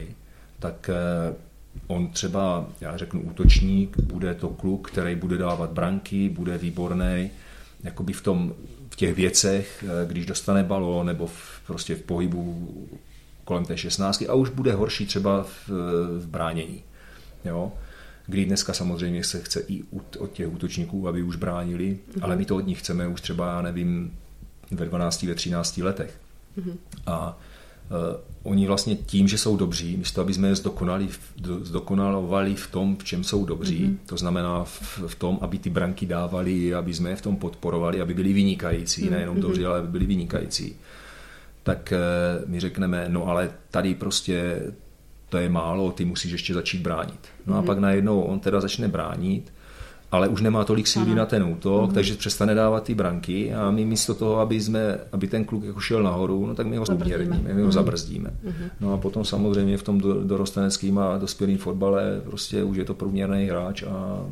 tak 0.58 0.90
eh, 0.92 1.34
on 1.86 2.08
třeba, 2.08 2.66
já 2.80 2.96
řeknu 2.96 3.22
útočník, 3.22 4.00
bude 4.00 4.34
to 4.34 4.48
kluk, 4.48 4.90
který 4.90 5.14
bude 5.14 5.38
dávat 5.38 5.70
branky, 5.70 6.28
bude 6.28 6.58
výborný, 6.58 7.30
jakoby 7.84 8.12
v 8.12 8.22
tom, 8.22 8.54
v 8.90 8.96
těch 8.96 9.14
věcech, 9.14 9.84
eh, 9.86 10.06
když 10.06 10.26
dostane 10.26 10.62
balón 10.62 11.06
nebo 11.06 11.26
v, 11.26 11.60
prostě 11.66 11.94
v 11.94 12.02
pohybu 12.02 12.68
kolem 13.44 13.64
té 13.64 13.76
16 13.76 14.24
a 14.28 14.34
už 14.34 14.48
bude 14.48 14.72
horší 14.72 15.06
třeba 15.06 15.42
v, 15.42 15.68
v 16.18 16.26
bránění. 16.26 16.82
Jo? 17.44 17.72
Kdy 18.26 18.44
dneska 18.44 18.72
samozřejmě 18.72 19.24
se 19.24 19.40
chce 19.40 19.64
i 19.68 19.82
od 20.18 20.32
těch 20.32 20.52
útočníků, 20.52 21.08
aby 21.08 21.22
už 21.22 21.36
bránili, 21.36 21.84
mm-hmm. 21.84 22.18
ale 22.22 22.36
my 22.36 22.44
to 22.44 22.56
od 22.56 22.66
nich 22.66 22.78
chceme 22.78 23.08
už 23.08 23.20
třeba, 23.20 23.52
já 23.52 23.62
nevím, 23.62 24.18
ve 24.70 24.86
12, 24.86 25.22
ve 25.22 25.34
13 25.34 25.76
letech. 25.76 26.20
Mm-hmm. 26.58 26.76
A 27.06 27.38
uh, 27.90 28.52
oni 28.52 28.66
vlastně 28.66 28.96
tím, 28.96 29.28
že 29.28 29.38
jsou 29.38 29.56
dobří, 29.56 29.96
místo 29.96 30.20
aby 30.20 30.34
jsme 30.34 30.48
je 30.48 30.54
zdokonali, 30.54 31.08
zdokonalovali 31.62 32.54
v 32.54 32.70
tom, 32.70 32.96
v 32.96 33.04
čem 33.04 33.24
jsou 33.24 33.44
dobří, 33.44 33.86
mm-hmm. 33.86 33.96
to 34.06 34.16
znamená 34.16 34.64
v, 34.64 35.00
v 35.06 35.14
tom, 35.14 35.38
aby 35.40 35.58
ty 35.58 35.70
branky 35.70 36.06
dávali, 36.06 36.74
aby 36.74 36.94
jsme 36.94 37.10
je 37.10 37.16
v 37.16 37.22
tom 37.22 37.36
podporovali, 37.36 38.00
aby 38.00 38.14
byli 38.14 38.32
vynikající, 38.32 39.04
mm-hmm. 39.04 39.10
nejenom 39.10 39.40
dobří, 39.40 39.66
ale 39.66 39.78
aby 39.78 39.88
byli 39.88 40.06
vynikající, 40.06 40.76
tak 41.64 41.92
eh, 41.92 41.98
my 42.46 42.60
řekneme, 42.60 43.06
no 43.08 43.26
ale 43.26 43.50
tady 43.70 43.94
prostě 43.94 44.62
to 45.28 45.38
je 45.38 45.48
málo, 45.48 45.92
ty 45.92 46.04
musíš 46.04 46.32
ještě 46.32 46.54
začít 46.54 46.82
bránit. 46.82 47.20
No 47.46 47.54
a 47.54 47.62
mm-hmm. 47.62 47.66
pak 47.66 47.78
najednou 47.78 48.20
on 48.20 48.40
teda 48.40 48.60
začne 48.60 48.88
bránit, 48.88 49.52
ale 50.10 50.28
už 50.28 50.40
nemá 50.40 50.64
tolik 50.64 50.86
síly 50.86 51.06
Aha. 51.06 51.14
na 51.14 51.26
ten 51.26 51.42
útok, 51.42 51.90
mm-hmm. 51.90 51.94
takže 51.94 52.14
přestane 52.14 52.54
dávat 52.54 52.84
ty 52.84 52.94
branky 52.94 53.54
a 53.54 53.70
my 53.70 53.84
místo 53.84 54.14
toho, 54.14 54.38
aby, 54.38 54.60
jsme, 54.60 54.98
aby 55.12 55.26
ten 55.26 55.44
kluk 55.44 55.64
jako 55.64 55.80
šel 55.80 56.02
nahoru, 56.02 56.46
no 56.46 56.54
tak 56.54 56.66
my 56.66 56.76
ho 56.76 56.84
zabrzdíme. 56.86 57.40
my 57.42 57.52
ho 57.52 57.68
mm-hmm. 57.68 57.72
zabrzdíme. 57.72 58.30
Mm-hmm. 58.30 58.70
No 58.80 58.92
a 58.92 58.96
potom 58.96 59.24
samozřejmě 59.24 59.78
v 59.78 59.82
tom 59.82 60.00
dorosteneckým 60.24 60.98
a 60.98 61.18
dospělým 61.18 61.58
fotbale 61.58 62.20
prostě 62.24 62.62
už 62.62 62.76
je 62.76 62.84
to 62.84 62.94
průměrný 62.94 63.46
hráč 63.46 63.82
a 63.82 64.26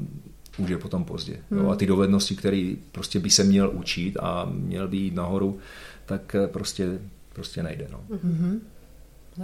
už 0.58 0.70
je 0.70 0.78
potom 0.78 1.04
pozdě. 1.04 1.36
Mm. 1.50 1.58
Jo, 1.58 1.70
a 1.70 1.76
ty 1.76 1.86
dovednosti, 1.86 2.36
které 2.36 2.74
prostě 2.92 3.20
by 3.20 3.30
se 3.30 3.44
měl 3.44 3.70
učit 3.74 4.16
a 4.20 4.48
měl 4.52 4.88
by 4.88 4.96
jít 4.96 5.14
nahoru, 5.14 5.58
tak 6.06 6.36
prostě, 6.46 6.98
prostě 7.32 7.62
nejde. 7.62 7.88
No. 7.92 8.00
Mm-hmm. 8.10 8.60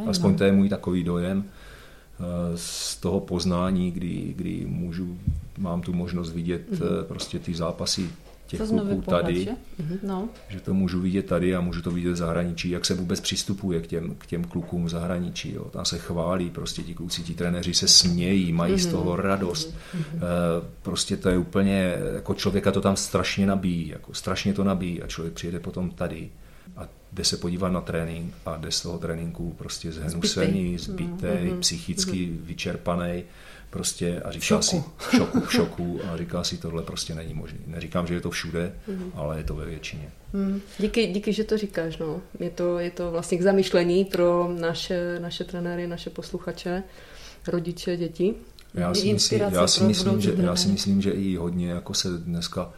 Aspoň 0.06 0.36
to 0.36 0.44
je 0.44 0.52
můj 0.52 0.68
takový 0.68 1.04
dojem 1.04 1.44
eh, 1.44 2.22
z 2.54 2.96
toho 2.96 3.20
poznání, 3.20 3.90
kdy, 3.90 4.34
kdy 4.36 4.66
můžu, 4.68 5.18
mám 5.58 5.82
tu 5.82 5.92
možnost 5.92 6.32
vidět 6.32 6.72
mm-hmm. 6.72 7.02
prostě 7.02 7.38
ty 7.38 7.54
zápasy 7.54 8.10
těch 8.46 8.60
kluků 8.60 9.02
tady, 9.02 9.46
mm-hmm. 9.46 9.98
no. 10.02 10.28
že 10.48 10.60
to 10.60 10.74
můžu 10.74 11.00
vidět 11.00 11.26
tady 11.26 11.54
a 11.54 11.60
můžu 11.60 11.82
to 11.82 11.90
vidět 11.90 12.12
v 12.12 12.16
zahraničí, 12.16 12.70
jak 12.70 12.84
se 12.84 12.94
vůbec 12.94 13.20
přistupuje 13.20 13.80
k 13.80 13.86
těm, 13.86 14.14
k 14.18 14.26
těm 14.26 14.44
klukům 14.44 14.84
v 14.84 14.88
zahraničí. 14.88 15.52
Jo. 15.52 15.64
Tam 15.64 15.84
se 15.84 15.98
chválí, 15.98 16.50
prostě 16.50 16.82
ti 16.82 16.94
kluci, 16.94 17.22
ti 17.22 17.34
trenéři 17.34 17.74
se 17.74 17.88
smějí, 17.88 18.52
mají 18.52 18.74
mm-hmm. 18.74 18.88
z 18.88 18.92
toho 18.92 19.16
radost. 19.16 19.68
Mm-hmm. 19.68 20.18
Prostě 20.82 21.16
to 21.16 21.28
je 21.28 21.38
úplně, 21.38 21.94
jako 22.14 22.34
člověka 22.34 22.72
to 22.72 22.80
tam 22.80 22.96
strašně 22.96 23.46
nabíjí, 23.46 23.88
jako 23.88 24.14
strašně 24.14 24.54
to 24.54 24.64
nabíjí 24.64 25.02
a 25.02 25.06
člověk 25.06 25.34
přijede 25.34 25.60
potom 25.60 25.90
tady 25.90 26.30
jde 27.12 27.24
se 27.24 27.36
podívat 27.36 27.68
na 27.68 27.80
trénink 27.80 28.34
a 28.46 28.56
jde 28.56 28.70
z 28.70 28.80
toho 28.80 28.98
tréninku 28.98 29.54
prostě 29.58 29.92
zhnusený, 29.92 30.78
zbytý, 30.78 31.12
mm-hmm. 31.12 31.58
psychicky 31.58 32.12
mm-hmm. 32.12 32.38
vyčerpaný 32.42 33.24
prostě 33.70 34.20
a 34.20 34.32
říká 34.32 34.44
šoku. 34.44 34.62
si 34.62 34.82
v 34.98 35.16
šoku, 35.16 35.40
v 35.40 35.52
šoku 35.52 36.00
a 36.12 36.16
říká 36.16 36.44
si, 36.44 36.58
tohle 36.58 36.82
prostě 36.82 37.14
není 37.14 37.34
možné. 37.34 37.58
Neříkám, 37.66 38.06
že 38.06 38.14
je 38.14 38.20
to 38.20 38.30
všude, 38.30 38.72
mm-hmm. 38.88 39.10
ale 39.14 39.38
je 39.38 39.44
to 39.44 39.54
ve 39.54 39.64
většině. 39.64 40.10
Mm. 40.32 40.60
Díky, 40.78 41.06
díky, 41.06 41.32
že 41.32 41.44
to 41.44 41.58
říkáš. 41.58 41.98
No. 41.98 42.20
Je, 42.40 42.50
to, 42.50 42.78
je 42.78 42.90
to 42.90 43.10
vlastně 43.10 43.38
k 43.38 43.42
zamyšlení 43.42 44.04
pro 44.04 44.54
naše, 44.60 45.18
naše 45.20 45.44
trenéry, 45.44 45.86
naše 45.86 46.10
posluchače, 46.10 46.82
rodiče, 47.46 47.96
děti. 47.96 48.34
Já 48.74 48.94
si, 48.94 49.12
myslím, 49.12 49.40
já, 49.40 49.66
si 49.66 49.84
myslím, 49.84 50.20
že, 50.20 50.34
já 50.36 50.56
si 50.56 50.68
myslím, 50.68 51.02
že 51.02 51.10
i 51.10 51.36
hodně 51.36 51.70
jako 51.70 51.94
se 51.94 52.08
dneska 52.08 52.72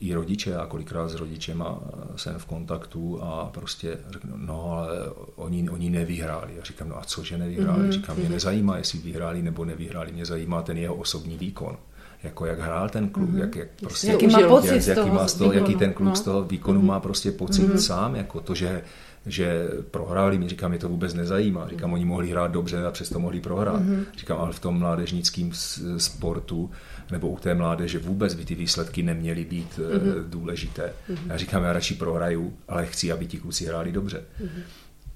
i 0.00 0.14
rodiče, 0.14 0.56
a 0.56 0.66
kolikrát 0.66 1.08
s 1.08 1.14
rodičema 1.14 1.80
jsem 2.16 2.38
v 2.38 2.46
kontaktu 2.46 3.22
a 3.22 3.50
prostě 3.54 3.98
řeknu, 4.10 4.32
no 4.36 4.72
ale 4.72 4.88
oni, 5.36 5.70
oni 5.70 5.90
nevyhráli. 5.90 6.52
Já 6.56 6.62
říkám, 6.62 6.88
no 6.88 6.98
a 6.98 7.04
co, 7.04 7.24
že 7.24 7.38
nevyhráli? 7.38 7.82
Mm-hmm. 7.82 7.92
Říkám, 7.92 8.16
mě 8.16 8.28
nezajímá, 8.28 8.76
jestli 8.76 8.98
vyhráli 8.98 9.42
nebo 9.42 9.64
nevyhráli, 9.64 10.12
mě 10.12 10.26
zajímá 10.26 10.62
ten 10.62 10.76
jeho 10.76 10.94
osobní 10.94 11.36
výkon. 11.36 11.76
Jako 12.22 12.46
jak 12.46 12.60
hrál 12.60 12.88
ten 12.88 13.08
kluk, 13.08 13.30
mm-hmm. 13.30 13.38
jak, 13.38 13.56
jak 13.56 13.68
prostě, 13.80 14.06
jaký 14.06 14.26
má 14.26 14.48
pocit 14.48 14.74
jak, 14.74 14.82
z 14.82 14.94
toho, 14.94 15.06
jaký 15.06 15.10
má 15.10 15.28
z 15.28 15.34
toho, 15.34 15.52
jaký 15.52 15.74
ten 15.74 15.92
kluk 15.92 16.08
no. 16.08 16.16
z 16.16 16.20
toho 16.20 16.44
výkonu 16.44 16.80
mm-hmm. 16.80 16.84
má 16.84 17.00
prostě 17.00 17.32
pocit 17.32 17.62
mm-hmm. 17.62 17.76
sám, 17.76 18.16
jako 18.16 18.40
to, 18.40 18.54
že 18.54 18.82
že 19.28 19.68
prohráli, 19.90 20.38
mi 20.38 20.48
říkám, 20.48 20.70
mě 20.70 20.78
to 20.78 20.88
vůbec 20.88 21.14
nezajímá. 21.14 21.68
Říkám, 21.68 21.92
oni 21.92 22.04
mohli 22.04 22.30
hrát 22.30 22.50
dobře 22.50 22.86
a 22.86 22.90
přesto 22.90 23.18
mohli 23.18 23.40
prohrát. 23.40 23.82
Mm-hmm. 23.82 24.04
Říkám, 24.18 24.38
ale 24.38 24.52
v 24.52 24.60
tom 24.60 24.78
mládežnickém 24.78 25.50
sportu 25.96 26.70
nebo 27.10 27.28
u 27.28 27.38
té 27.38 27.54
mládeže 27.54 27.98
vůbec 27.98 28.34
by 28.34 28.44
ty 28.44 28.54
výsledky 28.54 29.02
neměly 29.02 29.44
být 29.44 29.78
mm-hmm. 29.78 30.28
důležité. 30.28 30.92
Mm-hmm. 31.10 31.30
Já 31.30 31.36
říkám, 31.36 31.62
já 31.62 31.72
radši 31.72 31.94
prohraju, 31.94 32.56
ale 32.68 32.86
chci, 32.86 33.12
aby 33.12 33.26
ti 33.26 33.38
kluci 33.38 33.66
hráli 33.66 33.92
dobře. 33.92 34.24
Mm-hmm. 34.42 34.62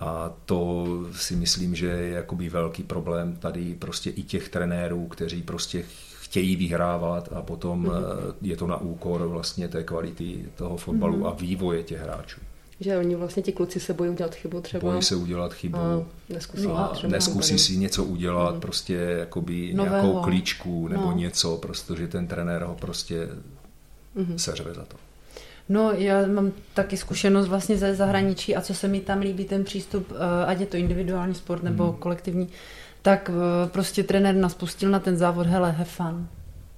A 0.01 0.33
to 0.45 0.87
si 1.13 1.37
myslím, 1.37 1.75
že 1.75 1.87
je 1.87 2.11
jakoby 2.11 2.49
velký 2.49 2.83
problém 2.83 3.37
tady 3.37 3.75
prostě 3.75 4.11
i 4.11 4.23
těch 4.23 4.49
trenérů, 4.49 5.07
kteří 5.07 5.43
prostě 5.43 5.85
chtějí 6.21 6.57
vyhrávat 6.57 7.29
a 7.33 7.43
potom 7.43 7.87
mm-hmm. 7.87 8.35
je 8.43 8.57
to 8.57 8.67
na 8.67 8.77
úkor 8.77 9.27
vlastně 9.27 9.69
té 9.69 9.83
kvality 9.83 10.47
toho 10.55 10.77
fotbalu 10.77 11.19
mm-hmm. 11.19 11.29
a 11.29 11.35
vývoje 11.35 11.83
těch 11.83 12.01
hráčů 12.01 12.41
že 12.81 12.99
oni 12.99 13.15
vlastně 13.15 13.43
ti 13.43 13.53
kluci 13.53 13.81
se 13.81 13.95
bojí 13.95 14.11
udělat 14.11 14.35
chybu 14.35 14.61
třeba. 14.61 14.91
Bojí 14.91 15.03
se 15.03 15.17
udělat 15.17 15.55
chybu. 15.55 15.79
A 15.79 16.07
neskusí, 16.29 16.67
no, 16.67 16.79
a 16.79 16.93
neskusí 17.07 17.59
si 17.59 17.77
něco 17.77 18.05
udělat, 18.05 18.55
mm. 18.55 18.61
prostě 18.61 18.95
jakoby 18.95 19.75
Nového. 19.75 19.97
nějakou 19.97 20.23
klíčku 20.23 20.89
nebo 20.89 21.07
no. 21.07 21.17
něco, 21.17 21.57
protože 21.57 22.09
ten 22.09 22.27
trenér 22.27 22.63
ho 22.63 22.75
prostě 22.75 23.29
mm. 24.15 24.39
seřve 24.39 24.75
za 24.75 24.85
to. 24.85 24.97
No, 25.69 25.93
já 25.93 26.27
mám 26.27 26.53
taky 26.75 26.97
zkušenost 26.97 27.49
vlastně 27.49 27.77
ze 27.77 27.95
zahraničí 27.95 28.57
a 28.57 28.61
co 28.61 28.75
se 28.75 28.89
mi 28.89 29.01
tam 29.01 29.21
líbí, 29.21 29.45
ten 29.45 29.65
přístup, 29.65 30.13
eh, 30.13 30.47
ať 30.47 30.61
je 30.61 30.67
to 30.67 30.77
individuální 30.77 31.35
sport 31.35 31.63
nebo 31.63 31.87
mm. 31.87 31.93
kolektivní, 31.93 32.49
tak 33.03 33.31
eh, 33.31 33.69
prostě 33.69 34.03
trenér 34.03 34.35
nás 34.35 34.55
pustil 34.55 34.91
na 34.91 35.01
ten 35.01 35.17
závod, 35.17 35.47
hele, 35.47 35.73
have 35.73 35.91
fun. 35.91 36.29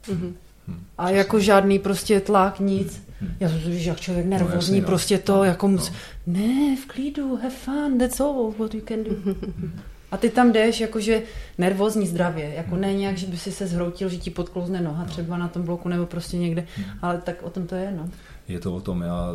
Mm-hmm. 0.09 0.33
Hmm, 0.69 0.85
a 0.99 1.11
jako 1.11 1.41
žádný 1.41 1.79
prostě 1.79 2.21
tlak, 2.21 2.61
nic. 2.61 3.03
Hmm. 3.21 3.31
Já 3.41 3.49
jsem 3.49 3.61
si 3.61 3.89
jak 3.89 4.01
člověk 4.01 4.27
no, 4.27 4.31
nervózní, 4.31 4.55
no, 4.55 4.77
jasný, 4.77 4.83
prostě 4.83 5.19
to 5.19 5.37
no, 5.37 5.45
jako 5.45 5.69
mus... 5.69 5.91
No. 5.91 5.97
Ne, 6.27 6.77
v 6.77 6.87
klidu, 6.87 7.37
have 7.37 7.51
fun, 7.51 7.99
that's 7.99 8.21
all 8.21 8.55
what 8.59 8.75
you 8.75 8.81
can 8.89 9.05
do. 9.05 9.11
A 10.13 10.17
ty 10.17 10.31
tam 10.31 10.53
jdeš 10.53 10.81
jakože 10.81 11.23
nervózní 11.59 12.07
zdravě, 12.07 12.55
jako 12.55 12.77
ne 12.77 12.95
nějak, 12.95 13.19
že 13.19 13.27
by 13.27 13.37
si 13.37 13.53
se 13.53 13.67
zhroutil, 13.67 14.09
že 14.09 14.17
ti 14.17 14.31
podklouzne 14.31 14.81
noha 14.81 15.05
třeba 15.05 15.37
na 15.37 15.49
tom 15.49 15.63
bloku 15.63 15.89
nebo 15.89 16.07
prostě 16.07 16.37
někde, 16.39 16.67
ale 17.03 17.19
tak 17.19 17.43
o 17.43 17.51
tom 17.51 17.67
to 17.67 17.75
je, 17.75 17.93
no. 17.97 18.09
Je 18.49 18.61
to 18.61 18.75
o 18.75 18.81
tom, 18.81 19.03
já 19.03 19.29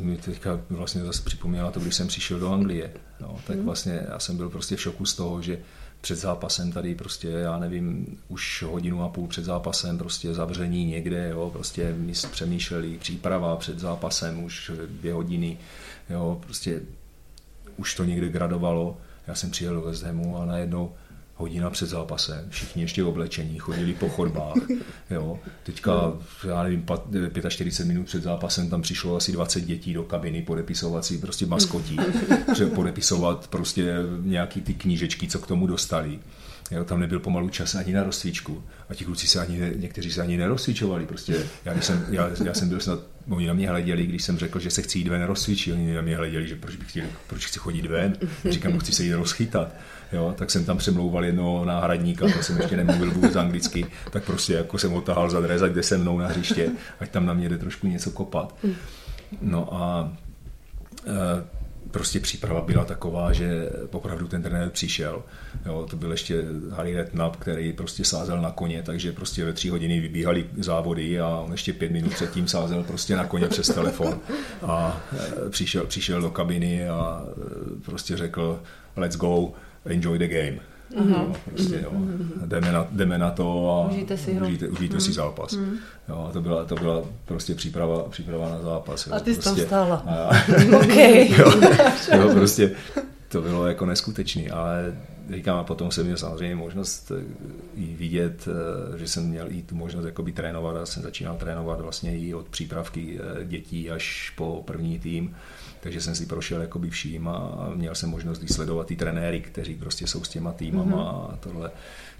mi 0.00 0.16
teďka 0.16 0.60
vlastně 0.70 1.04
zase 1.04 1.22
připomněla 1.22 1.70
to, 1.70 1.80
když 1.80 1.94
jsem 1.94 2.08
přišel 2.08 2.38
do 2.38 2.52
Anglie, 2.52 2.90
no, 3.20 3.38
tak 3.46 3.58
vlastně 3.58 4.06
já 4.08 4.18
jsem 4.18 4.36
byl 4.36 4.50
prostě 4.50 4.76
v 4.76 4.80
šoku 4.80 5.06
z 5.06 5.14
toho, 5.14 5.42
že 5.42 5.58
před 6.00 6.16
zápasem 6.16 6.72
tady 6.72 6.94
prostě, 6.94 7.28
já 7.28 7.58
nevím, 7.58 8.18
už 8.28 8.62
hodinu 8.62 9.02
a 9.02 9.08
půl 9.08 9.28
před 9.28 9.44
zápasem 9.44 9.98
prostě 9.98 10.34
zavření 10.34 10.84
někde, 10.84 11.28
jo, 11.28 11.50
prostě 11.52 11.94
my 11.98 12.12
přemýšleli, 12.12 12.98
příprava 12.98 13.56
před 13.56 13.78
zápasem 13.78 14.44
už 14.44 14.70
dvě 14.86 15.12
hodiny, 15.12 15.58
jo, 16.10 16.40
prostě 16.44 16.80
už 17.76 17.94
to 17.94 18.04
někde 18.04 18.28
gradovalo. 18.28 18.96
Já 19.26 19.34
jsem 19.34 19.50
přijel 19.50 19.74
do 19.74 19.80
West 19.80 20.02
Hamu 20.02 20.38
a 20.38 20.44
najednou 20.44 20.92
hodina 21.40 21.70
před 21.70 21.86
zápasem, 21.86 22.46
všichni 22.48 22.82
ještě 22.82 23.04
oblečení, 23.04 23.58
chodili 23.58 23.92
po 23.92 24.08
chodbách. 24.08 24.54
Jo. 25.10 25.38
Teďka, 25.62 26.12
já 26.48 26.62
nevím, 26.62 26.86
45 27.48 27.86
minut 27.86 28.06
před 28.06 28.22
zápasem 28.22 28.70
tam 28.70 28.82
přišlo 28.82 29.16
asi 29.16 29.32
20 29.32 29.60
dětí 29.60 29.94
do 29.94 30.02
kabiny 30.02 30.42
podepisovat 30.42 31.04
si 31.04 31.18
prostě 31.18 31.46
maskotí, 31.46 31.96
podepisovat 32.74 33.48
prostě 33.48 33.94
nějaký 34.22 34.60
ty 34.60 34.74
knížečky, 34.74 35.28
co 35.28 35.38
k 35.38 35.46
tomu 35.46 35.66
dostali. 35.66 36.18
Jo, 36.70 36.84
tam 36.84 37.00
nebyl 37.00 37.20
pomalu 37.20 37.48
čas 37.48 37.74
ani 37.74 37.92
na 37.92 38.02
rozcvičku. 38.02 38.64
A 38.88 38.94
ti 38.94 39.04
kluci 39.04 39.26
se 39.26 39.40
ani, 39.40 39.58
ne, 39.58 39.72
někteří 39.76 40.12
se 40.12 40.22
ani 40.22 40.36
nerozcvičovali. 40.36 41.06
Prostě 41.06 41.46
já, 41.64 41.80
jsem, 41.80 42.06
já, 42.10 42.30
já 42.44 42.54
jsem 42.54 42.68
byl 42.68 42.80
snad, 42.80 43.00
oni 43.28 43.46
na 43.46 43.52
mě 43.52 43.68
hleděli, 43.68 44.06
když 44.06 44.24
jsem 44.24 44.38
řekl, 44.38 44.58
že 44.58 44.70
se 44.70 44.82
chci 44.82 44.98
jít 44.98 45.08
ven 45.08 45.22
rozcvičit, 45.22 45.74
oni 45.74 45.94
na 45.94 46.02
mě 46.02 46.16
hleděli, 46.16 46.48
že 46.48 46.56
proč 46.56 46.76
bych 46.76 46.90
chtěl, 46.90 47.06
proč 47.26 47.46
chci 47.46 47.58
chodit 47.58 47.86
ven. 47.86 48.16
Říkám, 48.50 48.78
chci 48.78 48.92
se 48.92 49.04
jít 49.04 49.12
rozchytat 49.12 49.74
jo, 50.12 50.34
tak 50.38 50.50
jsem 50.50 50.64
tam 50.64 50.78
přemlouval 50.78 51.24
jednoho 51.24 51.64
náhradníka, 51.64 52.26
to 52.36 52.42
jsem 52.42 52.56
ještě 52.56 52.76
nemluvil 52.76 53.10
vůbec 53.10 53.36
anglicky, 53.36 53.86
tak 54.10 54.24
prostě 54.24 54.54
jako 54.54 54.78
jsem 54.78 54.90
ho 54.90 55.00
tahal 55.00 55.30
za 55.30 55.40
dres, 55.40 55.62
kde 55.62 55.82
se 55.82 55.98
mnou 55.98 56.18
na 56.18 56.28
hřiště, 56.28 56.70
ať 57.00 57.10
tam 57.10 57.26
na 57.26 57.34
mě 57.34 57.48
jde 57.48 57.58
trošku 57.58 57.86
něco 57.86 58.10
kopat. 58.10 58.54
No 59.40 59.74
a 59.74 60.12
e, 61.06 61.44
prostě 61.90 62.20
příprava 62.20 62.60
byla 62.60 62.84
taková, 62.84 63.32
že 63.32 63.70
opravdu 63.90 64.28
ten 64.28 64.42
trenér 64.42 64.70
přišel. 64.70 65.22
Jo, 65.66 65.86
to 65.90 65.96
byl 65.96 66.10
ještě 66.10 66.44
Harry 66.70 66.96
Redknapp, 66.96 67.36
který 67.36 67.72
prostě 67.72 68.04
sázel 68.04 68.40
na 68.42 68.50
koně, 68.50 68.82
takže 68.82 69.12
prostě 69.12 69.44
ve 69.44 69.52
tři 69.52 69.68
hodiny 69.68 70.00
vybíhali 70.00 70.46
závody 70.58 71.20
a 71.20 71.28
on 71.28 71.52
ještě 71.52 71.72
pět 71.72 71.92
minut 71.92 72.14
předtím 72.14 72.48
sázel 72.48 72.82
prostě 72.82 73.16
na 73.16 73.24
koně 73.24 73.46
přes 73.46 73.66
telefon. 73.66 74.20
A 74.62 75.00
e, 75.46 75.50
přišel, 75.50 75.86
přišel 75.86 76.20
do 76.20 76.30
kabiny 76.30 76.88
a 76.88 77.22
e, 77.22 77.80
prostě 77.84 78.16
řekl 78.16 78.60
let's 78.96 79.16
go 79.16 79.52
enjoy 79.84 80.18
the 80.18 80.28
game. 80.28 80.58
Uh-huh. 80.96 81.10
Jo, 81.10 81.32
prostě, 81.44 81.80
jo. 81.82 81.92
Jdeme, 82.46 82.72
na, 82.72 82.86
jdeme 82.90 83.18
na 83.18 83.30
to 83.30 83.70
a 83.70 83.88
užijte 83.90 84.16
si, 84.16 84.30
užijte, 84.30 84.68
užijte 84.68 84.96
uh-huh. 84.96 85.00
si 85.00 85.12
zápas. 85.12 85.52
Uh-huh. 85.52 85.78
Jo, 86.08 86.30
to, 86.32 86.40
byla, 86.40 86.64
to 86.64 86.74
byla 86.74 87.02
prostě 87.24 87.54
příprava, 87.54 88.02
příprava 88.02 88.48
na 88.48 88.62
zápas. 88.62 89.06
Jo. 89.06 89.14
A 89.14 89.20
ty 89.20 89.34
jsi 89.34 89.40
prostě, 89.40 89.60
tam 89.60 89.66
stála. 89.66 89.96
A, 89.96 90.30
okay. 90.76 91.30
jo, 91.38 91.52
jo, 92.16 92.34
prostě 92.34 92.70
to 93.28 93.42
bylo 93.42 93.66
jako 93.66 93.86
neskutečný, 93.86 94.50
ale 94.50 94.94
říkám, 95.34 95.58
a 95.58 95.64
potom 95.64 95.90
jsem 95.90 96.04
měl 96.04 96.16
samozřejmě 96.16 96.56
možnost 96.56 97.12
eh, 97.16 97.24
i 97.74 97.94
vidět, 97.96 98.48
eh, 98.48 98.98
že 98.98 99.08
jsem 99.08 99.28
měl 99.28 99.46
i 99.52 99.62
tu 99.62 99.74
možnost 99.74 100.04
jakoby 100.04 100.32
trénovat 100.32 100.76
a 100.76 100.86
jsem 100.86 101.02
začínal 101.02 101.36
trénovat 101.36 101.80
vlastně 101.80 102.18
i 102.18 102.34
od 102.34 102.48
přípravky 102.48 103.18
eh, 103.20 103.44
dětí 103.44 103.90
až 103.90 104.32
po 104.36 104.62
první 104.66 104.98
tým 104.98 105.34
takže 105.80 106.00
jsem 106.00 106.14
si 106.14 106.26
prošel 106.26 106.60
jakoby 106.60 106.90
vším 106.90 107.28
a 107.28 107.68
měl 107.74 107.94
jsem 107.94 108.10
možnost 108.10 108.52
sledovat 108.52 108.86
ty 108.86 108.96
trenéry, 108.96 109.40
kteří 109.40 109.74
prostě 109.74 110.06
jsou 110.06 110.24
s 110.24 110.28
těma 110.28 110.52
týmama 110.52 110.96
mm-hmm. 110.96 111.32
a 111.32 111.36
tohle. 111.36 111.70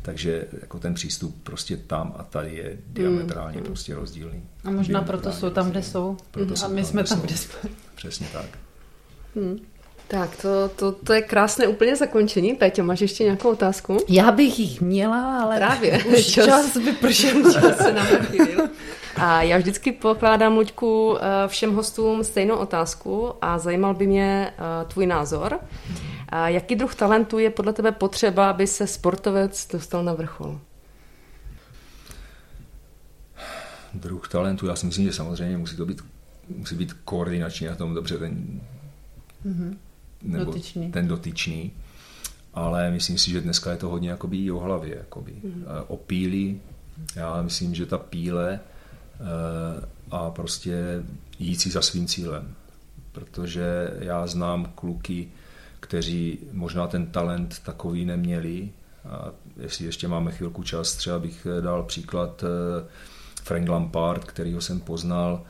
Takže 0.03 0.47
jako 0.61 0.79
ten 0.79 0.95
přístup 0.95 1.43
prostě 1.43 1.77
tam 1.77 2.15
a 2.19 2.23
tady 2.23 2.57
je 2.57 2.79
diametrálně 2.87 3.59
mm. 3.59 3.65
prostě 3.65 3.95
rozdílný. 3.95 4.43
A 4.65 4.71
možná 4.71 5.03
proto 5.03 5.33
jsou 5.33 5.51
tam, 5.51 5.71
kde 5.71 5.83
jsou. 5.83 6.17
Proto 6.31 6.55
a 6.65 6.69
my 6.69 6.85
jsme 6.85 7.05
tam, 7.05 7.21
kde 7.21 7.37
jsme. 7.37 7.71
Přesně 7.95 8.27
tak. 8.33 8.59
Hmm. 9.37 9.59
Tak, 10.11 10.37
to, 10.37 10.69
to, 10.77 10.93
to 10.93 11.13
je 11.13 11.23
krásné 11.23 11.69
úplně 11.69 11.97
zakončení. 11.97 12.55
Péťo, 12.55 12.85
máš 12.85 13.01
ještě 13.01 13.25
nějakou 13.25 13.51
otázku? 13.51 13.99
Já 14.09 14.33
bych 14.33 14.59
jich 14.59 14.81
měla, 14.81 15.43
ale 15.43 15.57
Právě. 15.57 16.05
už 16.19 16.27
čas, 16.27 16.47
čas 16.47 16.75
vypršel. 16.75 17.53
Čas 17.53 17.77
se 17.77 17.93
nám 17.93 18.07
A 19.17 19.43
já 19.43 19.59
vždycky 19.59 19.93
pokládám, 19.93 20.57
Luďku, 20.57 21.17
eh, 21.17 21.49
všem 21.49 21.75
hostům 21.75 22.25
stejnou 22.25 22.57
otázku 22.57 23.33
a 23.43 23.59
zajímal 23.59 23.95
by 23.95 24.07
mě 24.07 24.53
eh, 24.53 24.85
tvůj 24.85 25.07
názor. 25.07 25.59
A 26.29 26.49
jaký 26.49 26.77
druh 26.77 26.95
talentu 26.95 27.39
je 27.39 27.51
podle 27.51 27.73
tebe 27.73 27.93
potřeba, 27.93 28.51
aby 28.51 28.67
se 28.67 28.87
sportovec 28.87 29.69
dostal 29.73 30.05
na 30.05 30.15
vrchol? 30.15 30.61
Druh 33.95 34.29
talentu, 34.29 34.67
já 34.67 34.77
si 34.77 34.87
myslím, 34.87 35.05
že 35.05 35.13
samozřejmě 35.13 35.59
musí 35.59 35.77
to 35.77 35.87
být, 35.87 36.03
musí 36.57 36.75
být 36.75 36.93
koordinační 37.05 37.67
na 37.67 37.75
tom 37.75 37.95
dobře 37.95 38.19
ten, 38.19 38.61
mm-hmm. 39.47 39.77
Nebo 40.23 40.45
dotyčný. 40.45 40.93
ten 40.93 41.09
dotyčný. 41.09 41.73
Ale 42.55 42.91
myslím 42.91 43.19
si, 43.19 43.31
že 43.31 43.41
dneska 43.41 43.71
je 43.71 43.77
to 43.77 43.89
hodně 43.89 44.11
jakoby 44.11 44.51
o 44.51 44.59
hlavě, 44.59 44.97
jakoby. 44.97 45.33
Mm-hmm. 45.33 45.85
o 45.89 45.97
píli. 45.97 46.61
Já 47.17 47.43
myslím, 47.43 47.75
že 47.75 47.87
ta 47.87 47.99
píle 47.99 48.61
eh, 48.61 49.87
a 50.11 50.31
prostě 50.31 51.03
jít 51.39 51.61
si 51.61 51.71
za 51.71 51.83
svým 51.83 52.07
cílem. 52.07 52.55
Protože 53.13 53.91
já 53.99 54.27
znám 54.27 54.73
kluky, 54.75 55.29
kteří 55.81 56.39
možná 56.53 56.87
ten 56.87 57.07
talent 57.07 57.59
takový 57.59 58.05
neměli. 58.05 58.71
A 59.09 59.31
jestli 59.57 59.85
ještě 59.85 60.09
máme 60.09 60.33
chvilku 60.33 60.63
čas, 60.63 60.95
třeba 60.95 61.19
bych 61.19 61.47
dal 61.61 61.83
příklad 61.83 62.45
eh, 62.45 62.87
Frank 63.43 63.69
Lampard, 63.69 64.25
kterýho 64.25 64.61
jsem 64.61 64.81
poznal, 64.81 65.43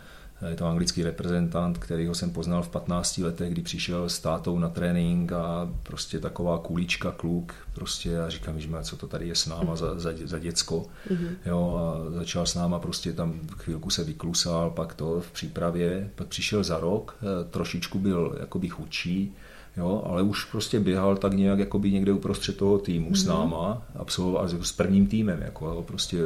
je 0.48 0.56
to 0.56 0.66
anglický 0.66 1.02
reprezentant, 1.02 1.78
kterýho 1.78 2.14
jsem 2.14 2.30
poznal 2.30 2.62
v 2.62 2.68
15 2.68 3.18
letech, 3.18 3.52
kdy 3.52 3.62
přišel 3.62 4.08
s 4.08 4.18
tátou 4.18 4.58
na 4.58 4.68
trénink 4.68 5.32
a 5.32 5.70
prostě 5.82 6.18
taková 6.18 6.58
kulička 6.58 7.10
kluk, 7.10 7.54
prostě 7.74 8.10
já 8.10 8.28
říkám, 8.28 8.60
že 8.60 8.68
co 8.82 8.96
to 8.96 9.06
tady 9.06 9.28
je 9.28 9.34
s 9.34 9.46
náma 9.46 9.76
za, 9.76 9.98
za, 9.98 10.10
za 10.24 10.38
děcko, 10.38 10.86
mm-hmm. 11.10 11.30
jo, 11.46 11.76
a 11.78 12.10
začal 12.10 12.46
s 12.46 12.54
náma 12.54 12.78
prostě 12.78 13.12
tam 13.12 13.40
chvilku 13.56 13.90
se 13.90 14.04
vyklusal, 14.04 14.70
pak 14.70 14.94
to 14.94 15.20
v 15.20 15.30
přípravě, 15.30 16.10
pak 16.14 16.26
přišel 16.26 16.64
za 16.64 16.80
rok, 16.80 17.16
eh, 17.22 17.44
trošičku 17.50 17.98
byl 17.98 18.36
jakoby 18.40 18.68
chudší, 18.68 19.34
jo, 19.76 20.02
ale 20.06 20.22
už 20.22 20.44
prostě 20.44 20.80
běhal 20.80 21.16
tak 21.16 21.32
nějak 21.32 21.58
jakoby 21.58 21.90
někde 21.90 22.12
uprostřed 22.12 22.56
toho 22.56 22.78
týmu 22.78 23.10
mm-hmm. 23.10 23.16
s 23.16 23.24
mhm. 23.24 23.34
náma, 23.34 23.82
absolvoval 23.96 24.48
s 24.48 24.72
prvním 24.72 25.06
týmem, 25.06 25.42
jako, 25.42 25.66
jo, 25.66 25.82
prostě, 25.82 26.18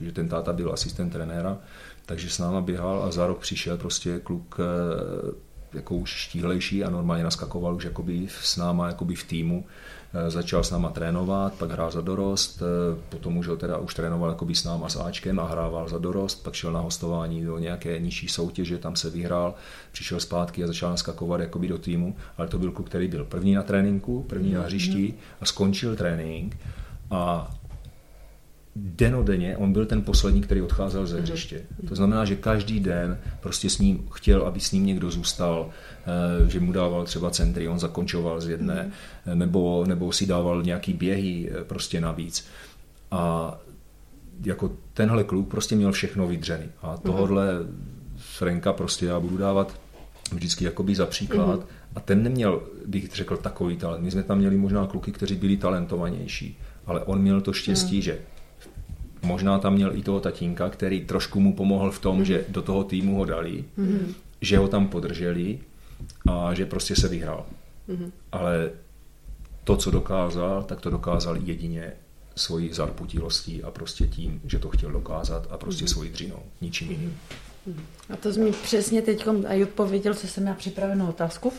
že 0.00 0.12
ten 0.12 0.28
táta 0.28 0.52
byl 0.52 0.72
asistent 0.72 1.12
trenéra, 1.12 1.58
takže 2.06 2.30
s 2.30 2.38
náma 2.38 2.60
běhal 2.60 3.02
a 3.02 3.10
za 3.10 3.26
rok 3.26 3.38
přišel 3.38 3.76
prostě 3.76 4.20
kluk 4.20 4.56
eh, 4.60 5.46
jako 5.72 5.94
už 5.94 6.10
štíhlejší 6.10 6.84
a 6.84 6.90
normálně 6.90 7.24
naskakoval 7.24 7.74
už 7.74 7.84
jakoby 7.84 8.28
s 8.30 8.56
náma 8.56 8.86
jakoby 8.86 9.14
v 9.14 9.24
týmu. 9.24 9.64
Eh, 10.14 10.30
začal 10.30 10.64
s 10.64 10.70
náma 10.70 10.90
trénovat, 10.90 11.54
pak 11.54 11.70
hrál 11.70 11.90
za 11.90 12.00
dorost, 12.00 12.62
eh, 12.62 13.00
potom 13.08 13.36
už, 13.36 13.50
teda, 13.56 13.78
už 13.78 13.94
trénoval 13.94 14.30
jakoby 14.30 14.54
s 14.54 14.64
náma 14.64 14.88
s 14.88 14.96
Ačkem 14.96 15.38
a 15.38 15.46
hrával 15.46 15.88
za 15.88 15.98
dorost, 15.98 16.44
pak 16.44 16.54
šel 16.54 16.72
na 16.72 16.80
hostování 16.80 17.44
do 17.44 17.58
nějaké 17.58 17.98
nižší 17.98 18.28
soutěže, 18.28 18.78
tam 18.78 18.96
se 18.96 19.10
vyhrál, 19.10 19.54
přišel 19.92 20.20
zpátky 20.20 20.64
a 20.64 20.66
začal 20.66 20.90
naskakovat 20.90 21.40
jakoby 21.40 21.68
do 21.68 21.78
týmu, 21.78 22.16
ale 22.38 22.48
to 22.48 22.58
byl 22.58 22.72
kluk, 22.72 22.86
který 22.86 23.08
byl 23.08 23.24
první 23.24 23.54
na 23.54 23.62
tréninku, 23.62 24.22
první 24.22 24.52
na 24.52 24.62
hřišti 24.62 25.14
a 25.40 25.44
skončil 25.44 25.96
trénink. 25.96 26.56
A 27.10 27.54
denodenně 28.76 29.56
on 29.56 29.72
byl 29.72 29.86
ten 29.86 30.02
poslední, 30.02 30.40
který 30.40 30.62
odcházel 30.62 31.06
ze 31.06 31.16
mhm. 31.16 31.24
hřiště. 31.24 31.62
To 31.88 31.94
znamená, 31.94 32.24
že 32.24 32.36
každý 32.36 32.80
den 32.80 33.18
prostě 33.40 33.70
s 33.70 33.78
ním 33.78 34.08
chtěl, 34.12 34.42
aby 34.42 34.60
s 34.60 34.72
ním 34.72 34.86
někdo 34.86 35.10
zůstal, 35.10 35.70
eh, 36.06 36.50
že 36.50 36.60
mu 36.60 36.72
dával 36.72 37.04
třeba 37.04 37.30
centry, 37.30 37.68
on 37.68 37.78
zakončoval 37.78 38.40
z 38.40 38.48
jedné, 38.48 38.82
mhm. 38.82 38.92
eh, 39.26 39.34
nebo, 39.34 39.84
nebo 39.88 40.12
si 40.12 40.26
dával 40.26 40.62
nějaký 40.62 40.92
běhy 40.92 41.50
eh, 41.50 41.64
prostě 41.64 42.00
navíc. 42.00 42.46
A 43.10 43.54
jako 44.44 44.72
tenhle 44.94 45.24
kluk 45.24 45.48
prostě 45.48 45.76
měl 45.76 45.92
všechno 45.92 46.26
vydřený. 46.26 46.66
A 46.82 46.90
mhm. 46.90 46.98
tohodle 46.98 47.48
Frenka 48.16 48.72
prostě 48.72 49.06
já 49.06 49.20
budu 49.20 49.36
dávat 49.36 49.80
vždycky 50.32 50.64
jakoby 50.64 50.94
za 50.94 51.06
příklad. 51.06 51.66
A 51.94 52.00
ten 52.00 52.22
neměl, 52.22 52.62
bych 52.86 53.14
řekl, 53.14 53.36
takový 53.36 53.76
talent. 53.76 54.04
My 54.04 54.10
jsme 54.10 54.22
tam 54.22 54.38
měli 54.38 54.56
možná 54.56 54.86
kluky, 54.86 55.12
kteří 55.12 55.34
byli 55.34 55.56
talentovanější, 55.56 56.58
ale 56.86 57.00
on 57.00 57.18
měl 57.18 57.40
to 57.40 57.52
štěstí, 57.52 58.02
že 58.02 58.18
Možná 59.22 59.58
tam 59.58 59.74
měl 59.74 59.96
i 59.96 60.02
toho 60.02 60.20
tatínka, 60.20 60.70
který 60.70 61.04
trošku 61.04 61.40
mu 61.40 61.54
pomohl 61.54 61.90
v 61.90 61.98
tom, 61.98 62.18
mm-hmm. 62.18 62.24
že 62.24 62.44
do 62.48 62.62
toho 62.62 62.84
týmu 62.84 63.16
ho 63.16 63.24
dali, 63.24 63.64
mm-hmm. 63.78 64.14
že 64.40 64.58
ho 64.58 64.68
tam 64.68 64.88
podrželi 64.88 65.58
a 66.28 66.54
že 66.54 66.66
prostě 66.66 66.96
se 66.96 67.08
vyhrál. 67.08 67.46
Mm-hmm. 67.88 68.10
Ale 68.32 68.70
to, 69.64 69.76
co 69.76 69.90
dokázal, 69.90 70.62
tak 70.62 70.80
to 70.80 70.90
dokázal 70.90 71.36
jedině 71.36 71.92
svojí 72.36 72.72
zarputilostí 72.72 73.62
a 73.62 73.70
prostě 73.70 74.06
tím, 74.06 74.40
že 74.44 74.58
to 74.58 74.70
chtěl 74.70 74.90
dokázat 74.90 75.46
a 75.50 75.58
prostě 75.58 75.84
mm-hmm. 75.84 75.92
svojí 75.92 76.10
dřinou, 76.10 76.42
ničím 76.60 76.90
jiným. 76.90 77.18
Mm-hmm. 77.68 77.80
A 78.10 78.16
to 78.16 78.32
jsi 78.32 78.40
mi 78.40 78.52
přesně 78.52 79.02
teď 79.02 79.26
i 79.48 79.64
odpověděl, 79.64 80.14
co 80.14 80.26
jsem 80.26 80.42
měla 80.42 80.56
připravenou 80.56 81.08
otázku, 81.08 81.52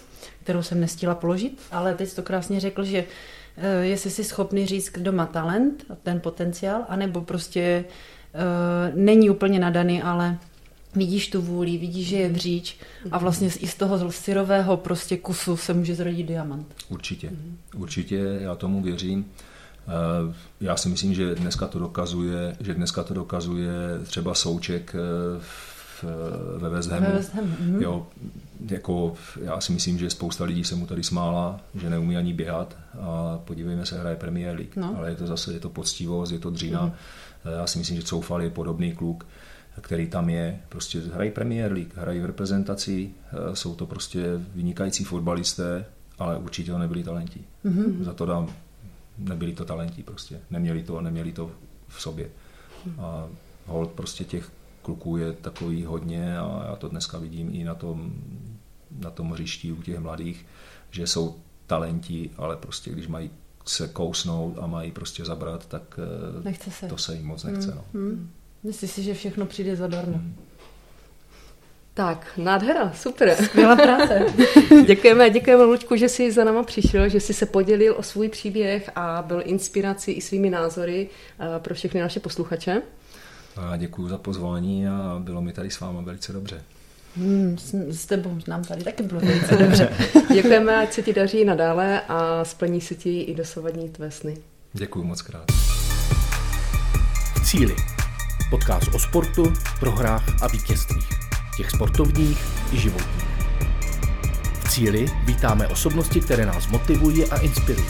kterou 0.44 0.64
jsem 0.64 0.80
nestihla 0.80 1.16
položit, 1.16 1.62
ale 1.72 1.96
teď 1.96 2.10
jsi 2.10 2.16
to 2.16 2.24
krásně 2.24 2.60
řekl, 2.60 2.84
že 2.84 3.06
jestli 3.82 4.10
jsi 4.10 4.24
schopný 4.24 4.66
říct, 4.66 4.90
kdo 4.90 5.12
má 5.12 5.26
talent, 5.26 5.86
ten 6.04 6.20
potenciál, 6.20 6.86
anebo 6.88 7.22
prostě 7.22 7.86
uh, 8.34 9.00
není 9.00 9.30
úplně 9.30 9.60
nadaný, 9.60 10.02
ale 10.02 10.38
vidíš 10.96 11.30
tu 11.30 11.42
vůli, 11.42 11.78
vidíš, 11.78 12.08
že 12.08 12.16
je 12.16 12.30
vříč 12.30 12.78
a 13.12 13.18
vlastně 13.18 13.48
i 13.60 13.68
z 13.68 13.76
toho 13.76 14.12
syrového 14.12 14.78
prostě 14.78 15.18
kusu 15.18 15.58
se 15.58 15.74
může 15.74 15.96
zrodit 15.96 16.28
diamant. 16.28 16.76
Určitě, 16.90 17.32
určitě, 17.76 18.38
já 18.42 18.56
tomu 18.56 18.82
věřím. 18.82 19.26
Eh, 19.88 20.34
já 20.62 20.78
si 20.78 20.90
myslím, 20.90 21.14
že 21.14 21.36
dneska 21.36 21.68
to 21.68 21.80
dokazuje, 21.80 22.56
že 22.60 22.74
dneska 22.74 23.04
to 23.04 23.14
dokazuje 23.14 23.72
třeba 24.04 24.34
Souček 24.34 24.96
v, 25.40 26.06
ve 26.58 26.70
West 26.70 26.92
Hamu. 26.92 27.06
Ve 27.06 27.12
West 27.12 27.34
Hamu. 27.34 27.56
Mhm. 27.60 27.82
Jo, 27.82 28.08
jako, 28.72 29.14
já 29.42 29.62
si 29.62 29.72
myslím, 29.72 29.98
že 29.98 30.10
spousta 30.10 30.44
lidí 30.44 30.64
se 30.64 30.76
mu 30.76 30.86
tady 30.88 31.04
smála, 31.04 31.60
že 31.76 31.90
neumí 31.90 32.18
ani 32.18 32.34
běhat 32.34 32.78
a 33.00 33.38
podívejme 33.46 33.86
se, 33.86 34.00
hraje 34.00 34.16
Premier 34.16 34.56
League. 34.56 34.76
No. 34.76 34.96
Ale 34.98 35.10
je 35.10 35.16
to 35.16 35.28
zase, 35.28 35.54
je 35.54 35.60
to 35.60 35.70
poctivost, 35.70 36.32
je 36.32 36.40
to 36.40 36.50
dřina. 36.50 36.86
Mm. 36.86 36.92
Já 37.60 37.68
si 37.68 37.80
myslím, 37.80 37.98
že 37.98 38.04
Coufal 38.04 38.42
je 38.42 38.50
podobný 38.50 38.92
kluk, 38.92 39.26
který 39.82 40.08
tam 40.08 40.30
je. 40.30 40.60
Prostě 40.70 41.00
hrají 41.14 41.32
Premier 41.32 41.72
League, 41.72 41.92
hrají 41.96 42.20
v 42.20 42.26
reprezentaci, 42.26 43.10
eh, 43.32 43.56
jsou 43.56 43.76
to 43.76 43.86
prostě 43.86 44.24
vynikající 44.56 45.04
fotbalisté, 45.04 45.86
ale 46.20 46.38
určitě 46.38 46.72
to 46.72 46.78
nebyli 46.78 47.04
talenti. 47.04 47.40
Mm-hmm. 47.66 48.04
Za 48.04 48.14
to 48.14 48.26
dám, 48.26 48.50
nebyli 49.18 49.54
to 49.54 49.66
talenti 49.66 50.04
prostě. 50.04 50.40
Neměli 50.50 50.84
to, 50.84 51.02
neměli 51.02 51.32
to 51.32 51.52
v 51.88 52.02
sobě. 52.02 52.30
A 53.00 53.28
hold 53.66 53.92
prostě 53.92 54.24
těch 54.24 54.52
kluků 54.88 55.18
je 55.18 55.34
takový 55.34 55.86
hodně 55.86 56.38
a 56.40 56.66
já 56.70 56.76
to 56.76 56.88
dneska 56.88 57.18
vidím 57.18 57.50
i 57.54 57.64
na 57.64 57.76
tom, 57.76 58.14
na 59.00 59.12
tom 59.12 59.32
hřišti 59.32 59.72
u 59.72 59.82
těch 59.82 60.00
mladých, 60.00 60.46
že 60.92 61.08
jsou 61.08 61.36
talenti, 61.68 62.30
ale 62.38 62.56
prostě 62.56 62.92
když 62.92 63.08
mají 63.08 63.30
se 63.66 63.88
kousnout 63.88 64.58
a 64.62 64.68
mají 64.68 64.92
prostě 64.92 65.26
zabrat, 65.26 65.66
tak 65.66 66.00
eh, 66.00 66.44
nechce 66.44 66.72
se. 66.72 66.88
to 66.88 66.98
se 66.98 67.16
jim 67.16 67.26
moc 67.26 67.44
nechce. 67.44 67.68
Hmm. 67.68 67.76
No. 67.76 67.84
Hmm. 67.94 68.30
Myslíš 68.64 68.92
si, 68.92 69.04
že 69.04 69.14
všechno 69.14 69.46
přijde 69.46 69.76
zadarmo? 69.76 70.18
Hmm. 70.18 70.36
Tak, 71.94 72.32
nádhera, 72.38 72.92
super. 72.96 73.36
Skvělá 73.44 73.76
práce. 73.76 74.26
děkujeme, 74.88 75.30
děkujeme 75.30 75.64
Luďku, 75.64 75.96
že 75.96 76.10
jsi 76.10 76.32
za 76.32 76.44
náma 76.44 76.64
přišel, 76.64 77.10
že 77.10 77.20
jsi 77.20 77.34
se 77.34 77.46
podělil 77.46 77.96
o 77.98 78.04
svůj 78.04 78.30
příběh 78.30 78.90
a 78.96 79.22
byl 79.22 79.42
inspirací 79.46 80.12
i 80.12 80.22
svými 80.22 80.50
názory 80.50 81.10
eh, 81.40 81.60
pro 81.60 81.76
všechny 81.76 82.02
naše 82.02 82.20
posluchače. 82.20 82.82
A 83.58 83.78
děkuji 83.78 84.10
za 84.10 84.18
pozvání 84.18 84.88
a 84.88 85.20
bylo 85.20 85.42
mi 85.42 85.54
tady 85.54 85.72
s 85.72 85.80
vámi 85.80 86.06
velice 86.06 86.34
dobře. 86.34 86.64
Hmm, 87.16 87.58
s, 87.58 87.74
s 87.74 88.06
tebou 88.06 88.38
nám 88.48 88.64
tady 88.64 88.84
taky 88.84 89.04
bylo 89.04 89.20
velice 89.20 89.56
dobře. 89.56 89.90
Děkujeme, 90.34 90.78
ať 90.78 90.94
se 90.94 91.02
ti 91.02 91.14
daří 91.14 91.46
nadále 91.46 92.02
a 92.02 92.46
splní 92.46 92.82
se 92.82 92.96
ti 92.96 93.22
i 93.22 93.36
dosavadní 93.36 93.90
tvé 93.90 94.12
sny. 94.12 94.38
Děkuji 94.74 95.04
moc 95.04 95.22
krát. 95.22 95.52
V 97.36 97.46
cíli. 97.46 97.76
Podcast 98.50 98.88
o 98.96 99.00
sportu, 99.00 99.54
prohrách 99.80 100.44
a 100.44 100.48
vítězstvích. 100.48 101.10
Těch 101.58 101.70
sportovních 101.72 102.40
i 102.74 102.78
životních. 102.78 103.26
V 104.66 104.70
cíli 104.70 105.06
vítáme 105.26 105.68
osobnosti, 105.68 106.22
které 106.22 106.46
nás 106.46 106.68
motivují 106.68 107.26
a 107.26 107.38
inspirují. 107.38 107.88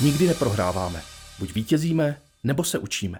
Nikdy 0.00 0.26
neprohráváme. 0.26 1.02
Buď 1.38 1.54
vítězíme, 1.54 2.16
nebo 2.44 2.64
se 2.64 2.78
učíme. 2.78 3.18